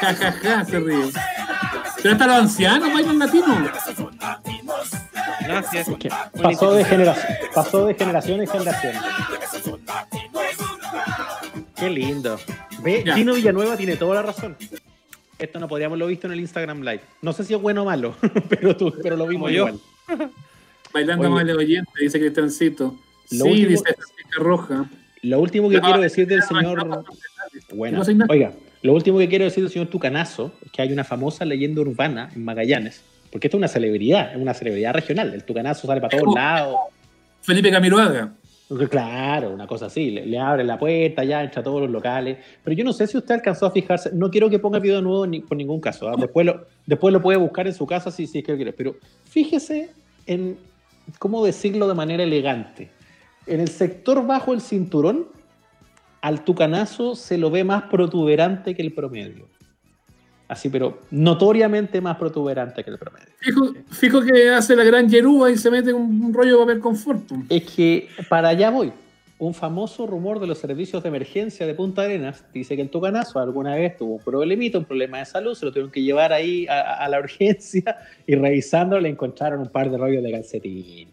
Ja, 0.00 0.14
ja, 0.14 0.32
ja, 0.32 0.64
se 0.64 0.78
ríe. 0.80 1.10
Pero 2.02 2.12
hasta 2.12 2.26
los 2.26 2.36
ancianos 2.36 2.92
bailan 2.92 3.18
latino. 3.18 3.70
Gracias. 5.42 5.86
Pasó 6.42 6.74
de 6.74 6.84
generación, 6.84 7.26
pasó 7.54 7.86
de 7.86 7.94
generación 7.94 8.40
en 8.42 8.48
generación. 8.48 8.94
Qué 11.76 11.88
lindo. 11.90 12.38
Ve, 12.82 13.02
Ya. 13.06 13.14
Tino 13.14 13.34
Villanueva 13.34 13.76
tiene 13.76 13.96
toda 13.96 14.16
la 14.16 14.22
razón. 14.22 14.56
Esto 15.40 15.58
no 15.58 15.68
podríamos 15.68 15.98
lo 15.98 16.06
visto 16.06 16.26
en 16.26 16.34
el 16.34 16.40
Instagram 16.40 16.80
Live. 16.80 17.00
No 17.22 17.32
sé 17.32 17.44
si 17.44 17.54
es 17.54 17.60
bueno 17.60 17.82
o 17.82 17.84
malo, 17.86 18.14
pero, 18.48 18.76
tú, 18.76 18.92
pero 19.02 19.16
lo 19.16 19.26
vimos 19.26 19.50
yo. 19.50 19.68
igual. 19.68 19.80
Bailando 20.92 21.22
Oye. 21.24 21.32
amable 21.32 21.52
oyente, 21.54 21.90
dice 22.00 22.18
Cristiancito. 22.18 22.96
Lo 23.30 23.44
Sí, 23.44 23.50
último- 23.50 23.68
dice 23.68 23.84
Francisca 23.84 24.38
Roja. 24.38 24.90
Lo 25.22 25.40
último 25.40 25.68
que 25.68 25.76
No, 25.76 25.82
quiero 25.82 26.00
decir 26.00 26.26
del 26.26 26.40
no, 26.40 26.46
señor. 26.46 26.86
no, 26.86 27.04
Bueno, 27.74 28.02
oiga, 28.28 28.52
lo 28.82 28.94
último 28.94 29.18
que 29.18 29.28
quiero 29.28 29.44
decir 29.44 29.62
del 29.62 29.72
señor 29.72 29.88
Tucanazo 29.88 30.52
es 30.64 30.72
que 30.72 30.82
hay 30.82 30.92
una 30.92 31.04
famosa 31.04 31.44
leyenda 31.44 31.80
urbana 31.82 32.30
en 32.34 32.44
Magallanes. 32.44 33.02
Porque 33.30 33.46
esto 33.46 33.56
es 33.56 33.60
una 33.60 33.68
celebridad, 33.68 34.32
es 34.32 34.38
una 34.40 34.54
celebridad 34.54 34.92
regional. 34.94 35.32
El 35.32 35.44
Tucanazo 35.44 35.86
sale 35.86 36.00
para 36.00 36.18
todos 36.18 36.32
Oh. 36.32 36.34
lados. 36.34 36.76
Felipe 37.42 37.70
Camiroaga. 37.70 38.32
Claro, 38.88 39.50
una 39.50 39.66
cosa 39.66 39.86
así. 39.86 40.10
Le, 40.10 40.26
le 40.26 40.38
abren 40.38 40.66
la 40.66 40.78
puerta, 40.78 41.24
ya 41.24 41.42
entra 41.42 41.60
a 41.60 41.64
todos 41.64 41.80
los 41.82 41.90
locales. 41.90 42.38
Pero 42.62 42.76
yo 42.76 42.84
no 42.84 42.92
sé 42.92 43.06
si 43.06 43.16
usted 43.16 43.34
alcanzó 43.34 43.66
a 43.66 43.72
fijarse. 43.72 44.10
No 44.12 44.30
quiero 44.30 44.48
que 44.48 44.60
ponga 44.60 44.76
el 44.76 44.82
video 44.82 44.96
de 44.96 45.02
nuevo 45.02 45.26
ni, 45.26 45.40
por 45.40 45.56
ningún 45.56 45.80
caso. 45.80 46.08
¿ah? 46.08 46.14
Después, 46.16 46.46
lo, 46.46 46.66
después 46.86 47.12
lo 47.12 47.20
puede 47.20 47.38
buscar 47.38 47.66
en 47.66 47.74
su 47.74 47.86
casa 47.86 48.10
si, 48.10 48.26
si 48.26 48.38
es 48.38 48.44
que 48.44 48.54
quiere. 48.54 48.72
Pero 48.72 48.94
fíjese 49.24 49.90
en 50.26 50.56
cómo 51.18 51.44
decirlo 51.44 51.88
de 51.88 51.94
manera 51.94 52.22
elegante. 52.22 52.90
En 53.46 53.60
el 53.60 53.68
sector 53.68 54.24
bajo 54.24 54.52
el 54.52 54.60
cinturón, 54.60 55.26
al 56.20 56.44
tucanazo 56.44 57.16
se 57.16 57.38
lo 57.38 57.50
ve 57.50 57.64
más 57.64 57.84
protuberante 57.84 58.76
que 58.76 58.82
el 58.82 58.92
promedio. 58.92 59.48
Así, 60.50 60.68
pero 60.68 61.02
notoriamente 61.12 62.00
más 62.00 62.16
protuberante 62.16 62.82
que 62.82 62.90
el 62.90 62.98
promedio. 62.98 63.28
Fijo, 63.38 63.72
fijo 63.92 64.20
que 64.22 64.50
hace 64.50 64.74
la 64.74 64.82
gran 64.82 65.08
yerúa 65.08 65.48
y 65.48 65.56
se 65.56 65.70
mete 65.70 65.92
un, 65.92 66.24
un 66.24 66.34
rollo 66.34 66.58
de 66.58 66.64
papel 66.64 66.80
confort. 66.80 67.22
Es 67.48 67.62
que 67.70 68.08
para 68.28 68.48
allá 68.48 68.68
voy. 68.70 68.92
Un 69.38 69.54
famoso 69.54 70.08
rumor 70.08 70.40
de 70.40 70.48
los 70.48 70.58
servicios 70.58 71.04
de 71.04 71.08
emergencia 71.08 71.68
de 71.68 71.74
Punta 71.74 72.02
Arenas 72.02 72.44
dice 72.52 72.74
que 72.74 72.82
el 72.82 72.90
Tucanazo 72.90 73.38
alguna 73.38 73.76
vez 73.76 73.96
tuvo 73.96 74.16
un 74.16 74.24
problemita, 74.24 74.76
un 74.78 74.86
problema 74.86 75.20
de 75.20 75.24
salud, 75.26 75.54
se 75.54 75.64
lo 75.66 75.70
tuvieron 75.70 75.92
que 75.92 76.02
llevar 76.02 76.32
ahí 76.32 76.66
a, 76.66 76.96
a 76.96 77.08
la 77.08 77.20
urgencia 77.20 77.98
y 78.26 78.34
revisándolo 78.34 79.00
le 79.02 79.08
encontraron 79.08 79.60
un 79.60 79.68
par 79.68 79.88
de 79.88 79.98
rollos 79.98 80.24
de 80.24 80.32
calcetín. 80.32 81.08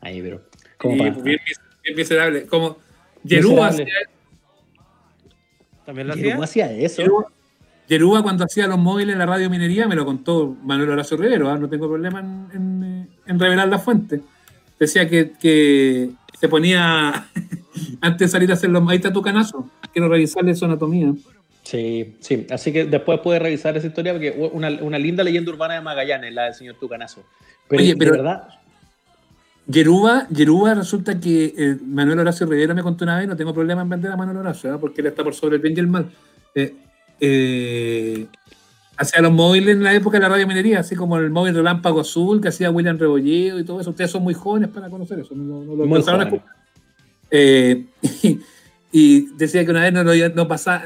Ahí, 0.00 0.20
pero. 0.20 0.40
como 0.76 0.96
Y, 0.96 0.98
para- 0.98 1.22
bien, 1.22 1.38
bien 1.84 1.96
miserable. 1.96 2.46
Como 2.46 2.78
Yerúa 3.22 3.68
Miserable. 3.70 3.82
hacía 3.84 4.10
¿También 5.86 6.08
lo 6.08 6.14
¿Y 6.16 6.18
hacía? 6.18 6.32
¿Cómo 6.32 6.42
hacía 6.42 6.72
eso? 6.72 7.02
Yerúa, 7.02 7.26
Yerúa 7.88 8.22
cuando 8.22 8.44
hacía 8.44 8.66
los 8.66 8.78
móviles 8.78 9.12
en 9.12 9.18
la 9.18 9.26
radio 9.26 9.50
minería, 9.50 9.86
me 9.86 9.94
lo 9.96 10.04
contó 10.04 10.56
Manuel 10.62 10.90
Horacio 10.90 11.16
Rivero, 11.16 11.50
¿ah? 11.50 11.58
no 11.58 11.68
tengo 11.68 11.88
problema 11.88 12.20
en, 12.20 12.46
en, 12.54 12.84
eh, 12.84 13.06
en 13.26 13.38
revelar 13.38 13.68
la 13.68 13.78
fuente. 13.78 14.20
Decía 14.78 15.08
que, 15.08 15.32
que 15.38 16.10
se 16.40 16.48
ponía, 16.48 17.26
antes 18.00 18.28
de 18.28 18.32
salir 18.32 18.50
a 18.50 18.54
hacer 18.54 18.70
los... 18.70 18.88
Ahí 18.88 18.96
está 18.96 19.12
tu 19.12 19.20
canazo, 19.22 19.68
quiero 19.92 20.08
revisarle 20.08 20.54
su 20.54 20.64
anatomía. 20.64 21.12
Sí, 21.64 22.16
sí. 22.20 22.46
Así 22.50 22.72
que 22.72 22.84
después 22.86 23.20
puede 23.20 23.38
revisar 23.38 23.76
esa 23.76 23.86
historia 23.86 24.12
porque 24.12 24.50
una, 24.52 24.68
una 24.80 24.98
linda 24.98 25.22
leyenda 25.22 25.50
urbana 25.52 25.74
de 25.74 25.80
Magallanes, 25.80 26.32
la 26.34 26.44
del 26.46 26.54
señor 26.54 26.76
Tucanazo. 26.80 27.22
Pero, 27.68 27.82
Oye, 27.82 27.96
pero- 27.96 28.12
de 28.12 28.18
verdad, 28.18 28.48
Yerúa, 29.66 30.26
Yerúa 30.28 30.74
resulta 30.74 31.20
que 31.20 31.54
eh, 31.56 31.76
Manuel 31.86 32.18
Horacio 32.18 32.46
Rivero 32.46 32.74
me 32.74 32.82
contó 32.82 33.04
una 33.04 33.18
vez, 33.18 33.28
no 33.28 33.36
tengo 33.36 33.54
problema 33.54 33.82
en 33.82 33.88
vender 33.88 34.10
a 34.10 34.16
Manuel 34.16 34.38
Horacio, 34.38 34.74
¿ah? 34.74 34.78
porque 34.78 35.00
él 35.02 35.06
está 35.06 35.22
por 35.22 35.34
sobre 35.34 35.56
el 35.56 35.62
bien 35.62 35.74
y 35.76 35.80
el 35.80 35.86
mal. 35.86 36.10
Eh, 37.20 38.26
hacía 38.96 39.22
los 39.22 39.32
móviles 39.32 39.76
en 39.76 39.82
la 39.82 39.94
época 39.94 40.18
de 40.18 40.22
la 40.22 40.28
radio 40.28 40.46
minería, 40.46 40.80
así 40.80 40.96
como 40.96 41.16
el 41.18 41.30
móvil 41.30 41.54
Relámpago 41.54 42.00
Azul 42.00 42.40
que 42.40 42.48
hacía 42.48 42.70
William 42.70 42.98
Rebolledo 42.98 43.58
y 43.58 43.64
todo 43.64 43.80
eso. 43.80 43.90
Ustedes 43.90 44.10
son 44.10 44.22
muy 44.22 44.34
jóvenes 44.34 44.70
para 44.70 44.88
conocer 44.88 45.18
eso. 45.18 45.34
No, 45.34 45.64
no 45.64 45.76
lo 45.76 45.86
Muy 45.86 46.02
a. 46.06 46.30
Eh, 47.30 47.86
y, 48.22 48.40
y 48.92 49.20
decía 49.36 49.64
que 49.64 49.70
una 49.70 49.82
vez 49.82 49.92
no, 49.92 50.04
lo, 50.04 50.12
no 50.34 50.48
pasaba. 50.48 50.84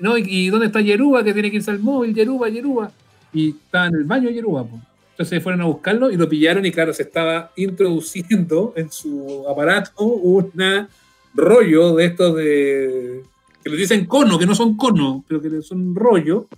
No, 0.00 0.18
¿y, 0.18 0.24
y 0.26 0.48
dónde 0.50 0.66
está 0.66 0.80
Yerúa? 0.80 1.24
Que 1.24 1.32
tiene 1.32 1.50
que 1.50 1.56
irse 1.56 1.70
al 1.70 1.78
móvil, 1.80 2.14
Yerúa, 2.14 2.48
Yerúa. 2.48 2.92
Y 3.32 3.50
estaba 3.50 3.86
en 3.86 3.94
el 3.94 4.04
baño 4.04 4.30
Yerúa. 4.30 4.64
po. 4.64 4.80
Entonces 5.18 5.42
fueron 5.42 5.62
a 5.62 5.64
buscarlo 5.64 6.12
y 6.12 6.16
lo 6.16 6.28
pillaron 6.28 6.64
y 6.64 6.70
claro, 6.70 6.94
se 6.94 7.02
estaba 7.02 7.50
introduciendo 7.56 8.72
en 8.76 8.92
su 8.92 9.44
aparato 9.50 10.04
un 10.04 10.52
rollo 11.34 11.96
de 11.96 12.04
estos 12.04 12.36
de... 12.36 13.24
que 13.70 13.76
le 13.76 13.82
dicen 13.82 14.06
cono, 14.06 14.38
que 14.38 14.46
no 14.46 14.54
son 14.54 14.76
cono, 14.76 15.24
pero 15.28 15.40
que 15.40 15.62
son 15.62 15.94
rollo. 15.94 16.48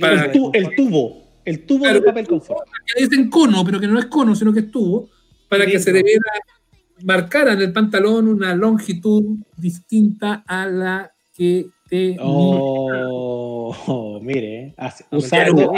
Para- 0.00 0.26
el, 0.26 0.32
tu- 0.32 0.52
tubo, 0.76 1.22
el 1.44 1.64
tubo 1.66 1.84
Claro, 1.84 2.00
de 2.00 2.06
papel 2.06 2.26
confort. 2.28 2.68
Que 2.86 3.00
le 3.02 3.08
dicen 3.08 3.30
cono, 3.30 3.64
pero 3.64 3.80
que 3.80 3.86
no 3.88 3.98
es 3.98 4.06
cono, 4.06 4.34
sino 4.34 4.52
que 4.52 4.60
es 4.60 4.70
tubo, 4.70 5.08
para 5.48 5.66
que 5.66 5.78
se 5.78 5.92
debiera 5.92 6.20
marcar 7.04 7.48
en 7.48 7.60
el 7.60 7.72
pantalón 7.72 8.28
una 8.28 8.54
longitud 8.54 9.38
distinta 9.56 10.44
a 10.46 10.66
la 10.66 11.12
que 11.36 11.66
te... 11.88 12.16
Oh, 12.20 14.20
mire, 14.22 14.74
así- 14.76 15.04
Usando 15.10 15.72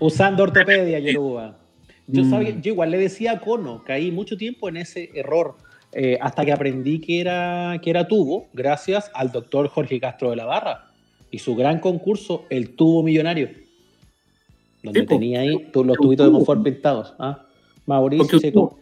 usando, 0.00 0.42
ortopedia, 0.44 0.98
Yoruba. 0.98 1.58
Yo, 2.06 2.24
Mm. 2.24 2.30
sabía- 2.30 2.60
yo 2.60 2.72
igual 2.72 2.90
le 2.90 2.98
decía 2.98 3.38
cono, 3.40 3.82
caí 3.84 4.10
mucho 4.10 4.36
tiempo 4.36 4.68
en 4.68 4.78
ese 4.78 5.10
error, 5.14 5.56
eh, 5.92 6.18
hasta 6.20 6.44
que 6.44 6.52
aprendí 6.52 7.00
que 7.00 7.20
era, 7.20 7.78
que 7.82 7.90
era 7.90 8.06
tubo, 8.08 8.46
gracias 8.52 9.10
al 9.14 9.32
doctor 9.32 9.68
Jorge 9.68 9.98
Castro 10.00 10.30
de 10.30 10.36
la 10.36 10.44
Barra 10.44 10.90
y 11.30 11.38
su 11.38 11.54
gran 11.56 11.78
concurso, 11.80 12.44
El 12.50 12.70
Tubo 12.76 13.02
Millonario, 13.02 13.48
donde 14.82 15.00
Sí, 15.00 15.06
tenía 15.06 15.40
ahí 15.40 15.68
los 15.72 15.96
tubitos 15.96 16.26
de 16.26 16.30
tubo. 16.30 16.38
confort 16.38 16.62
pintados. 16.62 17.14
¿ah? 17.18 17.44
Mauricio, 17.86 18.22
Porque 18.24 18.36
un 18.36 18.40
se- 18.42 18.52
tubo. 18.52 18.78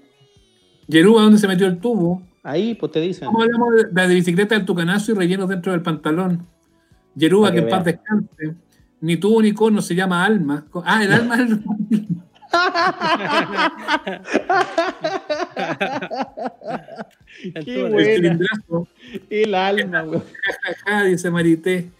Yerúa, 0.86 1.22
¿dónde 1.22 1.38
se 1.38 1.48
metió 1.48 1.66
el 1.66 1.78
tubo? 1.78 2.22
ahí 2.42 2.74
pues 2.74 2.92
te 2.92 3.00
dicen. 3.00 3.26
¿Cómo 3.26 3.42
hablamos 3.42 3.74
de, 3.92 4.06
de 4.08 4.14
bicicleta 4.14 4.54
del 4.54 4.64
tucanazo 4.64 5.12
y 5.12 5.14
rellenos 5.14 5.48
dentro 5.50 5.72
del 5.72 5.82
pantalón? 5.82 6.46
Para 7.20 7.50
que 7.50 7.56
que 7.56 7.58
en 7.62 7.68
paz 7.68 7.84
descanse. 7.84 8.54
Ni 9.00 9.16
tubo 9.16 9.42
ni 9.42 9.52
cono, 9.52 9.82
se 9.82 9.94
llama 9.94 10.24
alma. 10.24 10.66
Ah, 10.84 11.02
el 11.04 11.12
alma 11.12 11.34
es 11.36 11.40
el... 11.50 11.60
Qué 17.64 17.72
de- 17.72 18.38
bueno. 18.68 18.88
el 19.30 19.54
alma, 19.54 20.04
ja, 20.84 21.04
dice 21.04 21.30
Marité. 21.30 21.90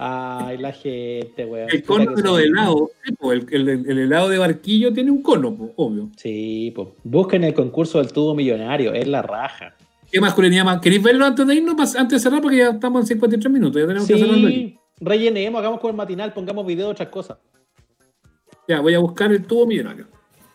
Ay, 0.00 0.58
la 0.58 0.72
gente, 0.72 1.44
weón. 1.44 1.68
El 1.72 1.82
cono 1.82 2.14
de 2.14 2.22
lo 2.22 2.28
son- 2.28 2.38
de 2.38 2.44
helado. 2.44 2.90
Sí, 3.04 3.12
po, 3.14 3.32
el, 3.32 3.46
el- 3.50 3.68
el 3.68 3.98
helado 3.98 4.28
de 4.28 4.38
barquillo 4.38 4.92
tiene 4.92 5.10
un 5.10 5.22
cono, 5.22 5.54
po, 5.56 5.72
obvio. 5.76 6.08
Sí, 6.16 6.72
pues. 6.74 6.88
Busquen 7.02 7.42
el 7.44 7.52
concurso 7.54 7.98
del 7.98 8.12
tubo 8.12 8.34
millonario, 8.34 8.92
es 8.94 9.08
la 9.08 9.22
raja. 9.22 9.74
¿Qué 10.10 10.20
masculinidad 10.20 10.64
más? 10.64 10.80
¿Queréis 10.80 11.02
verlo 11.02 11.26
antes 11.26 11.46
de 11.46 11.54
irnos? 11.56 11.96
Antes 11.96 12.22
de 12.22 12.30
cerrar, 12.30 12.40
porque 12.40 12.58
ya 12.58 12.70
estamos 12.70 13.02
en 13.02 13.06
53 13.08 13.52
minutos. 13.52 13.80
Ya 13.82 13.86
tenemos 13.88 14.08
que 14.08 14.18
cerrarlo. 14.18 14.48
Sí, 14.48 14.78
rellenemos, 15.00 15.58
hagamos 15.58 15.80
con 15.80 15.90
el 15.90 15.96
matinal, 15.96 16.32
pongamos 16.32 16.64
video 16.64 16.86
de 16.86 16.92
otras 16.92 17.08
cosas. 17.08 17.36
Ya, 18.68 18.80
voy 18.80 18.94
a 18.94 18.98
buscar 18.98 19.32
el 19.32 19.44
tubo 19.46 19.66
millonario. 19.66 20.06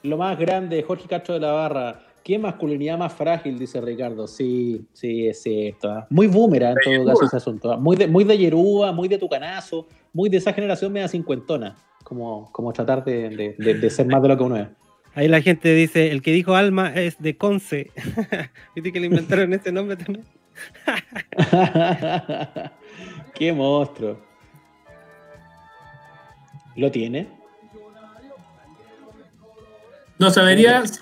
Lo 0.03 0.17
más 0.17 0.37
grande, 0.37 0.83
Jorge 0.83 1.07
Castro 1.07 1.33
de 1.33 1.39
la 1.41 1.51
Barra. 1.51 1.99
¿Qué 2.23 2.37
masculinidad 2.39 2.97
más 2.97 3.11
frágil? 3.13 3.57
Dice 3.59 3.81
Ricardo. 3.81 4.27
Sí, 4.27 4.85
sí, 4.93 5.27
es 5.27 5.41
cierto. 5.41 5.89
¿ah? 5.91 6.07
Muy 6.09 6.27
boomerang 6.27 6.69
en 6.71 6.75
De 6.75 6.81
todo 6.83 6.91
Yerúa. 6.93 7.13
caso 7.13 7.25
ese 7.25 7.37
asunto. 7.37 7.71
¿ah? 7.71 7.77
Muy 7.77 7.95
de, 7.97 8.07
muy 8.07 8.23
de 8.23 8.37
Yerúa, 8.37 8.91
muy 8.93 9.07
de 9.09 9.17
Tucanazo, 9.17 9.87
muy 10.13 10.29
de 10.29 10.37
esa 10.37 10.53
generación 10.53 10.93
media 10.93 11.07
cincuentona. 11.07 11.75
Como, 12.03 12.49
como 12.51 12.71
tratar 12.71 13.03
de, 13.03 13.29
de- 13.29 13.55
de- 13.57 13.73
de 13.75 13.89
ser 13.89 14.05
más 14.07 14.21
de 14.21 14.27
lo 14.27 14.37
que 14.37 14.43
uno 14.43 14.57
es. 14.57 14.67
Ahí 15.15 15.27
la 15.27 15.41
gente 15.41 15.73
dice, 15.73 16.11
el 16.11 16.21
que 16.21 16.31
dijo 16.31 16.55
alma 16.55 16.93
es 16.93 17.19
de 17.21 17.37
Conce. 17.37 17.91
¿Viste 18.75 18.91
que 18.93 18.99
le 18.99 19.07
inventaron 19.07 19.53
ese 19.53 19.71
nombre 19.71 19.95
también? 19.97 20.25
Qué 23.33 23.51
monstruo. 23.53 24.17
¿Lo 26.75 26.91
tiene? 26.91 27.27
No 30.19 30.29
se 30.29 30.41
vería, 30.41 30.85
si 30.85 30.99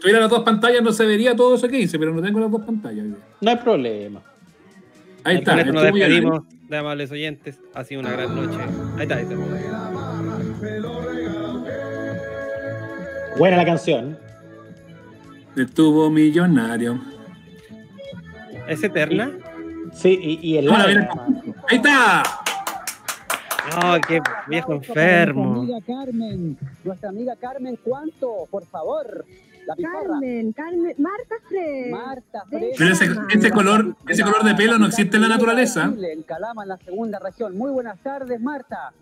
tuviera, 0.00 0.20
las 0.20 0.30
dos 0.30 0.44
pantallas, 0.44 0.82
no 0.82 0.92
se 0.92 1.04
vería 1.06 1.34
todo 1.34 1.56
eso 1.56 1.68
que 1.68 1.80
hice, 1.80 1.98
pero 1.98 2.12
no 2.14 2.22
tengo 2.22 2.40
las 2.40 2.50
dos 2.50 2.62
pantallas. 2.64 3.06
No 3.40 3.50
hay 3.50 3.56
problema. 3.56 4.22
Ahí 5.24 5.38
está. 5.38 5.64
Con 5.64 5.74
nos 5.74 5.82
despedimos 5.82 6.42
de 6.68 6.76
amables 6.76 7.10
oyentes. 7.10 7.58
Ha 7.74 7.84
sido 7.84 8.00
una 8.00 8.12
gran 8.12 8.34
noche. 8.34 8.58
Ahí 8.96 9.02
está, 9.02 9.16
ahí 9.16 9.22
está. 9.24 9.36
Buena 13.36 13.56
la 13.56 13.64
canción. 13.64 14.18
El 15.56 15.70
tubo 15.70 16.10
millonario. 16.10 17.00
¿Es 18.68 18.82
eterna? 18.82 19.32
Sí, 19.92 20.18
y, 20.20 20.52
y 20.52 20.58
el 20.58 20.68
Ahora. 20.70 21.08
Ahí 21.68 21.76
está. 21.76 22.22
Oh, 23.82 23.96
qué 24.06 24.20
viejo 24.48 24.72
enfermo. 24.74 25.44
Nuestra 25.56 25.76
amiga 25.76 25.86
Carmen, 26.04 26.58
nuestra 26.84 27.08
amiga 27.08 27.36
Carmen, 27.36 27.78
¿cuánto? 27.82 28.46
Por 28.50 28.64
favor, 28.66 29.24
la. 29.66 29.74
Carmen, 29.76 30.52
Carmen, 30.52 30.94
Marta 30.98 31.34
Fred. 31.48 31.90
Marta 31.90 32.44
Pero 32.50 32.66
ese, 32.92 33.06
ese 33.34 33.50
color, 33.50 33.96
ese 34.08 34.22
color 34.22 34.44
de 34.44 34.54
pelo 34.54 34.78
no 34.78 34.86
existe 34.86 35.16
en 35.16 35.22
la 35.22 35.28
naturaleza. 35.28 35.92
En 36.00 36.22
Calama, 36.22 36.62
en 36.62 36.68
la 36.68 36.76
segunda 36.78 37.18
región. 37.18 37.56
Muy 37.58 37.70
buenas 37.72 37.98
tardes, 38.00 38.40
Marta. 38.40 38.92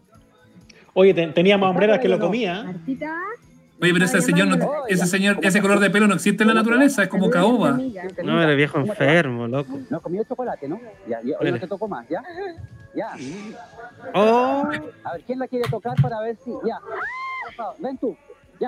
Oye, 0.95 1.13
te- 1.13 1.27
teníamos 1.29 1.69
hombreras 1.69 1.99
que 1.99 2.09
lo 2.09 2.19
comía. 2.19 2.63
Martita. 2.65 3.15
Oye, 3.81 3.93
pero 3.93 4.05
ese 4.05 4.21
señor, 4.23 4.47
no- 4.49 4.87
ese 4.89 5.07
señor, 5.07 5.39
ese 5.43 5.61
color 5.61 5.81
de 5.81 5.91
pelo 5.91 6.07
no 6.07 6.15
existe 6.15 6.45
en 6.45 6.49
la 6.49 6.55
naturaleza, 6.55 7.03
es 7.03 7.09
como 7.09 7.29
caoba. 7.29 7.73
No, 8.23 8.43
era 8.43 8.55
viejo 8.55 8.79
enfermo, 8.79 9.47
loco. 9.49 9.79
No 9.91 10.01
comió 10.01 10.23
chocolate, 10.25 10.69
¿no? 10.69 10.81
Ya, 11.09 11.21
ya, 11.23 11.37
hoy 11.41 11.51
no 11.53 11.59
te 11.59 11.67
tocó 11.67 11.89
más, 11.89 12.09
¿ya? 12.09 12.23
Ya. 12.95 13.11
Oh, 14.15 14.69
A 15.05 15.13
ver, 15.13 15.23
¿quién 15.27 15.39
la 15.41 15.49
quiere 15.49 15.69
tocar 15.69 15.95
para 16.01 16.21
ver 16.21 16.37
si. 16.37 16.51
Ya. 16.65 16.79
Ven 17.79 17.99
tú. 17.99 18.17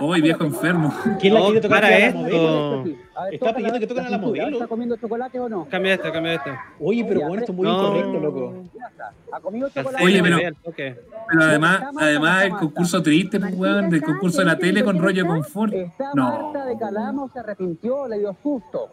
Oye, 0.01 0.20
viejo 0.22 0.45
enfermo. 0.45 0.93
¿Quién 1.20 1.34
la 1.34 1.41
quiere 1.43 1.61
tocar 1.61 1.82
para 1.82 1.95
a 1.95 1.99
esto. 1.99 2.22
ver, 2.84 2.97
Está 3.32 3.55
pidiendo 3.55 3.78
que 3.80 3.87
toquen 3.87 4.05
a 4.07 4.11
la 4.11 4.18
modelo. 4.18 4.49
¿Está 4.57 4.66
comiendo 4.66 4.97
chocolate 4.97 5.41
o 5.41 5.49
no? 5.49 5.66
cambia 5.70 5.95
esto, 5.95 6.12
cambia 6.12 6.34
esto. 6.34 6.51
Oye, 6.80 7.05
pero 7.09 7.20
bueno, 7.20 7.37
esto 7.37 7.53
es 7.53 7.57
muy 7.57 7.66
No. 7.66 7.74
incorrecto, 7.82 8.20
loco. 8.20 8.64
¿Ha 9.32 9.41
comido 9.41 9.68
chocolate? 9.70 10.05
Oye, 10.05 10.22
pero-. 10.22 10.39
Pero 11.28 11.43
además, 11.43 11.82
además 11.99 12.45
el 12.45 12.51
concurso 12.53 13.03
triste, 13.03 13.41
pues, 13.41 13.55
weón, 13.57 13.91
del 13.91 14.03
concurso 14.03 14.39
de 14.41 14.45
la 14.45 14.59
tele 14.59 14.84
con 14.84 14.99
rollo 14.99 15.22
de 15.22 15.28
confort. 15.28 15.72
Está 15.72 16.11
No. 16.14 16.24
Marta 16.53 16.66
de 16.66 16.78
Calamo, 16.78 17.30
se 17.32 17.39
arrepintió, 17.41 18.07
le 18.07 18.18
dio 18.18 18.37
susto. 18.43 18.91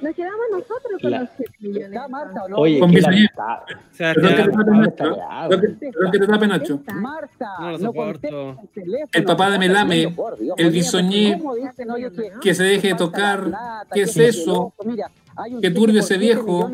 Nos 0.00 0.14
quedamos 0.14 0.40
nosotros 0.52 1.00
con 1.02 1.10
La- 1.10 1.20
los 1.20 1.28
7 1.36 1.52
millones. 1.60 1.88
¿Está 1.88 2.08
Marta 2.08 2.44
o 2.44 2.48
no? 2.48 2.56
Oye, 2.58 2.78
Con 2.78 2.90
qué 2.90 2.96
bisoñé. 2.96 3.16
lamentable. 3.36 3.74
O 3.74 3.94
sea, 3.94 4.14
Perdón 4.14 4.30
que 4.36 4.42
te 4.44 4.50
tape 4.50 4.70
Nacho. 4.70 5.16
Perdón 5.48 5.70
que- 5.70 6.10
que 6.12 6.18
te 6.18 6.26
tape 6.26 6.46
Nacho. 6.46 6.80
Marta, 6.94 7.46
No 7.58 7.70
lo 7.72 7.78
no 7.78 7.92
contesta 7.92 8.28
el 8.28 8.68
teléfono. 8.74 9.08
El 9.12 9.24
papá 9.24 9.50
de 9.50 9.58
Melame, 9.58 10.14
el 10.56 10.70
bisoñé, 10.70 11.38
¿cómo 11.38 11.54
dicen, 11.56 11.90
oye, 11.90 12.10
que- 12.12 12.32
Que 12.40 12.54
se 12.54 12.62
deje 12.62 12.88
de 12.88 12.94
tocar. 12.94 13.40
la 13.40 13.48
plata, 13.48 13.86
¿Qué 13.92 14.02
es 14.02 14.14
que 14.14 14.28
eso? 14.28 14.52
loco? 14.52 14.74
Mira, 14.84 15.10
hay 15.36 15.54
un 15.54 15.60
Qué 15.60 15.68
cheque 15.68 15.80
turbio 15.80 16.00
ese 16.00 16.08
7 16.14 16.20
viejo. 16.24 16.70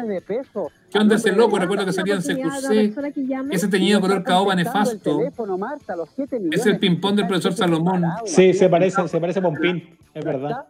¿Qué 0.91 0.99
onda 0.99 1.17
ese 1.17 1.33
loco? 1.33 1.59
Recuerdo 1.59 1.87
que 1.87 1.93
salía 1.93 2.15
en 2.17 2.23
CQC. 2.23 2.95
Ese 3.53 3.69
teñido 3.69 4.01
color 4.03 4.23
caoba 4.23 4.55
nefasto. 4.55 5.17
teléfono, 5.19 5.57
Marta, 5.57 5.97
los 5.97 6.11
7 6.15 6.39
Es 6.53 6.67
el 6.67 6.79
ping-pong 6.79 7.17
del 7.17 7.27
profesor 7.27 7.55
Salomón. 7.55 8.05
Sí, 8.27 8.49
la 8.49 8.55
se 8.55 8.69
parece, 8.69 9.09
se 9.09 9.19
parece 9.21 9.39
a 9.39 9.43
Pompín, 9.43 9.97
es 10.13 10.25
verdad. 10.25 10.67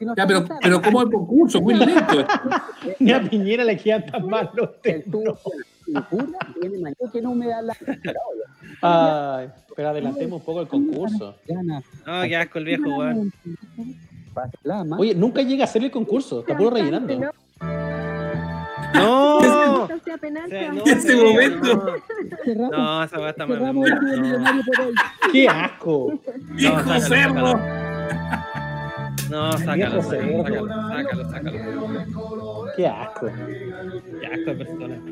si 0.00 0.04
no 0.04 0.14
Ya, 0.16 0.26
pero, 0.26 0.82
¿cómo 0.82 1.02
el 1.02 1.10
concurso? 1.10 1.60
Muy 1.60 1.74
lento. 1.74 2.26
Ni 2.98 3.12
a 3.12 3.22
Piñera 3.22 3.64
le 3.64 3.76
quedan 3.76 4.06
tan 4.06 4.26
mal 4.26 4.50
los 4.54 4.70
que 4.82 5.04
no 7.22 7.34
me 7.34 7.48
da 7.48 7.62
la 7.62 7.76
Ay, 8.82 9.48
pero 9.76 9.88
adelantemos 9.90 10.40
un 10.40 10.44
poco 10.44 10.62
el 10.62 10.68
concurso. 10.68 11.36
No, 12.06 12.22
qué 12.22 12.36
asco 12.36 12.58
el 12.58 12.64
viejo, 12.64 12.96
weón. 12.96 13.32
Oye, 14.98 15.14
nunca 15.14 15.42
llega 15.42 15.64
a 15.64 15.66
hacer 15.66 15.84
el 15.84 15.90
concurso, 15.90 16.40
está 16.40 16.56
puro 16.56 16.70
rellenando. 16.70 17.32
No. 18.94 19.40
Ese 20.84 21.16
no, 21.16 21.24
momento. 21.24 21.96
No, 22.70 23.04
esa 23.04 23.18
weá 23.18 23.30
está 23.30 23.46
mal. 23.46 23.74
¡Qué 25.32 25.48
asco! 25.48 26.20
Hijo 26.58 26.78
sácalo, 26.78 27.00
cerdo. 27.00 27.60
No, 29.30 29.52
sácalo, 29.58 30.02
sácalo, 30.02 30.44
sácalo, 30.44 30.66
sácalo, 30.90 31.30
sácalo. 31.30 32.64
¡Qué 32.76 32.86
asco! 32.86 33.26
Qué 34.20 34.26
asco 34.26 34.44
de 34.50 34.54
persona. 34.56 35.02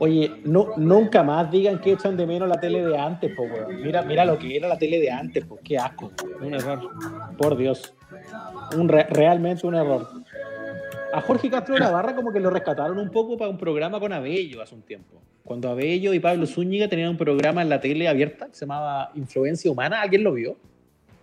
Oye, 0.00 0.30
no, 0.44 0.68
nunca 0.76 1.22
más 1.24 1.50
digan 1.50 1.80
que 1.80 1.92
echan 1.92 2.16
de 2.16 2.24
menos 2.26 2.48
la 2.48 2.60
tele 2.60 2.84
de 2.86 2.96
antes, 2.96 3.34
po, 3.34 3.42
weón. 3.42 3.82
Mira, 3.82 4.02
mira 4.02 4.24
lo 4.24 4.38
que 4.38 4.56
era 4.56 4.68
la 4.68 4.78
tele 4.78 5.00
de 5.00 5.10
antes, 5.10 5.44
po. 5.44 5.58
¡Qué 5.64 5.76
asco! 5.76 6.12
Un 6.40 6.54
error. 6.54 6.90
Por 7.36 7.56
Dios. 7.56 7.94
Un 8.76 8.88
re- 8.88 9.06
realmente 9.10 9.66
un 9.66 9.74
error. 9.74 10.08
A 11.12 11.20
Jorge 11.22 11.50
Castro 11.50 11.74
de 11.74 11.80
la 11.80 11.90
Barra 11.90 12.14
como 12.14 12.32
que 12.32 12.38
lo 12.38 12.50
rescataron 12.50 12.98
un 12.98 13.10
poco 13.10 13.36
para 13.36 13.50
un 13.50 13.58
programa 13.58 13.98
con 13.98 14.12
Abello 14.12 14.62
hace 14.62 14.74
un 14.74 14.82
tiempo. 14.82 15.20
Cuando 15.42 15.70
Abello 15.70 16.12
y 16.12 16.20
Pablo 16.20 16.46
Zúñiga 16.46 16.86
tenían 16.88 17.08
un 17.08 17.16
programa 17.16 17.62
en 17.62 17.70
la 17.70 17.80
tele 17.80 18.06
abierta 18.06 18.46
que 18.46 18.54
se 18.54 18.66
llamaba 18.66 19.10
Influencia 19.14 19.70
Humana, 19.70 20.02
¿alguien 20.02 20.22
lo 20.22 20.34
vio? 20.34 20.56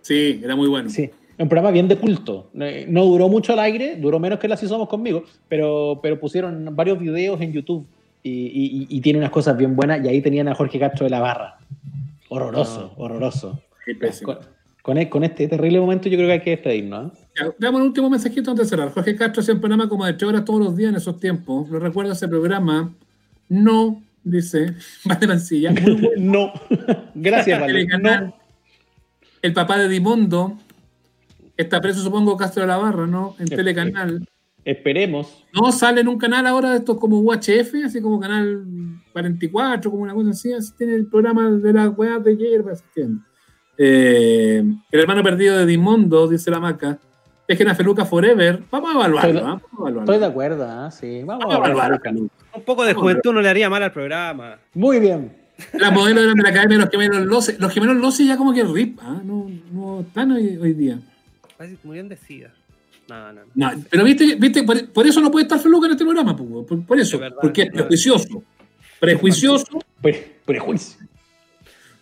Sí, 0.02 0.40
era 0.42 0.56
muy 0.56 0.68
bueno. 0.68 0.90
Sí. 0.90 1.08
Un 1.38 1.48
programa 1.48 1.70
bien 1.70 1.86
de 1.88 1.96
culto. 1.96 2.50
Eh, 2.58 2.86
No 2.88 3.04
duró 3.04 3.28
mucho 3.28 3.52
al 3.52 3.58
aire, 3.60 3.96
duró 3.96 4.18
menos 4.18 4.38
que 4.38 4.48
la 4.48 4.56
Si 4.56 4.66
Somos 4.66 4.88
conmigo, 4.88 5.24
pero, 5.48 6.00
pero 6.02 6.18
pusieron 6.18 6.74
varios 6.74 6.98
videos 6.98 7.40
en 7.40 7.52
YouTube 7.52 7.86
y, 8.22 8.30
y- 8.30 8.86
y 8.88 9.00
tiene 9.00 9.18
unas 9.18 9.30
cosas 9.30 9.56
bien 9.56 9.76
buenas 9.76 10.04
y 10.04 10.08
ahí 10.08 10.20
tenían 10.22 10.48
a 10.48 10.54
Jorge 10.54 10.78
Castro 10.78 11.04
de 11.04 11.10
la 11.10 11.20
Barra. 11.20 11.58
Horroroso, 12.28 12.92
horroroso. 12.96 13.60
Qué 13.84 13.94
pésimo. 13.94 14.34
Con, 14.34 14.38
con 14.82 14.98
e- 14.98 15.08
con 15.10 15.24
este 15.24 15.46
terrible 15.46 15.78
momento 15.80 16.08
yo 16.08 16.16
creo 16.16 16.26
que 16.28 16.32
hay 16.32 16.40
que 16.40 16.50
despedirnos. 16.50 17.12
¿eh? 17.40 17.50
Veamos 17.58 17.80
el 17.82 17.86
último 17.88 18.08
mensajito 18.10 18.50
antes 18.50 18.66
de 18.66 18.70
cerrar. 18.76 18.90
Jorge 18.92 19.14
Castro 19.14 19.42
hacía 19.42 19.54
un 19.54 19.60
programa 19.60 19.88
como 19.88 20.04
de 20.06 20.12
8 20.12 20.28
horas 20.28 20.44
todos 20.44 20.60
los 20.60 20.76
días 20.76 20.90
en 20.90 20.96
esos 20.96 21.20
tiempos. 21.20 21.68
Lo 21.68 21.78
recuerdo 21.78 22.12
ese 22.12 22.26
programa. 22.28 22.92
No, 23.48 24.02
dice 24.24 24.74
Vale 25.04 25.26
Mancilla. 25.26 25.72
Bueno. 25.84 26.10
No. 26.16 26.52
Gracias, 27.14 27.60
Vale. 27.60 27.86
No. 27.86 28.34
El 29.42 29.52
papá 29.52 29.78
de 29.78 29.88
Dimondo. 29.88 30.58
Está 31.56 31.80
preso, 31.80 32.00
supongo, 32.00 32.36
Castro 32.36 32.62
de 32.62 32.68
la 32.68 32.76
Barra, 32.76 33.06
¿no? 33.06 33.34
En. 33.38 33.46
Telecanal. 33.46 34.26
Esperemos. 34.64 35.44
No, 35.54 35.70
sale 35.70 36.00
en 36.00 36.08
un 36.08 36.18
canal 36.18 36.44
ahora 36.46 36.70
de 36.70 36.78
estos 36.78 36.98
como 36.98 37.20
UHF, 37.20 37.84
así 37.84 38.00
como 38.00 38.18
canal 38.18 38.64
44, 39.12 39.90
como 39.90 40.02
una 40.02 40.12
cosa 40.12 40.30
así. 40.30 40.52
así 40.52 40.72
tiene 40.76 40.94
el 40.94 41.06
programa 41.06 41.48
de 41.50 41.72
las 41.72 41.96
weas 41.96 42.22
de 42.24 42.36
hierbas. 42.36 42.82
¿entiendes? 42.88 43.24
Eh, 43.78 44.64
el 44.90 45.00
hermano 45.00 45.22
perdido 45.22 45.56
de 45.56 45.66
Dimondo, 45.66 46.26
dice 46.26 46.50
la 46.50 46.58
maca. 46.58 46.98
Es 47.46 47.56
que 47.56 47.62
una 47.62 47.76
feluca 47.76 48.04
forever. 48.04 48.60
Vamos 48.70 48.90
a 48.90 48.94
evaluarlo. 48.94 49.30
Estoy- 49.38 49.42
¿ah? 49.46 49.50
Vamos 49.52 49.62
a 49.72 49.76
evaluarlo. 49.78 50.00
Estoy 50.00 50.18
de 50.18 50.26
acuerdo, 50.26 50.66
¿ah? 50.68 50.90
sí. 50.90 51.22
Vamos 51.22 51.44
Vamos 51.44 51.54
a 51.54 51.58
evaluarlo. 51.58 52.20
Un 52.54 52.62
poco 52.64 52.84
de 52.84 52.94
juventud 52.94 53.32
no 53.32 53.40
le 53.40 53.48
haría 53.48 53.70
mal 53.70 53.84
al 53.84 53.92
programa. 53.92 54.58
Muy 54.74 54.98
bien. 54.98 55.32
Las 55.74 55.92
modelos 55.92 56.24
eran 56.24 56.34
de 56.36 56.42
la 56.42 56.48
academia 56.48 56.76
de 56.78 56.84
los 56.84 56.90
gemelos 56.90 57.24
Loce. 57.26 57.56
Los 57.60 57.72
gemelos 57.72 57.96
Loce 57.98 58.24
ya 58.26 58.36
como 58.36 58.52
que 58.52 58.64
rip, 58.64 58.98
¿ah? 59.00 59.20
no, 59.24 59.46
no 59.72 60.00
están 60.00 60.32
hoy, 60.32 60.56
hoy 60.56 60.74
día. 60.74 60.98
Parece 61.56 61.76
que 61.76 61.86
murieron 61.86 62.08
de 62.08 62.16
sida. 62.16 62.52
No, 63.08 63.32
no, 63.32 63.40
no. 63.54 63.70
No, 63.72 63.84
pero 63.90 64.04
viste, 64.04 64.34
viste 64.34 64.62
por, 64.64 64.88
por 64.90 65.06
eso 65.06 65.20
no 65.20 65.30
puede 65.30 65.44
estar 65.44 65.58
Feluca 65.60 65.86
en 65.86 65.92
este 65.92 66.04
programa, 66.04 66.36
pues, 66.36 66.66
por, 66.66 66.84
por 66.84 66.98
eso, 66.98 67.16
Es 67.16 67.20
verdad, 67.20 67.38
porque 67.40 67.62
es 67.62 67.70
prejuicioso. 67.70 68.42
Prejuicioso, 68.98 69.78
Pre- 70.00 70.36
prejuicio. 70.44 71.06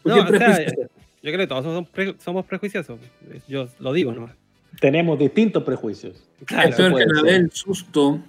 porque 0.02 0.20
es 0.20 0.57
sea, 0.57 0.66
yo 1.22 1.32
creo 1.32 1.38
que 1.38 1.46
todos 1.46 1.64
somos, 1.64 1.88
pre- 1.88 2.14
somos 2.22 2.44
prejuiciosos. 2.46 2.98
Yo 3.48 3.68
lo 3.80 3.92
digo, 3.92 4.12
¿no? 4.12 4.30
Tenemos 4.80 5.18
distintos 5.18 5.62
prejuicios. 5.62 6.22
Claro, 6.46 6.74
puede 6.76 6.94
ser. 6.94 7.09
Anabel, 7.11 7.50
susto. 7.52 8.20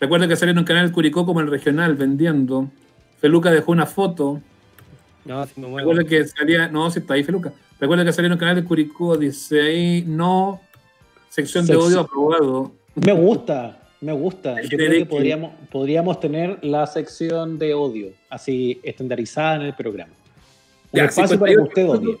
Recuerda 0.00 0.28
que 0.28 0.36
salió 0.36 0.52
en 0.52 0.58
un 0.58 0.64
canal 0.64 0.92
Curicó 0.92 1.26
como 1.26 1.40
el 1.40 1.48
regional 1.48 1.94
vendiendo. 1.96 2.70
Feluca 3.20 3.50
dejó 3.50 3.72
una 3.72 3.86
foto. 3.86 4.40
No, 5.24 5.44
si 5.46 5.60
me 5.60 5.66
muevo. 5.66 5.90
Recuerda 5.92 6.08
que 6.08 6.24
salía. 6.26 6.68
No, 6.68 6.90
si 6.90 7.00
está 7.00 7.14
ahí 7.14 7.24
Feluca. 7.24 7.52
Recuerda 7.80 8.04
que 8.04 8.12
salió 8.12 8.26
en 8.26 8.32
un 8.32 8.38
canal 8.38 8.56
de 8.56 8.64
Curicó, 8.64 9.16
dice 9.16 9.60
ahí, 9.60 10.04
no. 10.06 10.60
Sección 11.28 11.66
de 11.66 11.74
Sección. 11.74 11.92
odio 11.92 12.00
aprobado. 12.00 12.72
Me 12.94 13.12
gusta, 13.12 13.78
me 14.00 14.12
gusta. 14.12 14.60
Yo 14.62 14.76
creo 14.76 14.90
que 14.90 15.06
podríamos, 15.06 15.52
podríamos 15.70 16.20
tener 16.20 16.58
la 16.62 16.86
sección 16.86 17.58
de 17.58 17.74
odio, 17.74 18.12
así 18.30 18.80
estandarizada 18.82 19.56
en 19.56 19.62
el 19.62 19.74
programa. 19.74 20.12
Un 20.92 20.98
Ya, 20.98 21.04
espacio 21.06 21.38
para 21.38 21.52
que 21.52 21.58
58 21.58 21.68
usted 21.68 22.08
odie. 22.08 22.18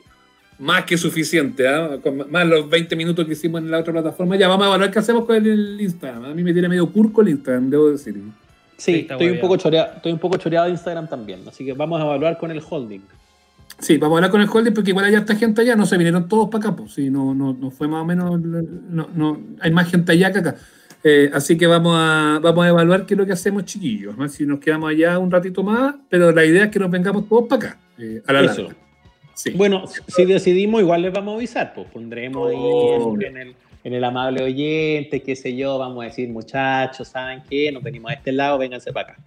Más 0.58 0.84
que 0.84 0.98
suficiente, 0.98 1.68
¿ah? 1.68 1.98
Con 2.02 2.30
más 2.30 2.46
los 2.46 2.68
20 2.68 2.96
minutos 2.96 3.24
que 3.26 3.32
hicimos 3.32 3.60
en 3.60 3.70
la 3.70 3.78
otra 3.78 3.92
plataforma. 3.92 4.36
Ya 4.36 4.48
vamos 4.48 4.64
a 4.64 4.68
evaluar 4.68 4.90
qué 4.90 4.98
hacemos 4.98 5.24
con 5.24 5.36
el 5.36 5.80
Instagram. 5.80 6.24
A 6.24 6.34
mí 6.34 6.42
me 6.42 6.52
tiene 6.52 6.68
medio 6.68 6.90
curco 6.90 7.22
el 7.22 7.28
Instagram, 7.28 7.70
debo 7.70 7.90
decir. 7.90 8.20
Sí, 8.76 9.06
estoy 9.08 9.30
un, 9.30 9.40
poco 9.40 9.56
choreado, 9.56 9.94
estoy 9.96 10.12
un 10.12 10.18
poco 10.18 10.36
choreado 10.36 10.66
de 10.66 10.72
Instagram 10.72 11.08
también, 11.08 11.40
así 11.48 11.64
que 11.64 11.72
vamos 11.72 12.00
a 12.00 12.04
evaluar 12.04 12.38
con 12.38 12.50
el 12.50 12.62
holding. 12.68 13.02
Sí, 13.78 13.96
vamos 13.96 14.16
a 14.16 14.18
hablar 14.18 14.30
con 14.30 14.40
el 14.40 14.48
holding 14.48 14.72
porque 14.72 14.90
igual 14.90 15.04
hay 15.04 15.14
harta 15.14 15.36
gente 15.36 15.60
allá, 15.60 15.76
no 15.76 15.86
se 15.86 15.96
vinieron 15.96 16.28
todos 16.28 16.48
para 16.48 16.68
acá, 16.68 16.76
pues 16.76 16.94
sí, 16.94 17.10
no, 17.10 17.32
no, 17.32 17.52
no 17.52 17.70
fue 17.70 17.86
más 17.86 18.02
o 18.02 18.04
menos, 18.04 18.40
no, 18.40 19.08
no, 19.14 19.40
hay 19.60 19.70
más 19.70 19.88
gente 19.90 20.12
allá 20.12 20.32
que 20.32 20.38
acá. 20.40 20.56
Eh, 21.04 21.30
así 21.32 21.56
que 21.56 21.66
vamos 21.66 21.94
a, 21.96 22.40
vamos 22.42 22.64
a 22.64 22.68
evaluar 22.68 23.06
qué 23.06 23.14
es 23.14 23.18
lo 23.18 23.24
que 23.24 23.32
hacemos, 23.32 23.64
chiquillos. 23.64 24.16
¿no? 24.16 24.28
Si 24.28 24.44
nos 24.44 24.58
quedamos 24.58 24.90
allá 24.90 25.16
un 25.18 25.30
ratito 25.30 25.62
más, 25.62 25.94
pero 26.08 26.32
la 26.32 26.44
idea 26.44 26.64
es 26.64 26.70
que 26.70 26.80
nos 26.80 26.90
vengamos 26.90 27.28
todos 27.28 27.46
para 27.48 27.68
acá, 27.68 27.80
eh, 27.98 28.20
a 28.26 28.32
la 28.32 28.40
Eso. 28.42 28.62
larga. 28.62 28.76
Sí. 29.34 29.50
Bueno, 29.50 29.84
si 30.08 30.24
decidimos, 30.24 30.80
igual 30.80 31.02
les 31.02 31.12
vamos 31.12 31.34
a 31.34 31.36
avisar, 31.36 31.72
pues 31.72 31.86
pondremos 31.92 32.50
ahí 32.50 33.24
en 33.24 33.36
el, 33.36 33.54
en 33.84 33.94
el 33.94 34.02
amable 34.02 34.42
oyente, 34.42 35.22
qué 35.22 35.36
sé 35.36 35.54
yo, 35.54 35.78
vamos 35.78 36.02
a 36.02 36.08
decir, 36.08 36.28
muchachos, 36.28 37.06
¿saben 37.06 37.44
qué? 37.48 37.70
Nos 37.70 37.84
venimos 37.84 38.10
a 38.10 38.14
este 38.14 38.32
lado, 38.32 38.58
vénganse 38.58 38.92
para 38.92 39.12
acá. 39.12 39.22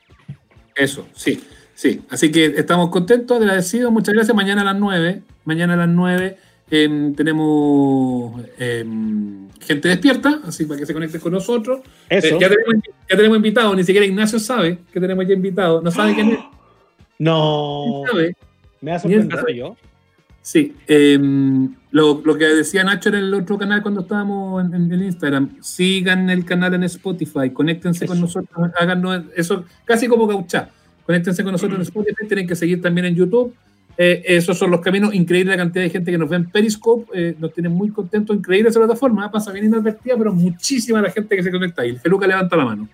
Eso, 0.76 1.08
sí, 1.14 1.42
sí. 1.82 2.02
Así 2.10 2.32
que 2.32 2.46
estamos 2.46 2.90
contentos, 2.90 3.40
agradecidos. 3.40 3.92
Muchas 3.92 4.14
gracias. 4.14 4.36
Mañana 4.36 4.62
a 4.62 4.66
las 4.66 4.76
9. 4.76 5.22
Mañana 5.46 5.74
a 5.74 5.78
las 5.78 5.90
9 5.90 6.38
em, 6.70 7.16
tenemos 7.16 8.40
em, 8.60 9.50
gente 9.60 9.90
despierta, 9.90 10.42
así 10.46 10.66
para 10.66 10.80
que 10.80 10.86
se 10.86 10.94
conecten 10.94 11.20
con 11.20 11.34
nosotros. 11.34 11.82
Eso. 12.10 12.36
Eh, 12.36 12.38
ya, 12.40 12.50
tenemos, 12.50 12.76
ya 13.10 13.18
tenemos 13.18 13.38
invitados, 13.38 13.76
ni 13.76 13.84
siquiera 13.84 14.06
Ignacio 14.06 14.40
sabe 14.40 14.80
que 14.94 15.00
tenemos 15.00 15.28
ya 15.28 15.34
invitados. 15.34 15.84
No 15.84 15.92
sabe 15.92 16.14
quién 16.14 16.30
es. 16.30 16.40
No. 17.18 18.04
¿Sabe? 18.10 18.36
Me 18.82 18.92
ha 18.92 18.96
¿Acaso 18.96 19.10
sorprendido. 19.10 19.70
yo? 19.70 19.78
Sí, 20.44 20.76
em, 20.88 21.76
lo, 21.92 22.22
lo 22.26 22.36
que 22.36 22.46
decía 22.46 22.84
Nacho 22.84 23.10
en 23.10 23.16
el 23.16 23.34
otro 23.34 23.60
canal 23.60 23.84
cuando 23.84 24.02
estábamos 24.02 24.64
en, 24.74 24.92
Instagram, 24.92 25.62
sigan 25.62 26.32
el 26.32 26.46
canal 26.46 26.74
en 26.74 26.84
Spotify, 26.84 27.52
conéctense 27.54 28.08
con 28.08 28.20
nosotros, 28.20 28.72
háganos 28.80 29.22
eso, 29.36 29.66
casi 29.86 30.08
como 30.08 30.26
gauchá, 30.26 30.72
conéctense 31.12 31.44
con 31.44 31.52
nosotros 31.52 31.78
en 31.78 31.84
Spotify, 31.84 32.28
tienen 32.28 32.48
que 32.48 32.56
seguir 32.56 32.82
también 32.82 33.06
en 33.08 33.16
YouTube, 33.16 33.54
Eh, 33.98 34.24
esos 34.38 34.58
son 34.58 34.72
los 34.72 34.80
caminos, 34.80 35.14
increíble 35.14 35.52
la 35.52 35.58
cantidad 35.58 35.84
de 35.84 35.90
gente 35.90 36.12
que 36.12 36.18
nos 36.18 36.30
ve 36.30 36.38
en 36.38 36.50
Periscope, 36.50 37.12
eh, 37.14 37.36
nos 37.38 37.54
tiene 37.54 37.70
muy 37.70 37.90
contentos, 37.92 38.36
increíble 38.36 38.70
esa 38.70 38.80
plataforma, 38.80 39.30
pasa 39.30 39.52
bien 39.52 39.66
inadvertida, 39.66 40.16
pero 40.18 40.34
muchísima 40.34 41.02
la 41.02 41.12
gente 41.12 41.36
que 41.36 41.44
se 41.44 41.52
conecta 41.52 41.82
ahí, 41.82 41.90
el 41.90 42.00
Feluca 42.00 42.26
levanta 42.26 42.56
la 42.56 42.66
mano. 42.66 42.88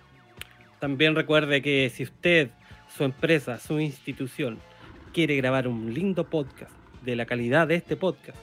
También 0.80 1.14
recuerde 1.14 1.62
que 1.62 1.90
si 1.94 2.02
usted, 2.02 2.50
su 2.94 3.04
empresa, 3.04 3.58
su 3.58 3.78
institución 3.78 4.58
quiere 5.14 5.36
grabar 5.36 5.68
un 5.68 5.94
lindo 5.94 6.24
podcast 6.24 6.72
de 7.04 7.14
la 7.14 7.24
calidad 7.24 7.68
de 7.68 7.76
este 7.76 7.94
podcast, 7.94 8.38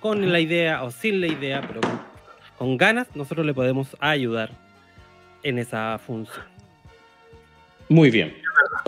con 0.00 0.32
la 0.32 0.38
idea 0.38 0.84
o 0.84 0.90
sin 0.92 1.20
la 1.20 1.26
idea, 1.26 1.60
pero 1.66 1.80
con, 1.80 2.00
con 2.58 2.76
ganas, 2.78 3.08
nosotros 3.16 3.44
le 3.44 3.54
podemos 3.54 3.96
ayudar 3.98 4.50
en 5.42 5.58
esa 5.58 5.98
función. 5.98 6.46
Muy 7.88 8.10
bien. 8.10 8.32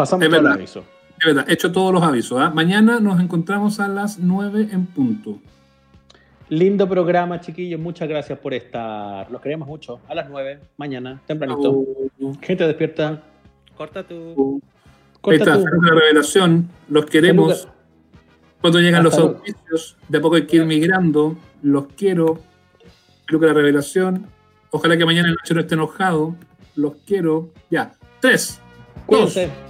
Pasamos 0.01 0.25
Es 0.25 0.31
verdad. 0.31 0.53
aviso. 0.53 0.81
De 1.23 1.35
verdad, 1.35 1.51
hecho 1.51 1.71
todos 1.71 1.93
los 1.93 2.03
avisos. 2.03 2.41
¿ah? 2.41 2.51
Mañana 2.51 3.01
nos 3.01 3.21
encontramos 3.21 3.81
a 3.81 3.89
las 3.89 4.19
9 4.19 4.69
en 4.73 4.87
punto. 4.87 5.39
Lindo 6.49 6.89
programa, 6.89 7.39
chiquillos. 7.41 7.79
Muchas 7.79 8.09
gracias 8.09 8.39
por 8.39 8.55
estar. 8.55 9.31
Los 9.31 9.43
queremos 9.43 9.69
mucho. 9.69 10.01
A 10.09 10.15
las 10.15 10.31
9, 10.31 10.59
mañana, 10.79 11.21
tempranito. 11.27 11.85
Gente 12.41 12.67
despierta. 12.67 13.23
Corta 13.77 14.03
tu. 14.03 14.61
Corta 15.21 15.45
está, 15.45 15.59
tú. 15.59 15.65
Feluca 15.65 15.91
revelación. 15.95 16.71
Los 16.89 17.05
queremos. 17.05 17.69
Cuando 18.63 18.81
llegan 18.81 19.05
los 19.05 19.15
luego. 19.17 19.37
auspicios, 19.37 19.97
de 20.09 20.19
a 20.19 20.21
poco 20.23 20.37
hay 20.37 20.47
que 20.47 20.57
ir 20.57 20.65
migrando. 20.65 21.37
Los 21.63 21.87
quiero. 21.97 22.41
Creo 23.27 23.39
que 23.39 23.47
la 23.47 23.53
revelación. 23.53 24.27
Ojalá 24.71 24.97
que 24.97 25.05
mañana 25.05 25.29
el 25.29 25.35
noche 25.35 25.53
no 25.55 25.61
esté 25.61 25.75
enojado. 25.75 26.35
Los 26.75 26.95
quiero. 27.07 27.51
Ya. 27.71 27.93
Tres, 28.21 28.61
dos, 28.97 29.05
Cuídense. 29.07 29.70